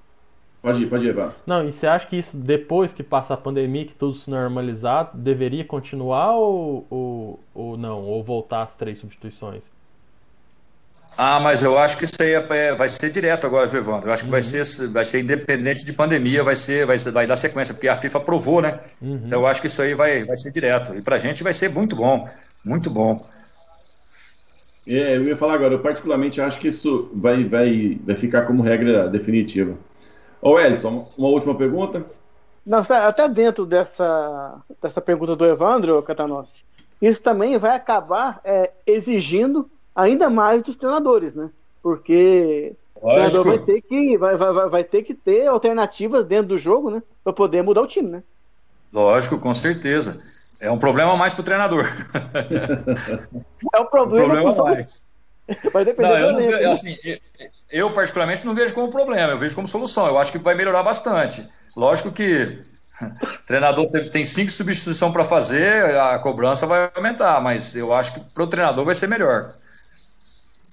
Pode 0.63 0.83
ir, 0.83 0.89
pode 0.89 1.05
ir, 1.05 1.11
Eva. 1.11 1.37
Não, 1.47 1.69
e 1.69 1.71
você 1.71 1.87
acha 1.87 2.07
que 2.09 2.17
isso, 2.17 2.37
depois 2.37 2.93
que 2.93 3.03
passar 3.03 3.35
a 3.35 3.37
pandemia, 3.37 3.85
que 3.85 3.95
tudo 3.95 4.17
se 4.17 4.29
normalizar, 4.29 5.11
deveria 5.15 5.65
continuar 5.65 6.35
ou, 6.35 6.87
ou, 6.91 7.41
ou 7.55 7.77
não? 7.77 8.03
Ou 8.03 8.25
voltar 8.25 8.63
às 8.63 8.75
três 8.75 8.99
substituições? 8.99 9.63
Ah, 11.19 11.41
mas 11.41 11.63
eu 11.63 11.79
acho 11.79 11.97
que 11.97 12.05
isso 12.05 12.15
aí 12.21 12.35
é, 12.35 12.47
é 12.51 12.75
vai 12.75 12.89
ser 12.89 13.11
direto 13.11 13.47
agora, 13.47 13.67
viu, 13.67 13.81
Evandro? 13.81 14.09
Eu 14.09 14.13
acho 14.13 14.23
que 14.23 14.29
uhum. 14.29 14.33
vai, 14.33 14.43
ser, 14.43 14.89
vai 14.89 15.05
ser 15.05 15.21
independente 15.21 15.85
de 15.85 15.93
pandemia, 15.93 16.45
vai 16.45 16.57
ser, 16.57 16.85
vai, 16.87 16.99
vai 16.99 17.27
dar 17.27 17.37
sequência, 17.37 17.73
porque 17.73 17.89
a 17.89 17.97
FIFA 17.97 18.19
aprovou, 18.19 18.61
né? 18.61 18.77
Uhum. 19.01 19.23
Então 19.25 19.41
eu 19.41 19.47
acho 19.47 19.63
que 19.63 19.67
isso 19.67 19.81
aí 19.81 19.95
vai, 19.95 20.25
vai 20.25 20.37
ser 20.37 20.51
direto. 20.51 20.95
E 20.95 21.03
pra 21.03 21.17
gente 21.17 21.43
vai 21.43 21.55
ser 21.55 21.71
muito 21.71 21.97
bom, 21.97 22.27
muito 22.67 22.91
bom. 22.91 23.17
É, 24.87 25.17
eu 25.17 25.25
ia 25.25 25.37
falar 25.37 25.55
agora, 25.55 25.75
eu 25.75 25.81
particularmente 25.81 26.41
acho 26.41 26.61
que 26.61 26.69
isso 26.69 27.11
vai, 27.15 27.45
vai, 27.45 27.99
vai 28.05 28.15
ficar 28.17 28.43
como 28.43 28.63
regra 28.63 29.09
definitiva. 29.09 29.75
Ô, 30.41 30.61
Elson, 30.61 30.93
uma 31.19 31.29
última 31.29 31.57
pergunta? 31.57 32.05
Não, 32.65 32.81
até 32.81 33.29
dentro 33.29 33.65
dessa, 33.65 34.61
dessa 34.83 35.01
pergunta 35.01 35.35
do 35.35 35.47
Evandro 35.47 36.03
Catanossi, 36.03 36.63
isso 37.01 37.23
também 37.23 37.57
vai 37.57 37.75
acabar 37.75 38.41
é, 38.45 38.71
exigindo 38.87 39.71
ainda 39.97 40.29
mais 40.29 40.63
dos 40.63 40.77
treinadores, 40.77 41.35
né? 41.35 41.51
Porque 41.83 42.75
o 42.95 43.11
treinador 43.11 43.45
vai 43.45 43.59
ter, 43.59 43.81
que, 43.81 44.19
vai, 44.19 44.37
vai, 44.37 44.69
vai 44.69 44.85
ter 44.85 45.03
que 45.03 45.15
ter 45.15 45.47
alternativas 45.47 46.25
dentro 46.25 46.49
do 46.49 46.59
jogo, 46.59 46.91
né? 46.91 47.03
Para 47.25 47.33
poder 47.33 47.63
mudar 47.63 47.81
o 47.81 47.87
time, 47.87 48.09
né? 48.09 48.23
Lógico, 48.93 49.39
com 49.39 49.55
certeza. 49.55 50.17
É 50.61 50.71
um 50.71 50.79
problema 50.79 51.17
mais 51.17 51.35
para 51.35 51.41
o 51.41 51.45
treinador. 51.45 51.85
é 53.75 53.81
um 53.81 53.87
problema, 53.87 54.25
um 54.25 54.43
problema 54.43 54.65
mais. 54.65 55.17
Vai 55.73 55.85
depender 55.85 56.09
não, 56.09 56.17
eu, 56.17 56.33
não, 56.33 56.41
eu, 56.41 56.73
assim, 56.73 56.97
eu, 57.71 57.93
particularmente 57.93 58.45
não 58.45 58.55
vejo 58.55 58.75
como 58.75 58.91
problema, 58.91 59.33
eu 59.33 59.39
vejo 59.39 59.55
como 59.55 59.69
solução. 59.69 60.07
Eu 60.07 60.19
acho 60.19 60.33
que 60.33 60.39
vai 60.39 60.55
melhorar 60.55 60.83
bastante. 60.83 61.47
Lógico 61.77 62.11
que 62.11 62.61
o 63.01 63.47
treinador 63.47 63.87
tem 64.11 64.25
cinco 64.25 64.51
substituições 64.51 65.13
para 65.13 65.25
fazer, 65.25 65.97
a 65.99 66.19
cobrança 66.19 66.67
vai 66.67 66.91
aumentar, 66.95 67.41
mas 67.41 67.77
eu 67.77 67.93
acho 67.93 68.15
que 68.15 68.35
para 68.35 68.43
o 68.43 68.47
treinador 68.47 68.85
vai 68.85 68.95
ser 68.95 69.09
melhor. 69.09 69.43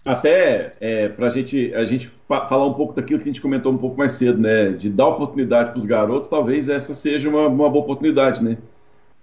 Até 0.05 0.71
é, 0.81 1.07
para 1.07 1.29
gente, 1.29 1.73
a 1.73 1.85
gente 1.85 2.11
falar 2.27 2.65
um 2.65 2.73
pouco 2.73 2.93
daquilo 2.93 3.19
que 3.19 3.29
a 3.29 3.31
gente 3.31 3.41
comentou 3.41 3.71
um 3.71 3.77
pouco 3.77 3.97
mais 3.97 4.13
cedo, 4.13 4.37
né? 4.37 4.71
De 4.71 4.89
dar 4.89 5.07
oportunidade 5.07 5.71
para 5.71 5.79
os 5.79 5.85
garotos, 5.85 6.27
talvez 6.27 6.67
essa 6.67 6.93
seja 6.93 7.29
uma, 7.29 7.47
uma 7.47 7.69
boa 7.69 7.83
oportunidade, 7.83 8.43
né? 8.43 8.57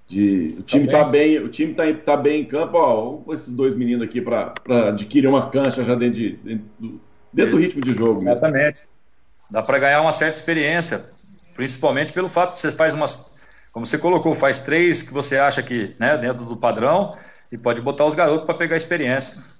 De, 0.08 0.48
o 0.58 0.62
time 0.64 0.86
tá, 0.86 1.04
tá 1.04 1.04
bem, 1.04 1.38
o 1.38 1.48
time 1.48 1.74
tá, 1.74 1.84
tá 1.92 2.16
bem 2.16 2.42
em 2.42 2.44
campo, 2.44 2.76
ó, 2.76 3.32
esses 3.32 3.52
dois 3.52 3.74
meninos 3.74 4.02
aqui 4.02 4.20
para 4.20 4.54
adquirir 4.88 5.28
uma 5.28 5.50
cancha 5.50 5.84
já 5.84 5.94
dentro, 5.94 6.18
de, 6.18 6.32
dentro, 6.42 6.64
do, 6.78 7.00
dentro 7.32 7.52
do 7.52 7.58
ritmo 7.58 7.80
de 7.82 7.92
jogo. 7.92 8.18
Exatamente. 8.18 8.80
Mesmo. 8.80 8.88
Dá 9.52 9.62
para 9.62 9.78
ganhar 9.78 10.00
uma 10.00 10.12
certa 10.12 10.34
experiência, 10.34 11.00
principalmente 11.54 12.12
pelo 12.12 12.28
fato 12.28 12.54
de 12.54 12.60
você 12.60 12.72
faz 12.72 12.94
umas, 12.94 13.68
como 13.72 13.84
você 13.84 13.98
colocou, 13.98 14.34
faz 14.34 14.60
três 14.60 15.02
que 15.02 15.12
você 15.12 15.36
acha 15.36 15.62
que, 15.62 15.92
né, 16.00 16.16
dentro 16.16 16.44
do 16.44 16.56
padrão 16.56 17.10
e 17.52 17.58
pode 17.58 17.82
botar 17.82 18.06
os 18.06 18.14
garotos 18.14 18.46
para 18.46 18.54
pegar 18.54 18.76
experiência. 18.76 19.59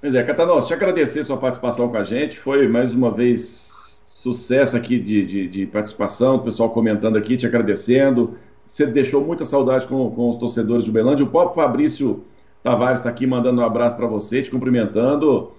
Pois 0.00 0.14
é, 0.14 0.22
Catanós, 0.22 0.68
te 0.68 0.72
agradecer 0.72 1.24
sua 1.24 1.36
participação 1.36 1.88
com 1.88 1.96
a 1.96 2.04
gente, 2.04 2.38
foi 2.38 2.68
mais 2.68 2.94
uma 2.94 3.10
vez 3.10 4.04
sucesso 4.06 4.76
aqui 4.76 4.96
de, 4.96 5.26
de, 5.26 5.48
de 5.48 5.66
participação, 5.66 6.36
o 6.36 6.38
pessoal 6.38 6.70
comentando 6.70 7.16
aqui, 7.16 7.36
te 7.36 7.46
agradecendo. 7.46 8.38
Você 8.64 8.86
deixou 8.86 9.24
muita 9.24 9.44
saudade 9.44 9.88
com, 9.88 10.08
com 10.12 10.30
os 10.30 10.38
torcedores 10.38 10.84
do 10.84 10.92
Belândia. 10.92 11.24
O 11.26 11.28
próprio 11.28 11.56
Fabrício 11.56 12.24
Tavares 12.62 13.00
está 13.00 13.10
aqui 13.10 13.26
mandando 13.26 13.60
um 13.60 13.64
abraço 13.64 13.96
para 13.96 14.06
você, 14.06 14.40
te 14.40 14.52
cumprimentando. 14.52 15.50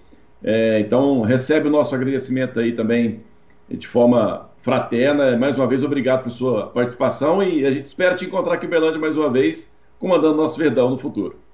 É, 0.41 0.79
então, 0.79 1.21
recebe 1.21 1.67
o 1.67 1.71
nosso 1.71 1.93
agradecimento 1.93 2.61
aí 2.61 2.71
também 2.71 3.21
de 3.69 3.87
forma 3.89 4.49
fraterna. 4.61 5.35
Mais 5.37 5.57
uma 5.57 5.67
vez, 5.67 5.83
obrigado 5.83 6.23
por 6.23 6.31
sua 6.31 6.67
participação 6.67 7.43
e 7.43 7.65
a 7.65 7.71
gente 7.71 7.87
espera 7.87 8.15
te 8.15 8.23
encontrar 8.23 8.53
aqui 8.53 8.65
em 8.65 8.69
Belândia 8.69 9.01
mais 9.01 9.17
uma 9.17 9.29
vez, 9.29 9.69
comandando 9.99 10.37
nosso 10.37 10.57
Verdão 10.57 10.89
no 10.89 10.97
futuro. 10.97 11.48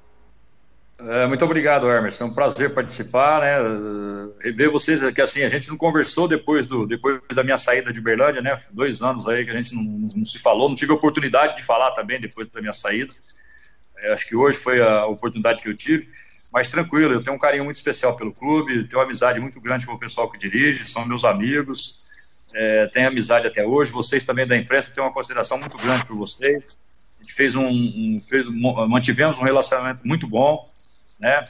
É, 0.98 1.28
muito 1.28 1.44
obrigado, 1.44 1.92
Emerson. 1.92 2.24
É 2.24 2.28
um 2.28 2.34
prazer 2.34 2.74
participar, 2.74 3.42
né? 3.42 4.54
Ver 4.54 4.70
vocês, 4.70 5.02
que 5.12 5.22
assim, 5.22 5.44
a 5.44 5.50
gente 5.50 5.68
não 5.68 5.76
conversou 5.76 6.28
depois, 6.28 6.66
do, 6.66 6.88
depois 6.88 7.20
da 7.34 7.44
minha 7.44 7.58
saída 7.58 7.92
de 7.92 8.00
Berlândia, 8.00 8.42
né? 8.42 8.58
Dois 8.72 9.02
anos 9.02 9.28
aí 9.28 9.44
que 9.44 9.52
a 9.52 9.62
gente 9.62 9.76
não, 9.76 10.08
não 10.16 10.26
se 10.26 10.40
falou, 10.40 10.70
não 10.70 10.76
tive 10.76 10.94
oportunidade 10.94 11.58
de 11.58 11.64
falar 11.64 11.92
também 11.92 12.20
depois 12.20 12.50
da 12.50 12.62
minha 12.62 12.72
saída. 12.72 13.14
É, 13.98 14.14
acho 14.14 14.26
que 14.26 14.36
hoje 14.36 14.58
foi 14.58 14.82
a 14.82 15.06
oportunidade 15.06 15.62
que 15.62 15.68
eu 15.68 15.76
tive. 15.76 16.10
Mas 16.54 16.70
tranquilo, 16.70 17.14
eu 17.14 17.22
tenho 17.22 17.36
um 17.36 17.40
carinho 17.40 17.66
muito 17.66 17.76
especial 17.76 18.16
pelo 18.16 18.32
clube, 18.32 18.88
tenho 18.88 19.00
uma 19.00 19.04
amizade 19.04 19.42
muito 19.42 19.60
grande 19.60 19.86
com 19.86 19.94
o 19.94 20.00
pessoal 20.00 20.32
que 20.32 20.38
dirige, 20.38 20.86
são 20.86 21.06
meus 21.06 21.26
amigos, 21.26 22.06
é, 22.56 22.88
tenho 22.88 23.10
amizade 23.10 23.46
até 23.46 23.66
hoje. 23.66 23.92
Vocês 23.92 24.24
também 24.24 24.48
da 24.48 24.56
imprensa 24.56 24.94
têm 24.94 25.04
uma 25.04 25.12
consideração 25.12 25.58
muito 25.58 25.78
grande 25.78 26.06
por 26.06 26.16
vocês. 26.16 26.80
A 27.20 27.24
gente 27.24 27.34
fez 27.34 27.54
um, 27.56 27.68
um 27.68 28.18
fez, 28.22 28.48
mantivemos 28.88 29.38
um 29.38 29.44
relacionamento 29.44 30.08
muito 30.08 30.26
bom 30.26 30.64
né? 31.20 31.44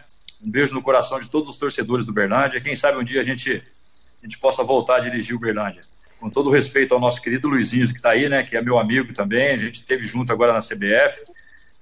Um 0.43 0.49
beijo 0.51 0.73
no 0.73 0.81
coração 0.81 1.19
de 1.19 1.29
todos 1.29 1.49
os 1.49 1.57
torcedores 1.57 2.05
do 2.05 2.13
Berlândia. 2.13 2.61
Quem 2.61 2.75
sabe 2.75 2.97
um 2.97 3.03
dia 3.03 3.21
a 3.21 3.23
gente, 3.23 3.51
a 3.51 4.25
gente 4.25 4.39
possa 4.39 4.63
voltar 4.63 4.97
a 4.97 4.99
dirigir 4.99 5.35
o 5.35 5.39
Berlândia. 5.39 5.81
Com 6.19 6.29
todo 6.29 6.49
respeito 6.49 6.93
ao 6.93 6.99
nosso 6.99 7.21
querido 7.21 7.47
Luizinho, 7.47 7.87
que 7.87 7.95
está 7.95 8.11
aí, 8.11 8.29
né? 8.29 8.43
Que 8.43 8.55
é 8.55 8.61
meu 8.61 8.77
amigo 8.77 9.13
também. 9.13 9.55
A 9.55 9.57
gente 9.57 9.75
esteve 9.75 10.03
junto 10.03 10.31
agora 10.31 10.53
na 10.53 10.59
CBF. 10.59 11.23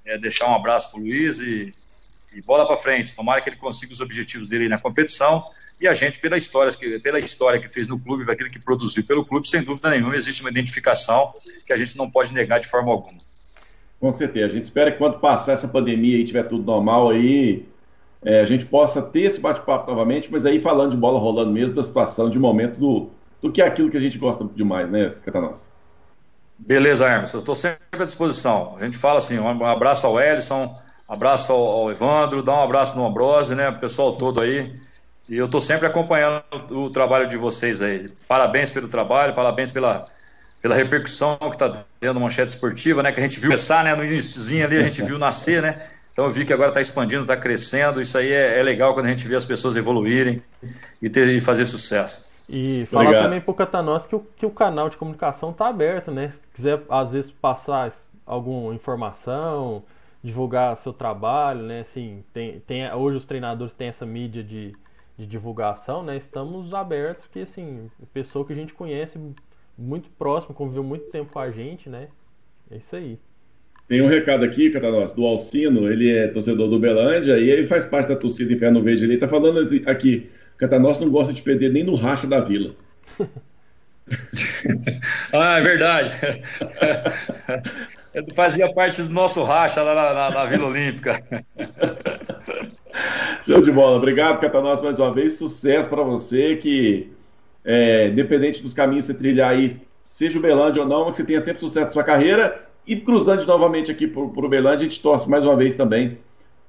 É, 0.05 0.17
deixar 0.17 0.49
um 0.49 0.55
abraço 0.55 0.91
para 0.91 0.99
o 0.99 1.03
Luiz 1.03 1.39
e, 1.39 1.71
e 2.35 2.41
bola 2.45 2.65
para 2.65 2.77
frente. 2.77 3.15
Tomara 3.15 3.41
que 3.41 3.49
ele 3.49 3.57
consiga 3.57 3.93
os 3.93 3.99
objetivos 3.99 4.49
dele 4.49 4.67
na 4.67 4.79
competição. 4.79 5.43
E 5.81 5.87
a 5.87 5.93
gente, 5.93 6.19
pela 6.19 6.37
história, 6.37 6.71
pela 7.01 7.19
história 7.19 7.59
que 7.59 7.67
fez 7.67 7.87
no 7.87 7.99
clube, 7.99 8.29
aquilo 8.31 8.49
que 8.49 8.59
produziu 8.59 9.03
pelo 9.05 9.25
clube, 9.25 9.47
sem 9.47 9.63
dúvida 9.63 9.89
nenhuma, 9.89 10.15
existe 10.15 10.41
uma 10.41 10.49
identificação 10.49 11.31
que 11.65 11.73
a 11.73 11.77
gente 11.77 11.97
não 11.97 12.09
pode 12.09 12.33
negar 12.33 12.59
de 12.59 12.67
forma 12.67 12.91
alguma. 12.91 13.17
Com 13.99 14.11
certeza. 14.11 14.47
A 14.47 14.55
gente 14.55 14.63
espera 14.65 14.91
que 14.91 14.97
quando 14.97 15.19
passar 15.19 15.53
essa 15.53 15.67
pandemia 15.67 16.17
e 16.17 16.23
tiver 16.23 16.43
tudo 16.43 16.63
normal 16.63 17.09
aí, 17.11 17.65
é, 18.25 18.41
a 18.41 18.45
gente 18.45 18.65
possa 18.65 19.01
ter 19.01 19.21
esse 19.21 19.39
bate-papo 19.39 19.89
novamente, 19.89 20.31
mas 20.31 20.45
aí 20.45 20.59
falando 20.59 20.91
de 20.91 20.97
bola 20.97 21.19
rolando 21.19 21.51
mesmo, 21.51 21.75
da 21.75 21.83
situação, 21.83 22.29
de 22.29 22.39
momento 22.39 22.79
do, 22.79 23.09
do 23.41 23.51
que 23.51 23.61
é 23.61 23.67
aquilo 23.67 23.89
que 23.89 23.97
a 23.97 23.99
gente 23.99 24.17
gosta 24.17 24.45
demais, 24.55 24.89
né, 24.89 25.09
Catanós? 25.25 25.67
Beleza, 26.57 27.05
Hermes, 27.05 27.33
eu 27.33 27.39
estou 27.39 27.55
sempre 27.55 27.81
à 27.91 28.05
disposição. 28.05 28.75
A 28.79 28.85
gente 28.85 28.97
fala 28.97 29.17
assim, 29.17 29.39
um 29.39 29.65
abraço 29.65 30.07
ao 30.07 30.19
Ellison, 30.19 30.71
abraço 31.09 31.51
ao, 31.51 31.59
ao 31.59 31.91
Evandro, 31.91 32.41
dá 32.41 32.53
um 32.53 32.63
abraço 32.63 32.95
no 32.97 33.05
Ambrosio, 33.05 33.55
né, 33.55 33.69
o 33.69 33.79
pessoal 33.79 34.13
todo 34.13 34.39
aí. 34.39 34.73
E 35.29 35.37
eu 35.37 35.45
estou 35.45 35.61
sempre 35.61 35.87
acompanhando 35.87 36.43
o 36.71 36.89
trabalho 36.89 37.27
de 37.27 37.37
vocês 37.37 37.81
aí. 37.81 38.05
Parabéns 38.27 38.71
pelo 38.71 38.87
trabalho, 38.87 39.33
parabéns 39.33 39.71
pela, 39.71 40.03
pela 40.61 40.75
repercussão 40.75 41.37
que 41.37 41.55
está 41.55 41.85
tendo 41.99 42.19
manchete 42.19 42.49
esportiva, 42.49 43.01
né? 43.01 43.11
Que 43.11 43.21
a 43.21 43.23
gente 43.23 43.39
viu 43.39 43.49
começar, 43.49 43.85
né? 43.85 43.95
No 43.95 44.03
iníciozinho 44.03 44.65
ali, 44.65 44.77
a 44.77 44.81
gente 44.81 45.01
viu 45.01 45.17
nascer, 45.17 45.61
né? 45.61 45.81
Então 46.13 46.25
eu 46.25 46.31
vi 46.31 46.45
que 46.45 46.53
agora 46.53 46.69
está 46.69 46.79
expandindo, 46.79 47.23
está 47.23 47.35
crescendo. 47.35 47.99
Isso 47.99 48.17
aí 48.17 48.31
é, 48.31 48.59
é, 48.59 48.63
legal 48.63 48.93
quando 48.93 49.07
a 49.07 49.09
gente 49.09 49.27
vê 49.27 49.35
as 49.35 49.43
pessoas 49.43 49.75
evoluírem 49.75 50.41
e, 51.01 51.09
ter, 51.09 51.27
e 51.27 51.41
fazer 51.41 51.65
sucesso. 51.65 52.45
E 52.49 52.85
falar 52.85 53.05
Obrigado. 53.05 53.23
também 53.23 53.41
pro 53.41 53.53
Catanós 53.53 54.05
que 54.05 54.15
o, 54.15 54.19
que 54.35 54.45
o 54.45 54.51
canal 54.51 54.89
de 54.89 54.95
comunicação 54.95 55.49
está 55.49 55.67
aberto, 55.67 56.11
né? 56.11 56.29
Se 56.29 56.37
quiser, 56.53 56.81
às 56.87 57.11
vezes, 57.11 57.31
passar 57.31 57.91
alguma 58.25 58.73
informação, 58.73 59.83
divulgar 60.23 60.77
seu 60.77 60.93
trabalho, 60.93 61.63
né? 61.63 61.81
Assim, 61.81 62.23
tem, 62.31 62.59
tem, 62.61 62.93
hoje 62.93 63.17
os 63.17 63.25
treinadores 63.25 63.73
têm 63.73 63.87
essa 63.87 64.05
mídia 64.05 64.43
de 64.43 64.73
de 65.17 65.25
divulgação, 65.25 66.03
né? 66.03 66.17
Estamos 66.17 66.73
abertos, 66.73 67.25
porque 67.25 67.41
assim, 67.41 67.89
pessoa 68.11 68.45
que 68.45 68.53
a 68.53 68.55
gente 68.55 68.73
conhece 68.73 69.19
muito 69.77 70.09
próximo, 70.11 70.55
conviveu 70.55 70.83
muito 70.83 71.09
tempo 71.11 71.31
com 71.31 71.39
a 71.39 71.49
gente, 71.49 71.89
né? 71.89 72.09
É 72.69 72.77
isso 72.77 72.95
aí. 72.95 73.19
Tem 73.87 74.01
um 74.01 74.07
recado 74.07 74.45
aqui, 74.45 74.69
Catanós, 74.69 75.11
do 75.13 75.25
Alcino, 75.25 75.91
ele 75.91 76.09
é 76.09 76.27
torcedor 76.27 76.69
do 76.69 76.79
Belândia 76.79 77.37
e 77.37 77.49
ele 77.49 77.67
faz 77.67 77.83
parte 77.83 78.07
da 78.09 78.15
torcida 78.15 78.53
Inferno 78.53 78.81
Verde. 78.81 79.03
Ele 79.03 79.17
tá 79.17 79.27
falando 79.27 79.59
aqui, 79.85 80.29
Catanós 80.57 80.99
não 80.99 81.09
gosta 81.09 81.33
de 81.33 81.41
perder 81.41 81.71
nem 81.71 81.83
no 81.83 81.95
racha 81.95 82.25
da 82.25 82.39
vila. 82.39 82.73
ah, 85.33 85.59
é 85.59 85.61
verdade. 85.61 86.11
fazia 88.35 88.71
parte 88.73 89.01
do 89.01 89.09
nosso 89.09 89.43
racha 89.43 89.81
lá 89.81 89.95
na, 89.95 90.13
na, 90.13 90.29
na 90.31 90.45
Vila 90.45 90.67
Olímpica. 90.67 91.21
Show 93.45 93.61
de 93.61 93.71
bola. 93.71 93.97
Obrigado, 93.97 94.39
Catanós, 94.39 94.81
mais 94.81 94.99
uma 94.99 95.13
vez. 95.13 95.33
Sucesso 95.33 95.89
para 95.89 96.03
você, 96.03 96.55
que 96.55 97.11
é, 97.65 98.07
independente 98.07 98.61
dos 98.61 98.73
caminhos 98.73 99.05
que 99.07 99.13
você 99.13 99.17
trilhar 99.17 99.51
aí, 99.51 99.79
seja 100.07 100.37
o 100.37 100.41
Belândia 100.41 100.81
ou 100.81 100.87
não, 100.87 101.11
que 101.11 101.17
você 101.17 101.23
tenha 101.23 101.39
sempre 101.39 101.59
sucesso 101.59 101.87
na 101.87 101.91
sua 101.91 102.03
carreira. 102.03 102.67
E 102.85 102.95
cruzando 102.97 103.45
novamente 103.45 103.91
aqui 103.91 104.07
para 104.07 104.21
o 104.21 104.49
Belândia, 104.49 104.85
a 104.85 104.89
gente 104.89 105.01
torce 105.01 105.29
mais 105.29 105.45
uma 105.45 105.55
vez 105.55 105.75
também 105.75 106.17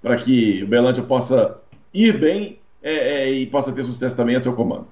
para 0.00 0.16
que 0.16 0.62
o 0.62 0.66
Belândia 0.66 1.02
possa 1.02 1.58
ir 1.92 2.18
bem 2.18 2.58
é, 2.82 2.94
é, 2.94 3.30
e 3.30 3.46
possa 3.46 3.72
ter 3.72 3.82
sucesso 3.84 4.14
também 4.14 4.36
a 4.36 4.40
seu 4.40 4.54
comando. 4.54 4.86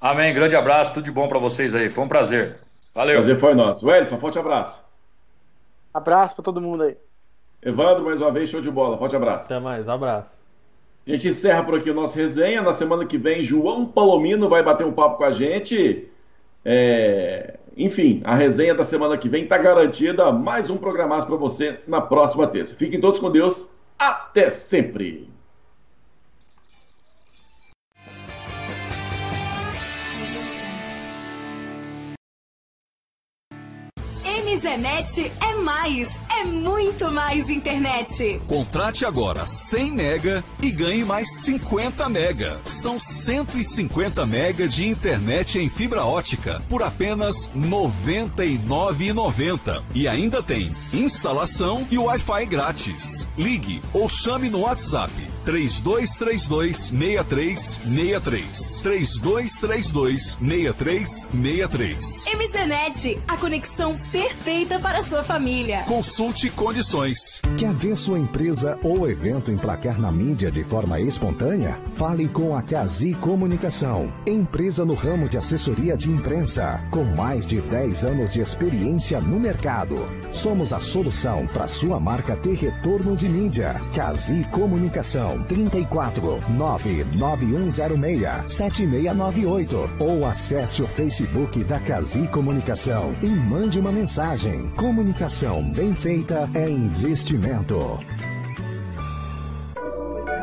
Amém. 0.00 0.34
Grande 0.34 0.56
abraço, 0.56 0.94
tudo 0.94 1.04
de 1.04 1.12
bom 1.12 1.28
para 1.28 1.38
vocês 1.38 1.74
aí. 1.74 1.88
Foi 1.88 2.04
um 2.04 2.08
prazer. 2.08 2.52
Valeu. 2.94 3.16
Prazer 3.16 3.36
foi 3.36 3.54
nosso. 3.54 3.86
Wellington, 3.86 4.18
forte 4.18 4.38
abraço. 4.38 4.84
Abraço 5.94 6.34
para 6.34 6.44
todo 6.44 6.60
mundo 6.60 6.82
aí. 6.82 6.96
Evandro, 7.62 8.04
mais 8.04 8.20
uma 8.20 8.30
vez, 8.30 8.50
show 8.50 8.60
de 8.60 8.70
bola. 8.70 8.98
Forte 8.98 9.16
abraço. 9.16 9.46
Até 9.46 9.58
mais, 9.58 9.88
abraço. 9.88 10.36
A 11.06 11.10
gente 11.10 11.28
encerra 11.28 11.62
por 11.62 11.78
aqui 11.78 11.88
o 11.90 11.94
nosso 11.94 12.16
resenha. 12.16 12.62
Na 12.62 12.72
semana 12.72 13.06
que 13.06 13.16
vem, 13.16 13.42
João 13.42 13.86
Palomino 13.86 14.48
vai 14.48 14.62
bater 14.62 14.84
um 14.84 14.92
papo 14.92 15.18
com 15.18 15.24
a 15.24 15.30
gente. 15.30 16.08
É... 16.64 17.58
Enfim, 17.76 18.22
a 18.24 18.34
resenha 18.34 18.74
da 18.74 18.84
semana 18.84 19.18
que 19.18 19.28
vem 19.28 19.44
está 19.44 19.58
garantida. 19.58 20.32
Mais 20.32 20.70
um 20.70 20.78
programaço 20.78 21.26
para 21.26 21.36
você 21.36 21.78
na 21.86 22.00
próxima 22.00 22.46
terça. 22.46 22.74
Fiquem 22.74 23.00
todos 23.00 23.20
com 23.20 23.30
Deus. 23.30 23.68
Até 23.98 24.48
sempre. 24.48 25.28
Zenet 34.66 35.32
é 35.40 35.54
mais, 35.62 36.10
é 36.36 36.44
muito 36.44 37.10
mais 37.10 37.48
internet. 37.48 38.38
Contrate 38.46 39.06
agora 39.06 39.46
100 39.46 39.92
mega 39.92 40.44
e 40.62 40.70
ganhe 40.70 41.02
mais 41.04 41.40
50 41.40 42.08
mega. 42.10 42.60
São 42.66 42.98
150 42.98 44.26
mega 44.26 44.68
de 44.68 44.86
internet 44.86 45.58
em 45.58 45.70
fibra 45.70 46.04
ótica 46.04 46.62
por 46.68 46.82
apenas 46.82 47.46
R$ 47.46 47.60
99,90. 47.60 49.82
E 49.94 50.06
ainda 50.06 50.42
tem 50.42 50.70
instalação 50.92 51.86
e 51.90 51.96
Wi-Fi 51.96 52.44
grátis. 52.46 53.30
Ligue 53.38 53.80
ou 53.94 54.06
chame 54.08 54.50
no 54.50 54.60
WhatsApp 54.60 55.12
3232 55.44 56.76
6363. 56.76 58.82
3232 58.82 60.36
6363. 60.40 62.24
MZNet, 62.26 63.20
a 63.28 63.36
conexão 63.36 63.96
perfeita 64.10 64.80
para 64.80 64.98
a 64.98 65.06
sua 65.06 65.22
família. 65.22 65.84
Consulte 65.86 66.25
condições. 66.56 67.40
Quer 67.56 67.72
ver 67.72 67.96
sua 67.96 68.18
empresa 68.18 68.76
ou 68.82 69.08
evento 69.08 69.52
emplacar 69.52 70.00
na 70.00 70.10
mídia 70.10 70.50
de 70.50 70.64
forma 70.64 71.00
espontânea? 71.00 71.78
Fale 71.94 72.26
com 72.28 72.56
a 72.56 72.62
Cazi 72.62 73.14
Comunicação, 73.14 74.12
empresa 74.26 74.84
no 74.84 74.94
ramo 74.94 75.28
de 75.28 75.38
assessoria 75.38 75.96
de 75.96 76.10
imprensa, 76.10 76.82
com 76.90 77.04
mais 77.04 77.46
de 77.46 77.60
10 77.60 78.04
anos 78.04 78.32
de 78.32 78.40
experiência 78.40 79.20
no 79.20 79.38
mercado. 79.38 79.96
Somos 80.32 80.72
a 80.72 80.80
solução 80.80 81.46
para 81.46 81.68
sua 81.68 82.00
marca 82.00 82.34
ter 82.34 82.54
retorno 82.54 83.16
de 83.16 83.28
mídia. 83.28 83.76
Cazi 83.94 84.44
Comunicação 84.50 85.44
34 85.44 86.40
99106 86.50 88.56
7698 88.56 89.90
ou 90.00 90.26
acesse 90.26 90.82
o 90.82 90.88
Facebook 90.88 91.62
da 91.64 91.78
Casi 91.78 92.26
Comunicação 92.28 93.14
e 93.22 93.28
mande 93.28 93.78
uma 93.78 93.92
mensagem. 93.92 94.68
Comunicação 94.70 95.62
bem 95.70 95.94
feita 95.94 96.15
é 96.54 96.70
investimento. 96.70 98.00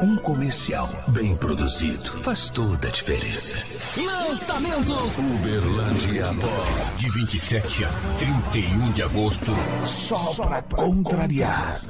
Um 0.03 0.17
comercial 0.17 0.87
bem 1.07 1.35
produzido 1.35 2.03
faz 2.21 2.51
toda 2.51 2.87
a 2.87 2.91
diferença. 2.91 3.57
Lançamento 3.99 4.91
Uberlândia 5.17 6.25
Pó. 6.39 6.97
De 6.97 7.09
27 7.09 7.85
a 7.85 7.89
31 8.19 8.91
de 8.91 9.01
agosto. 9.01 9.51
Só 9.85 10.43
para 10.43 10.61
contrariar. 10.61 11.81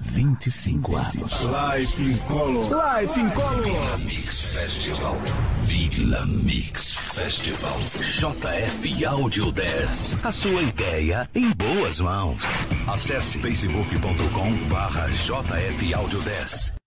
25 0.00 0.96
anos. 0.96 1.42
Life 1.42 2.02
in 2.02 2.16
Color. 2.28 2.68
Life 2.70 3.20
in 3.20 3.30
Color. 3.30 3.62
Vila 3.62 3.98
Mix 3.98 4.40
Festival. 4.40 5.16
Vila 5.62 6.26
Mix 6.26 6.94
Festival. 6.94 7.78
JF 7.78 9.04
Audio 9.06 9.52
10. 9.52 10.18
A 10.24 10.32
sua 10.32 10.62
ideia 10.62 11.28
em 11.34 11.52
boas 11.52 12.00
mãos. 12.00 12.42
Acesse 12.86 13.38
facebook.com 13.38 14.68
barra 14.68 15.08
JF 15.08 15.94
Audio 15.94 16.20
10. 16.20 16.77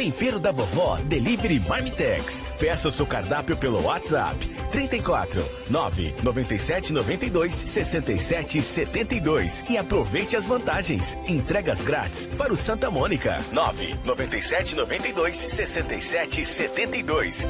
Tempero 0.00 0.40
da 0.40 0.50
Vovó 0.50 0.96
Delivery 1.04 1.60
Marmitex. 1.60 2.40
Peça 2.58 2.88
o 2.88 2.90
seu 2.90 3.06
cardápio 3.06 3.54
pelo 3.54 3.82
WhatsApp 3.82 4.48
34 4.72 5.44
9 5.68 6.14
97 6.22 6.94
92 6.94 7.52
67 7.52 8.62
72 8.62 9.62
e 9.68 9.76
aproveite 9.76 10.36
as 10.36 10.46
vantagens. 10.46 11.18
Entregas 11.28 11.82
grátis 11.82 12.26
para 12.38 12.50
o 12.50 12.56
Santa 12.56 12.90
Mônica 12.90 13.36
9 13.52 13.94
97 14.02 14.74
92 14.74 15.36
67 15.36 16.46
72. 16.46 17.46